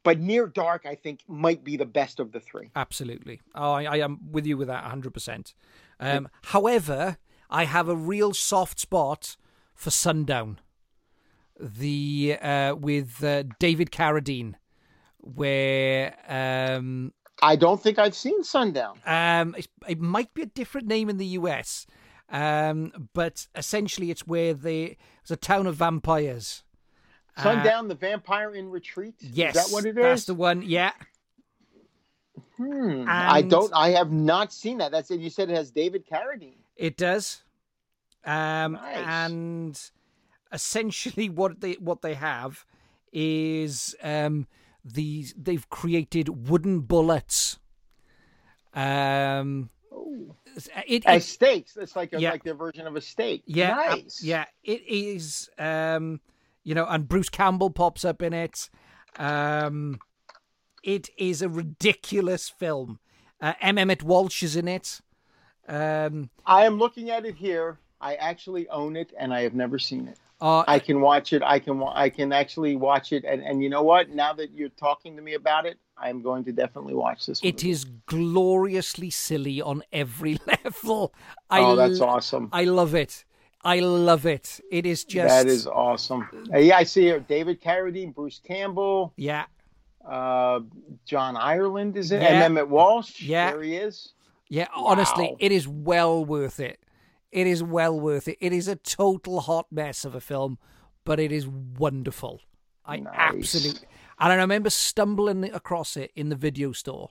[0.06, 2.70] But Near Dark, I think, might be the best of the three.
[2.76, 3.42] absolutely.
[3.56, 5.54] Oh, I, I am with you with that 100%.
[6.00, 7.18] Um, However,
[7.50, 9.36] I have a real soft spot
[9.74, 10.60] for Sundown.
[11.60, 14.56] The uh, with uh, David Carradine,
[15.22, 19.00] where um, I don't think I've seen Sundown.
[19.06, 21.88] Um, it, it might be a different name in the US,
[22.30, 26.65] um, but essentially it's where they it's a town of vampires.
[27.38, 29.16] Uh, Sundown, the Vampire in Retreat.
[29.20, 30.04] yes, is that what it is?
[30.04, 30.62] That's the one.
[30.62, 30.92] Yeah,
[32.58, 33.04] Hmm.
[33.08, 33.72] I don't.
[33.74, 34.92] I have not seen that.
[34.92, 35.20] That's it.
[35.20, 36.56] You said it has David Carradine.
[36.78, 37.42] it does.
[38.24, 39.06] Um, Nice.
[39.08, 39.92] and
[40.52, 42.66] essentially what they what they have
[43.12, 44.48] is um
[44.84, 47.60] these they've created wooden bullets.
[48.74, 49.70] Um,
[50.88, 51.78] it, As it stakes.
[51.78, 52.32] It's like a, Yeah.
[52.32, 53.44] like their version of a stake.
[53.46, 54.22] Yeah, uh, Nice.
[54.24, 55.50] yeah, it is.
[55.60, 56.20] Um,
[56.66, 58.70] you know, and Bruce Campbell pops up in it.
[59.18, 60.00] Um,
[60.84, 63.00] it is a ridiculous film.
[63.40, 63.78] Uh, M.
[63.78, 65.00] Emmett Walsh is in it.
[65.68, 67.80] Um, I am looking at it here.
[68.02, 70.20] I actually own it, and I have never seen it.
[70.42, 71.42] uh, I can watch it.
[71.44, 71.82] I can.
[71.84, 73.24] I can actually watch it.
[73.24, 74.10] And and you know what?
[74.10, 77.40] Now that you're talking to me about it, I'm going to definitely watch this.
[77.42, 77.72] it movie.
[77.72, 81.14] is gloriously silly on every level.
[81.50, 82.50] I Oh, that's awesome.
[82.52, 83.25] I love it.
[83.66, 84.60] I love it.
[84.72, 86.28] It is just That is awesome.
[86.54, 87.20] Uh, yeah, I see here.
[87.20, 89.46] David Carradine, Bruce Campbell, yeah,
[90.08, 90.60] uh,
[91.06, 92.28] John Ireland is in, Yeah.
[92.28, 93.22] and Emmett Walsh.
[93.22, 93.52] Yeah.
[93.52, 94.14] there he is.
[94.50, 95.38] Yeah, honestly, Wow.
[95.40, 96.80] it is well worth it.
[97.32, 98.38] It is well worth it.
[98.40, 100.60] It is a total hot mess of a film,
[101.04, 102.42] but it is wonderful.
[102.86, 103.14] I Nice.
[103.18, 103.88] absolutely.
[104.20, 107.10] And I remember stumbling across it in the video store,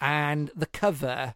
[0.00, 1.34] and the cover,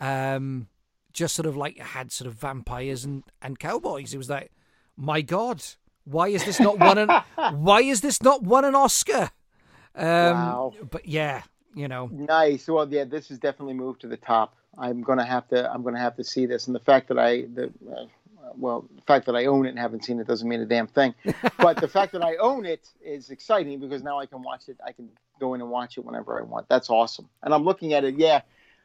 [0.00, 0.68] um,
[1.12, 4.14] just sort of like had sort of vampires and and cowboys.
[4.14, 4.50] It was like,
[4.96, 5.62] my God,
[6.04, 6.98] Why is this not one?
[6.98, 7.08] An,
[7.56, 9.30] why is this not won an Oscar?
[9.94, 10.74] Um, Wow.
[10.90, 11.42] But yeah,
[11.74, 12.68] you know, Nice.
[12.68, 14.54] Well, yeah, this has definitely moved to the top.
[14.78, 15.70] I'm gonna have to.
[15.70, 18.06] I'm gonna have to see this, and the fact that I, the, uh,
[18.56, 20.86] well, the fact that I own it and haven't seen it doesn't mean a damn
[20.86, 21.14] thing.
[21.58, 24.78] but the fact that I own it is exciting because now I can watch it.
[24.86, 25.08] I can
[25.38, 26.68] go in and watch it whenever I want.
[26.68, 27.28] That's awesome.
[27.42, 28.16] And I'm looking at it.
[28.16, 28.42] Yeah,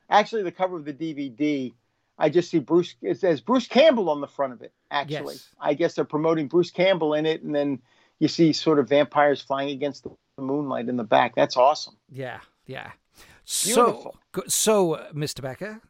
[0.10, 1.74] actually, the cover of the DVD,
[2.18, 2.96] I just see Bruce.
[3.02, 4.72] It says Bruce Campbell on the front of it.
[4.92, 5.50] Actually, Yes.
[5.60, 7.82] I guess they're promoting Bruce Campbell in it, and then
[8.20, 11.36] you see sort of vampires flying against the moonlight in the back.
[11.36, 11.98] That's awesome.
[12.10, 12.92] yeah, yeah.
[13.64, 14.18] Beautiful.
[14.34, 15.42] So, so, uh, Mr.
[15.42, 15.82] Becker,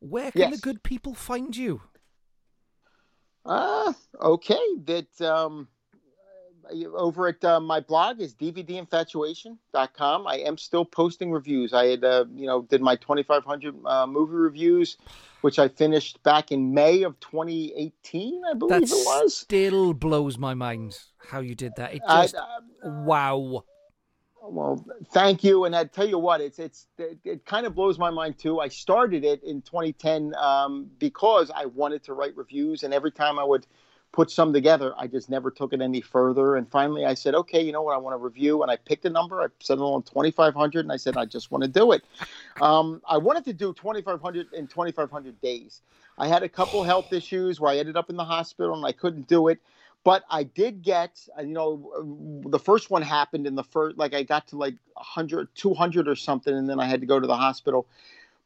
[0.00, 1.82] where can the good people find you?
[3.44, 4.58] Uh, okay.
[4.84, 5.68] That um,
[6.96, 10.26] over at uh, my blog is dvdinfatuation.com.
[10.26, 11.72] I am still posting reviews.
[11.72, 14.96] I had, uh, you know, did my 2,500 uh, movie reviews,
[15.40, 19.36] which I finished back in May of 2018, I believe That it was.
[19.36, 21.94] still blows my mind how you did that.
[21.94, 22.36] It just
[22.82, 23.64] wow.
[24.46, 25.64] Well, thank you.
[25.64, 28.60] And I tell you what, it's it's it, it kind of blows my mind too.
[28.60, 33.38] I started it in 2010 um, because I wanted to write reviews, and every time
[33.38, 33.66] I would
[34.14, 36.54] put some together, I just never took it any further.
[36.54, 39.04] And finally, I said, okay, you know what, I want to review, and I picked
[39.06, 39.42] a number.
[39.42, 42.04] I set it on 2,500, and I said, I just want to do it.
[42.60, 45.82] Um, I wanted to do 2,500 in 2,500 days.
[46.16, 48.92] I had a couple health issues where I ended up in the hospital, and I
[48.92, 49.58] couldn't do it.
[50.04, 54.22] But I did get, you know, the first one happened in the first, like I
[54.22, 57.36] got to like 100, 200 or something, and then I had to go to the
[57.36, 57.88] hospital.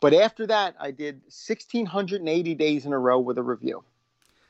[0.01, 3.83] But after that, I did 1,680 days in a row with a review,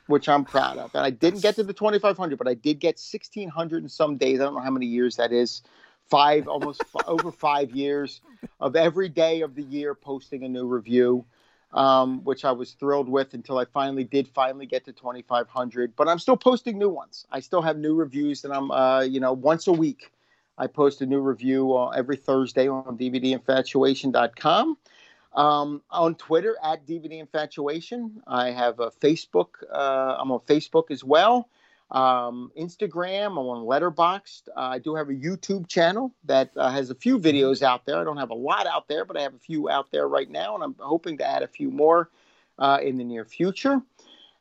[0.08, 0.90] which I'm proud of.
[0.94, 4.40] And I didn't get to the 2,500, but I did get 1,600 and some days.
[4.40, 5.62] I don't know how many years that is.
[6.10, 8.20] Five, almost f- over five years
[8.60, 11.24] of every day of the year posting a new review
[11.72, 15.94] um, which I was thrilled with until I finally did finally get to 2,500.
[15.96, 17.26] But I'm still posting new ones.
[17.30, 20.10] I still have new reviews, and I'm, uh, you know, once a week
[20.56, 24.78] I post a new review uh, every Thursday on DVDinfatuation.com.
[25.38, 28.20] Um, on Twitter at DVD Infatuation.
[28.26, 29.50] I have a Facebook.
[29.72, 31.48] Uh, I'm on Facebook as well.
[31.92, 33.26] Um, Instagram.
[33.28, 34.48] I'm on Letterboxd.
[34.48, 37.98] Uh, I do have a YouTube channel that uh, has a few videos out there.
[37.98, 40.28] I don't have a lot out there, but I have a few out there right
[40.28, 42.10] now, and I'm hoping to add a few more
[42.58, 43.80] uh, in the near future.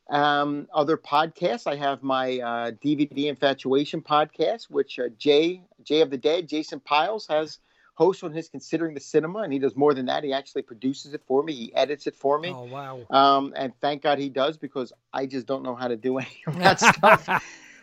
[0.10, 1.68] Um, other podcasts.
[1.68, 6.80] I have my uh, DVD Infatuation podcast, which uh, Jay Jay of the Dead, Jason
[6.80, 7.60] Pyles has
[7.98, 10.24] hosts on his Considering the Cinema, and he does more than that.
[10.24, 11.54] He actually produces it for me.
[11.54, 12.54] He edits it for me.
[12.56, 13.00] Oh wow.
[13.10, 16.44] Um, and thank God he does because I just don't know how to do any
[16.46, 17.28] of that stuff.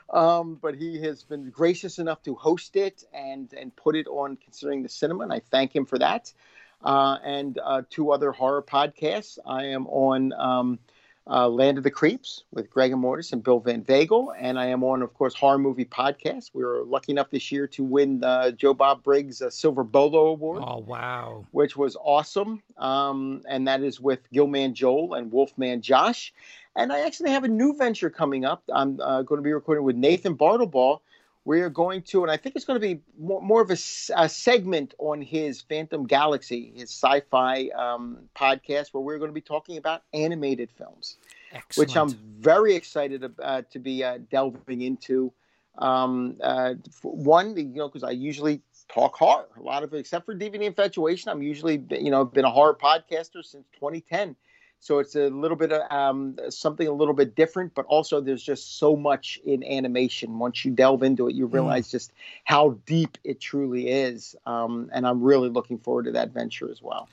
[0.09, 4.37] Um, but he has been gracious enough to host it and and put it on
[4.37, 6.33] considering the cinema, and I thank him for that.
[6.81, 9.39] Uh, and uh, two other horror podcasts.
[9.45, 10.79] I am on um,
[11.27, 14.67] uh, Land of the Creeps with Greg and Mortis and Bill Van Vagel, and I
[14.67, 16.51] am on, of course, Horror Movie Podcast.
[16.53, 20.27] We were lucky enough this year to win uh, Joe Bob Briggs' uh, Silver Bolo
[20.27, 21.47] Award Oh wow.
[21.53, 22.63] which was awesome.
[22.77, 26.33] Um, and that is with Gillman Joel and Wolfman Josh.
[26.77, 28.63] And I actually have a new venture coming up.
[28.73, 31.01] I'm uh, going to be recording with Nathan Bartleball.
[31.45, 33.77] We are going to, and I think it's going to be more, more of a
[33.77, 39.43] segment on his Phantom Galaxy, his sci fi um, podcast, where we're going to be
[39.43, 41.19] talking about animated films
[41.53, 41.89] Excellent.
[41.89, 42.09] which I'm
[42.41, 45.33] very excited uh, to be uh, delving into.
[45.77, 49.49] Um, uh, one, you know, because I usually talk horror.
[49.59, 52.79] A lot of it, except for DVD Infatuation, I'm usually, you know, been a horror
[52.81, 54.37] podcaster since 2010.
[54.85, 58.43] So it's a little bit of um, something a little bit different, but also there's
[58.43, 60.39] just so much in animation.
[60.39, 62.13] Once you delve into it, you realize just
[62.45, 64.37] how deep it truly is.
[64.45, 67.09] Um, and I'm really looking forward to that venture as well.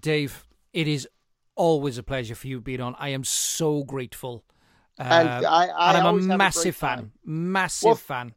[0.00, 1.06] Dave, it is
[1.54, 2.96] always a pleasure for you being on.
[2.98, 4.42] I am so grateful.
[4.98, 7.12] And Uh, I- I and I'm a have a massive fan.
[7.24, 8.34] Massive Well, fan.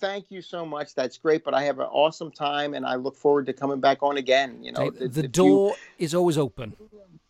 [0.00, 0.94] Thank you so much.
[0.94, 1.44] That's great.
[1.44, 4.62] But I have an awesome time, and I look forward to coming back on again.
[4.62, 6.74] You know, if- the if you- door is always open.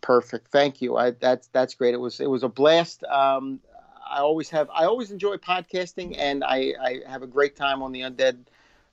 [0.00, 0.48] perfect.
[0.48, 0.96] Thank you.
[0.96, 1.94] I, that's that's great.
[1.94, 3.04] It was it was a blast.
[3.04, 3.60] Um,
[4.10, 4.68] I always have.
[4.70, 8.38] I always enjoy podcasting, and I, I have a great time on the Undead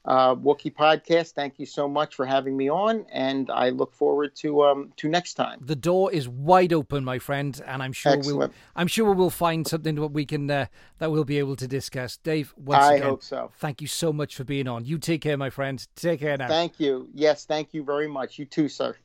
[0.08, 1.34] uh, Wookiee podcast.
[1.34, 5.10] Thank you so much for having me on, and I look forward to um to
[5.10, 5.60] next time.
[5.62, 9.68] The door is wide open, my friend, and I'm sure we'll I'm sure we'll find
[9.68, 10.68] something that we can uh,
[11.00, 12.18] that we'll be able to discuss.
[12.18, 13.52] Dave, once I again, hope so.
[13.58, 14.86] thank you so much for being on.
[14.86, 15.86] You take care, my friend.
[15.96, 16.48] Take care now.
[16.48, 17.10] Thank you.
[17.14, 18.40] Yes, thank you very much.
[18.40, 18.96] You too, sir.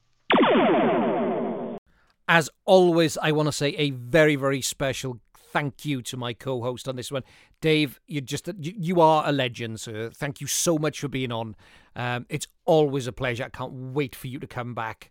[2.29, 5.21] As always, I want to say a very, very special
[5.53, 7.23] thank you to my co-host on this one,
[7.61, 8.01] Dave.
[8.07, 10.11] You just you, are a legend, sir.
[10.11, 11.55] Thank you so much for being on.
[11.95, 13.45] Um, it's always a pleasure.
[13.45, 15.11] I can't wait for you to come back.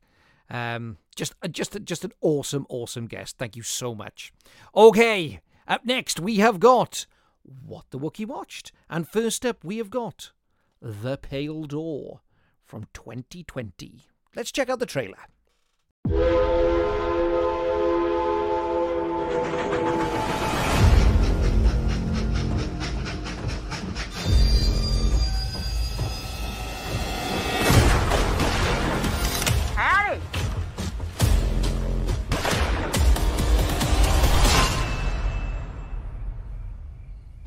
[0.49, 3.37] Um, just, uh, just, just an awesome, awesome guest.
[3.37, 4.33] Thank you so much.
[4.75, 7.05] Okay, up next we have got
[7.43, 8.71] what the Wookiee watched.
[8.89, 10.31] And first up, we have got
[10.81, 12.21] The Pale Door
[12.65, 14.01] from 2020.
[14.35, 15.17] Let's check out the trailer.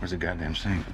[0.04, 0.84] Where's the goddamn sink?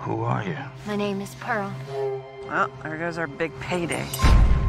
[0.00, 0.58] Who are you?
[0.86, 1.72] My name is Pearl.
[2.48, 4.06] Well, there goes our big payday.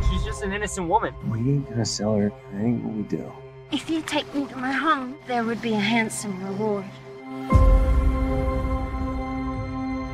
[0.09, 1.13] She's just an innocent woman.
[1.29, 2.29] We ain't gonna sell her.
[2.53, 3.29] That ain't what we do.
[3.73, 6.85] If you take me to my home, there would be a handsome reward.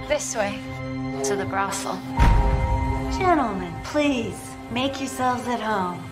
[0.07, 0.59] This way,
[1.25, 2.01] to the brothel.
[3.19, 6.03] Gentlemen, please, make yourselves at home.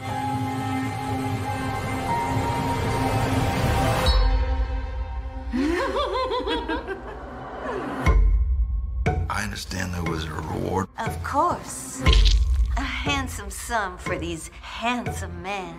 [13.72, 15.76] Handsome sum for these handsome men.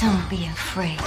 [0.00, 0.98] Don't be afraid.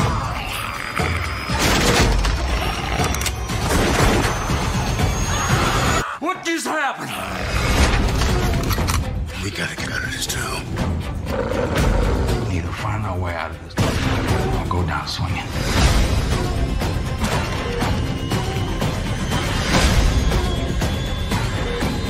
[6.19, 7.09] What just happened?
[9.43, 10.63] We gotta get out of this town.
[12.47, 13.73] We need to find our way out of this.
[14.61, 15.94] Or go down swinging.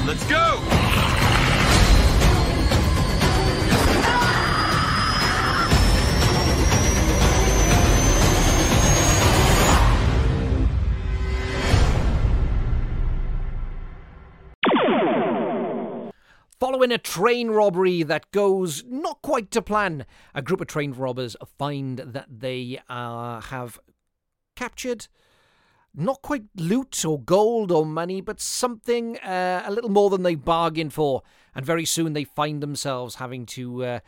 [0.06, 0.62] Let's go!
[16.60, 20.06] Following a train robbery that goes not quite to plan,
[20.36, 23.80] a group of train robbers find that they uh, have
[24.56, 25.08] captured
[25.96, 30.36] not quite loot or gold or money, but something uh, a little more than they
[30.36, 31.24] bargained for.
[31.54, 34.00] And very soon they find themselves having to uh,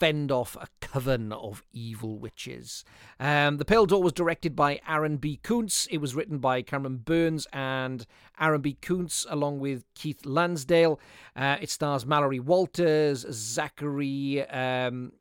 [0.00, 2.84] fend off a coven of evil witches.
[3.18, 5.38] Um, the Pale Door was directed by Aaron B.
[5.42, 5.86] Koontz.
[5.90, 8.06] It was written by Cameron Burns and
[8.40, 8.76] Aaron B.
[8.82, 11.00] Koontz, along with Keith Lansdale.
[11.34, 14.46] Uh, it stars Mallory Walters, Zachary.
[14.48, 15.12] Um,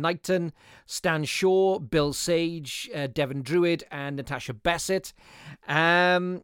[0.00, 0.52] Knighton,
[0.86, 5.12] Stan Shaw, Bill Sage, uh, Devin Druid, and Natasha Bassett.
[5.68, 6.42] Um,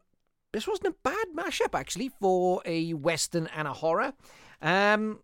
[0.53, 4.13] this wasn't a bad mashup, actually, for a Western and a horror.
[4.63, 5.21] Um,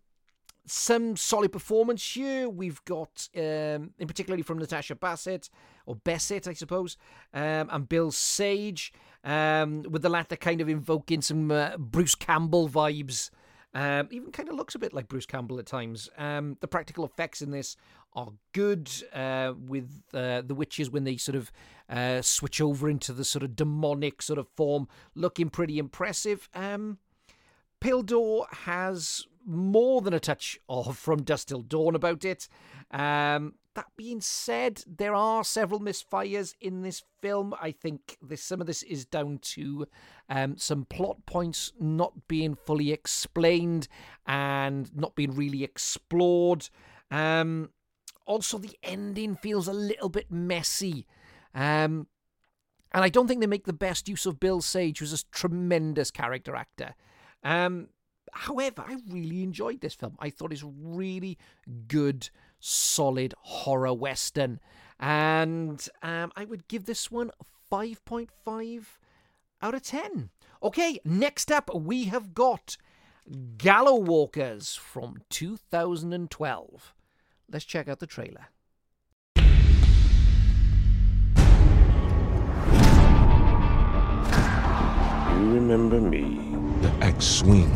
[0.67, 2.49] some solid performance here.
[2.49, 5.49] We've got, um, in particularly from Natasha Bassett,
[5.85, 6.97] or Bassett, I suppose,
[7.33, 8.93] um, and Bill Sage,
[9.23, 13.29] um, with the latter kind of invoking some uh, Bruce Campbell vibes.
[13.73, 16.09] Um, even kind of looks a bit like Bruce Campbell at times.
[16.17, 17.75] Um, the practical effects in this
[18.15, 21.51] are good uh, with uh, the witches when they sort of
[21.89, 26.49] uh, switch over into the sort of demonic sort of form, looking pretty impressive.
[26.53, 26.97] Um,
[27.79, 32.47] Pale Door has more than a touch of From Dusk Till Dawn about it.
[32.91, 37.53] Um, that being said, there are several misfires in this film.
[37.61, 39.85] I think this some of this is down to
[40.29, 43.87] um, some plot points not being fully explained
[44.25, 46.69] and not being really explored.
[47.11, 47.69] Um,
[48.25, 51.05] also, the ending feels a little bit messy.
[51.53, 52.07] Um,
[52.91, 56.11] and I don't think they make the best use of Bill Sage, who's a tremendous
[56.11, 56.95] character actor.
[57.43, 57.89] Um,
[58.31, 60.15] however, I really enjoyed this film.
[60.19, 61.37] I thought it's really
[61.87, 62.29] good,
[62.59, 64.59] solid horror western.
[64.99, 67.31] And um, I would give this one
[67.71, 68.85] 5.5
[69.61, 70.29] out of 10.
[70.63, 72.77] Okay, next up we have got
[73.57, 76.94] Gallow Walkers from 2012.
[77.51, 78.47] Let's check out the trailer.
[85.35, 86.55] You remember me.
[86.81, 87.69] The X-Wing.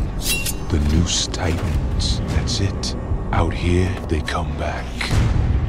[0.70, 2.20] The Noose Titans.
[2.34, 2.96] That's it.
[3.32, 4.84] Out here, they come back.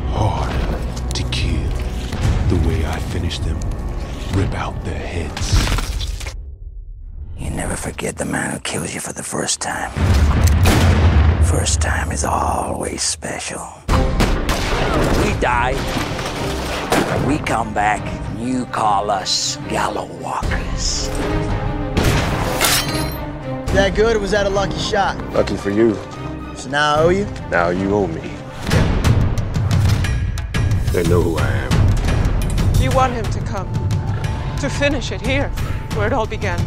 [0.08, 1.70] Harder to kill.
[2.50, 3.60] The way I finish them.
[4.34, 6.36] Rip out their heads.
[7.38, 9.92] You never forget the man who kills you for the first time.
[11.44, 13.81] First time is always special.
[15.24, 15.76] We die.
[17.28, 18.02] We come back.
[18.38, 21.08] You call us Gallow Walkers.
[23.74, 25.18] That good or was that a lucky shot?
[25.34, 25.96] Lucky for you.
[26.56, 27.26] So now I owe you?
[27.50, 28.32] Now you owe me.
[30.92, 32.82] They know who I am.
[32.82, 33.72] You want him to come.
[34.60, 35.48] To finish it here,
[35.96, 36.60] where it all began.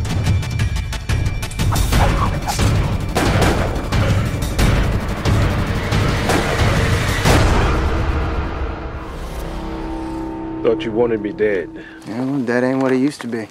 [10.65, 11.69] Thought you wanted me dead.
[12.07, 13.47] Yeah, well, that ain't what it used to be.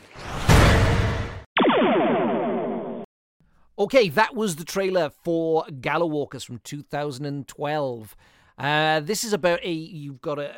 [3.78, 8.16] Okay, that was the trailer for Gala Gallowwalkers from 2012.
[8.58, 10.56] Uh, this is about a you've got a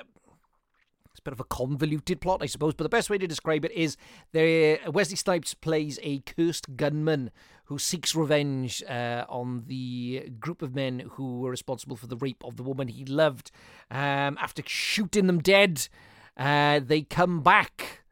[1.11, 3.65] it's a bit of a convoluted plot, I suppose, but the best way to describe
[3.65, 3.98] it is
[4.32, 7.32] there Wesley Snipes plays a cursed gunman
[7.65, 12.45] who seeks revenge uh, on the group of men who were responsible for the rape
[12.45, 13.52] of the woman he loved.
[13.91, 15.90] Um, after shooting them dead,
[16.37, 18.03] uh, they come back.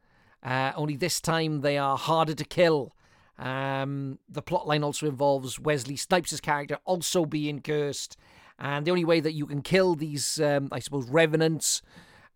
[0.42, 2.96] Uh, only this time they are harder to kill.
[3.40, 8.18] Um, the plotline also involves Wesley Snipes' character also being cursed,
[8.60, 11.82] and the only way that you can kill these, um, I suppose, revenants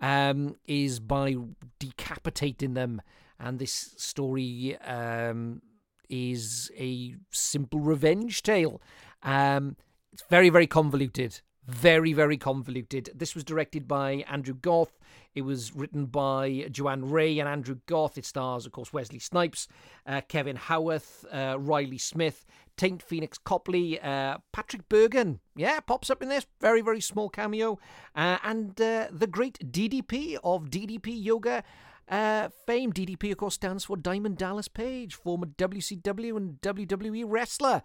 [0.02, 1.36] um, is by
[1.80, 3.02] decapitating them.
[3.40, 5.62] And this story um,
[6.10, 8.82] is a simple revenge tale.
[9.22, 9.76] Um,
[10.12, 11.42] it's very, very convoluted.
[11.68, 13.12] Very, very convoluted.
[13.14, 14.98] This was directed by Andrew Goth.
[15.38, 18.18] It was written by Joanne Reay and Andrew Goth.
[18.18, 19.68] It stars, of course, Wesley Snipes,
[20.08, 22.44] uh, Kevin Howarth, uh, Riley Smith,
[22.76, 25.38] Tanit Phoenix Copley, uh, Patrick Bergin.
[25.56, 26.48] Yeah, pops up in this.
[26.60, 27.78] Very, very small cameo.
[28.16, 31.64] Uh, and uh, the great DDP of DDP Yoga
[32.10, 32.92] uh, fame.
[32.92, 37.84] DDP, of course, stands for Diamond Dallas Page, former WCW and WWE wrestler.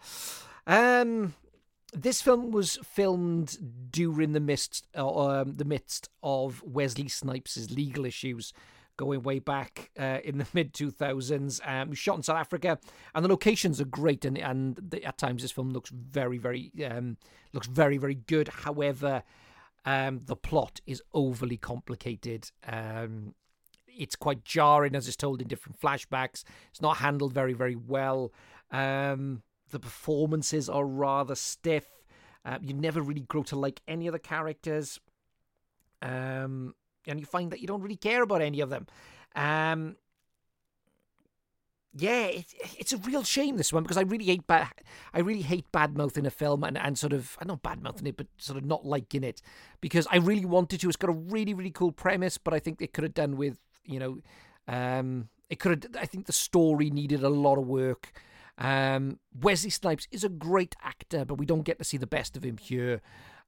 [0.66, 1.34] Um,
[1.92, 8.04] this film was filmed during the midst, uh, um, the midst of Wesley Snipes' legal
[8.04, 8.52] issues,
[8.96, 11.60] going way back uh, in the mid two thousands.
[11.64, 12.78] Um, shot in South Africa,
[13.14, 16.72] and the locations are great, and and the, at times this film looks very, very
[16.90, 17.18] um,
[17.52, 18.48] looks very, very good.
[18.48, 19.22] However,
[19.84, 22.50] um, the plot is overly complicated.
[22.66, 23.34] Um,
[23.86, 26.44] it's quite jarring as it's told in different flashbacks.
[26.70, 28.32] It's not handled very, very well.
[28.70, 29.42] Um,
[29.72, 31.88] the performances are rather stiff.
[32.44, 35.00] Uh, you never really grow to like any of the characters.
[36.00, 36.74] Um,
[37.06, 38.86] and you find that you don't really care about any of them.
[39.34, 39.96] Um,
[41.94, 42.46] yeah, it,
[42.78, 44.68] it's a real shame this one because I really hate bad.
[45.12, 48.06] I really hate bad mouthing a film and, and sort of I not bad mouthing
[48.06, 49.42] it, but sort of not liking it
[49.80, 50.88] because I really wanted to.
[50.88, 53.58] It's got a really really cool premise, but I think they could have done with
[53.84, 54.18] you know,
[54.68, 56.02] um, it could have.
[56.02, 58.12] I think the story needed a lot of work.
[58.58, 62.36] Um, Wesley Snipes is a great actor, but we don't get to see the best
[62.36, 63.00] of him here.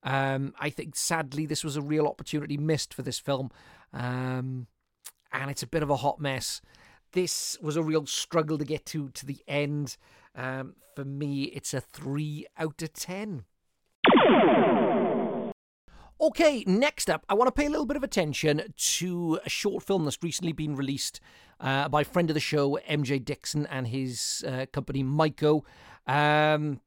[0.03, 3.51] Um, I think sadly this was a real opportunity missed for this film,
[3.93, 4.67] um,
[5.33, 6.61] and it's a bit of a hot mess.
[7.13, 9.97] This was a real struggle to get to to the end.
[10.35, 13.45] Um, for me, it's a three out of ten.
[16.25, 19.85] Okay, next up, I want to pay a little bit of attention to a short
[19.85, 21.21] film that's recently been released
[21.61, 25.67] uh, by friend of the show, MJ Dixon, and his uh, company, Mycho.
[26.07, 26.81] Um,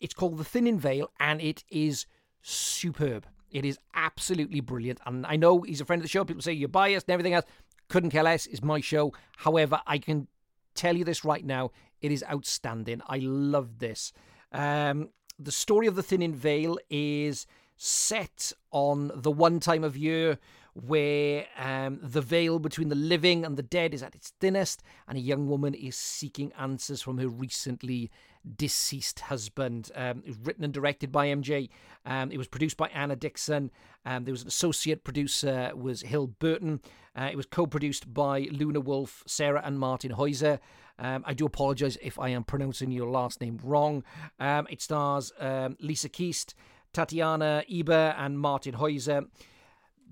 [0.00, 2.06] it's called The Thinning Veil, and it is
[2.40, 3.26] superb.
[3.50, 5.00] It is absolutely brilliant.
[5.04, 6.24] And I know he's a friend of the show.
[6.24, 7.44] People say you're biased and everything else.
[7.88, 8.46] Couldn't care less.
[8.46, 9.12] It's my show.
[9.36, 10.28] However, I can
[10.74, 11.72] tell you this right now.
[12.00, 13.02] It is outstanding.
[13.06, 14.14] I love this.
[14.50, 17.46] Um, the story of The Thinning Veil is
[17.84, 20.38] set on the one time of year
[20.74, 25.18] where um, the veil between the living and the dead is at its thinnest, and
[25.18, 28.08] a young woman is seeking answers from her recently
[28.56, 29.90] deceased husband.
[29.96, 31.68] Um, it was written and directed by MJ.
[32.06, 33.70] Um, it was produced by Anna Dixon.
[34.06, 36.80] Um, there was an associate producer was Hill Burton.
[37.18, 40.60] Uh, it was co-produced by Luna Wolf, Sarah and Martin Heuser.
[40.98, 44.04] Um, I do apologise if I am pronouncing your last name wrong.
[44.38, 45.32] Um, it stars
[45.80, 46.54] Lisa Keast,
[46.92, 49.26] Tatiana Eber, and Martin Heuser.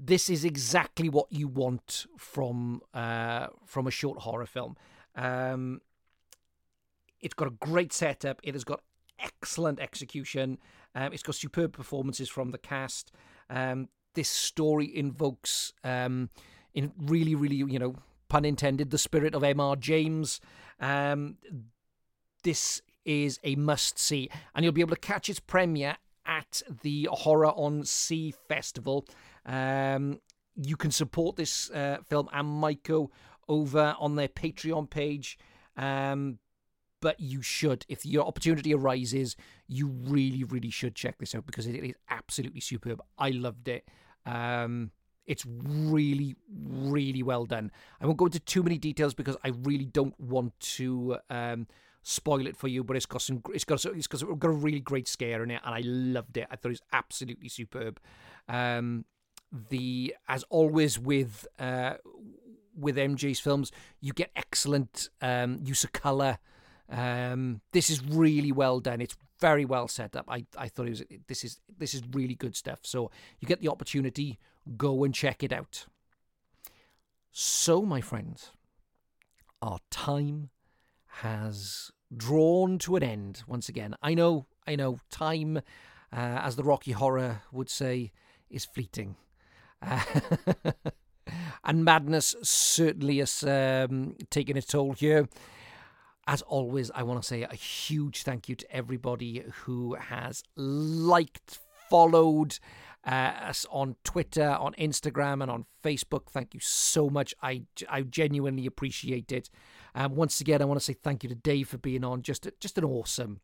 [0.02, 4.76] This is exactly what you want from uh, from a short horror film.
[5.14, 5.80] Um,
[7.20, 8.40] it's got a great setup.
[8.42, 8.80] It has got
[9.18, 10.58] excellent execution.
[10.94, 13.12] Um, it's got superb performances from the cast.
[13.48, 16.30] Um, this story invokes, um,
[16.74, 17.94] in really, really, you know,
[18.28, 19.76] pun intended, the spirit of M.R.
[19.76, 20.40] James.
[20.80, 21.36] Um,
[22.42, 27.08] this is a must see, and you'll be able to catch its premiere at the
[27.10, 29.04] Horror on Sea Festival.
[29.46, 30.20] Um,
[30.54, 33.10] you can support this uh, film and Mycho
[33.48, 35.38] over on their Patreon page.
[35.76, 36.38] Um,
[37.00, 39.36] but you should, if your opportunity arises,
[39.66, 43.00] you really, really should check this out because it is absolutely superb.
[43.18, 43.88] I loved it.
[44.26, 44.90] Um,
[45.26, 47.70] it's really, really well done.
[48.00, 51.66] I won't go into too many details because I really don't want to um,
[52.02, 52.84] spoil it for you.
[52.84, 55.50] But it's got some, it's got, it's got, it's got a really great scare in
[55.50, 56.46] it, and I loved it.
[56.50, 58.00] I thought it was absolutely superb.
[58.48, 59.04] Um,
[59.68, 61.94] the as always with uh,
[62.76, 66.38] with MJ's films, you get excellent um, use of color.
[66.88, 69.00] Um, this is really well done.
[69.00, 70.26] It's very well set up.
[70.28, 72.80] I, I thought it was this is this is really good stuff.
[72.82, 73.10] So
[73.40, 74.38] you get the opportunity,
[74.76, 75.86] go and check it out.
[77.32, 78.50] So, my friends,
[79.62, 80.50] our time
[81.18, 83.94] has drawn to an end once again.
[84.02, 85.60] I know, I know, time, uh,
[86.12, 88.12] as the Rocky Horror would say,
[88.48, 89.16] is fleeting.
[89.82, 90.02] Uh,
[91.64, 95.28] and madness certainly has um, taken its toll here.
[96.26, 101.58] As always, I want to say a huge thank you to everybody who has liked,
[101.88, 102.58] followed
[103.04, 106.26] uh, us on Twitter, on Instagram, and on Facebook.
[106.30, 107.34] Thank you so much.
[107.42, 109.50] I, I genuinely appreciate it.
[109.94, 112.22] Um, once again, I want to say thank you to Dave for being on.
[112.22, 113.40] Just just an awesome,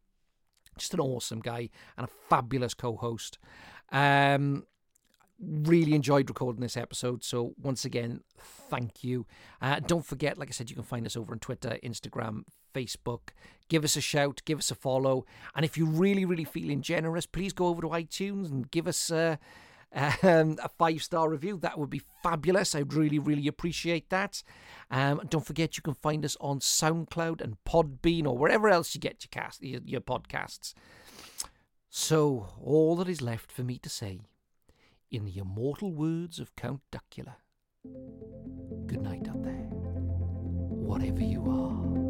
[0.79, 3.39] just an awesome guy and a fabulous co-host.
[3.93, 4.65] Um,
[5.39, 7.23] really enjoyed recording this episode.
[7.23, 9.27] So once again, thank you.
[9.61, 12.45] Uh, don't forget, like I said, you can find us over on Twitter, Instagram,
[12.75, 13.31] Facebook.
[13.69, 17.27] Give us a shout, give us a follow, and if you're really, really feeling generous,
[17.27, 19.37] please go over to iTunes and give us uh,
[19.97, 21.59] um, a five star review.
[21.59, 22.75] That would be fabulous.
[22.75, 24.43] I'd really, really appreciate that.
[24.91, 29.01] Um, don't forget, you can find us on SoundCloud and Podbean or wherever else you
[29.01, 30.75] get your cast, your, your podcasts.
[31.89, 34.21] So all that is left for me to say,
[35.11, 37.37] in the immortal words of Count Duckula,
[38.87, 39.67] good night out there,
[40.83, 42.07] whatever you are.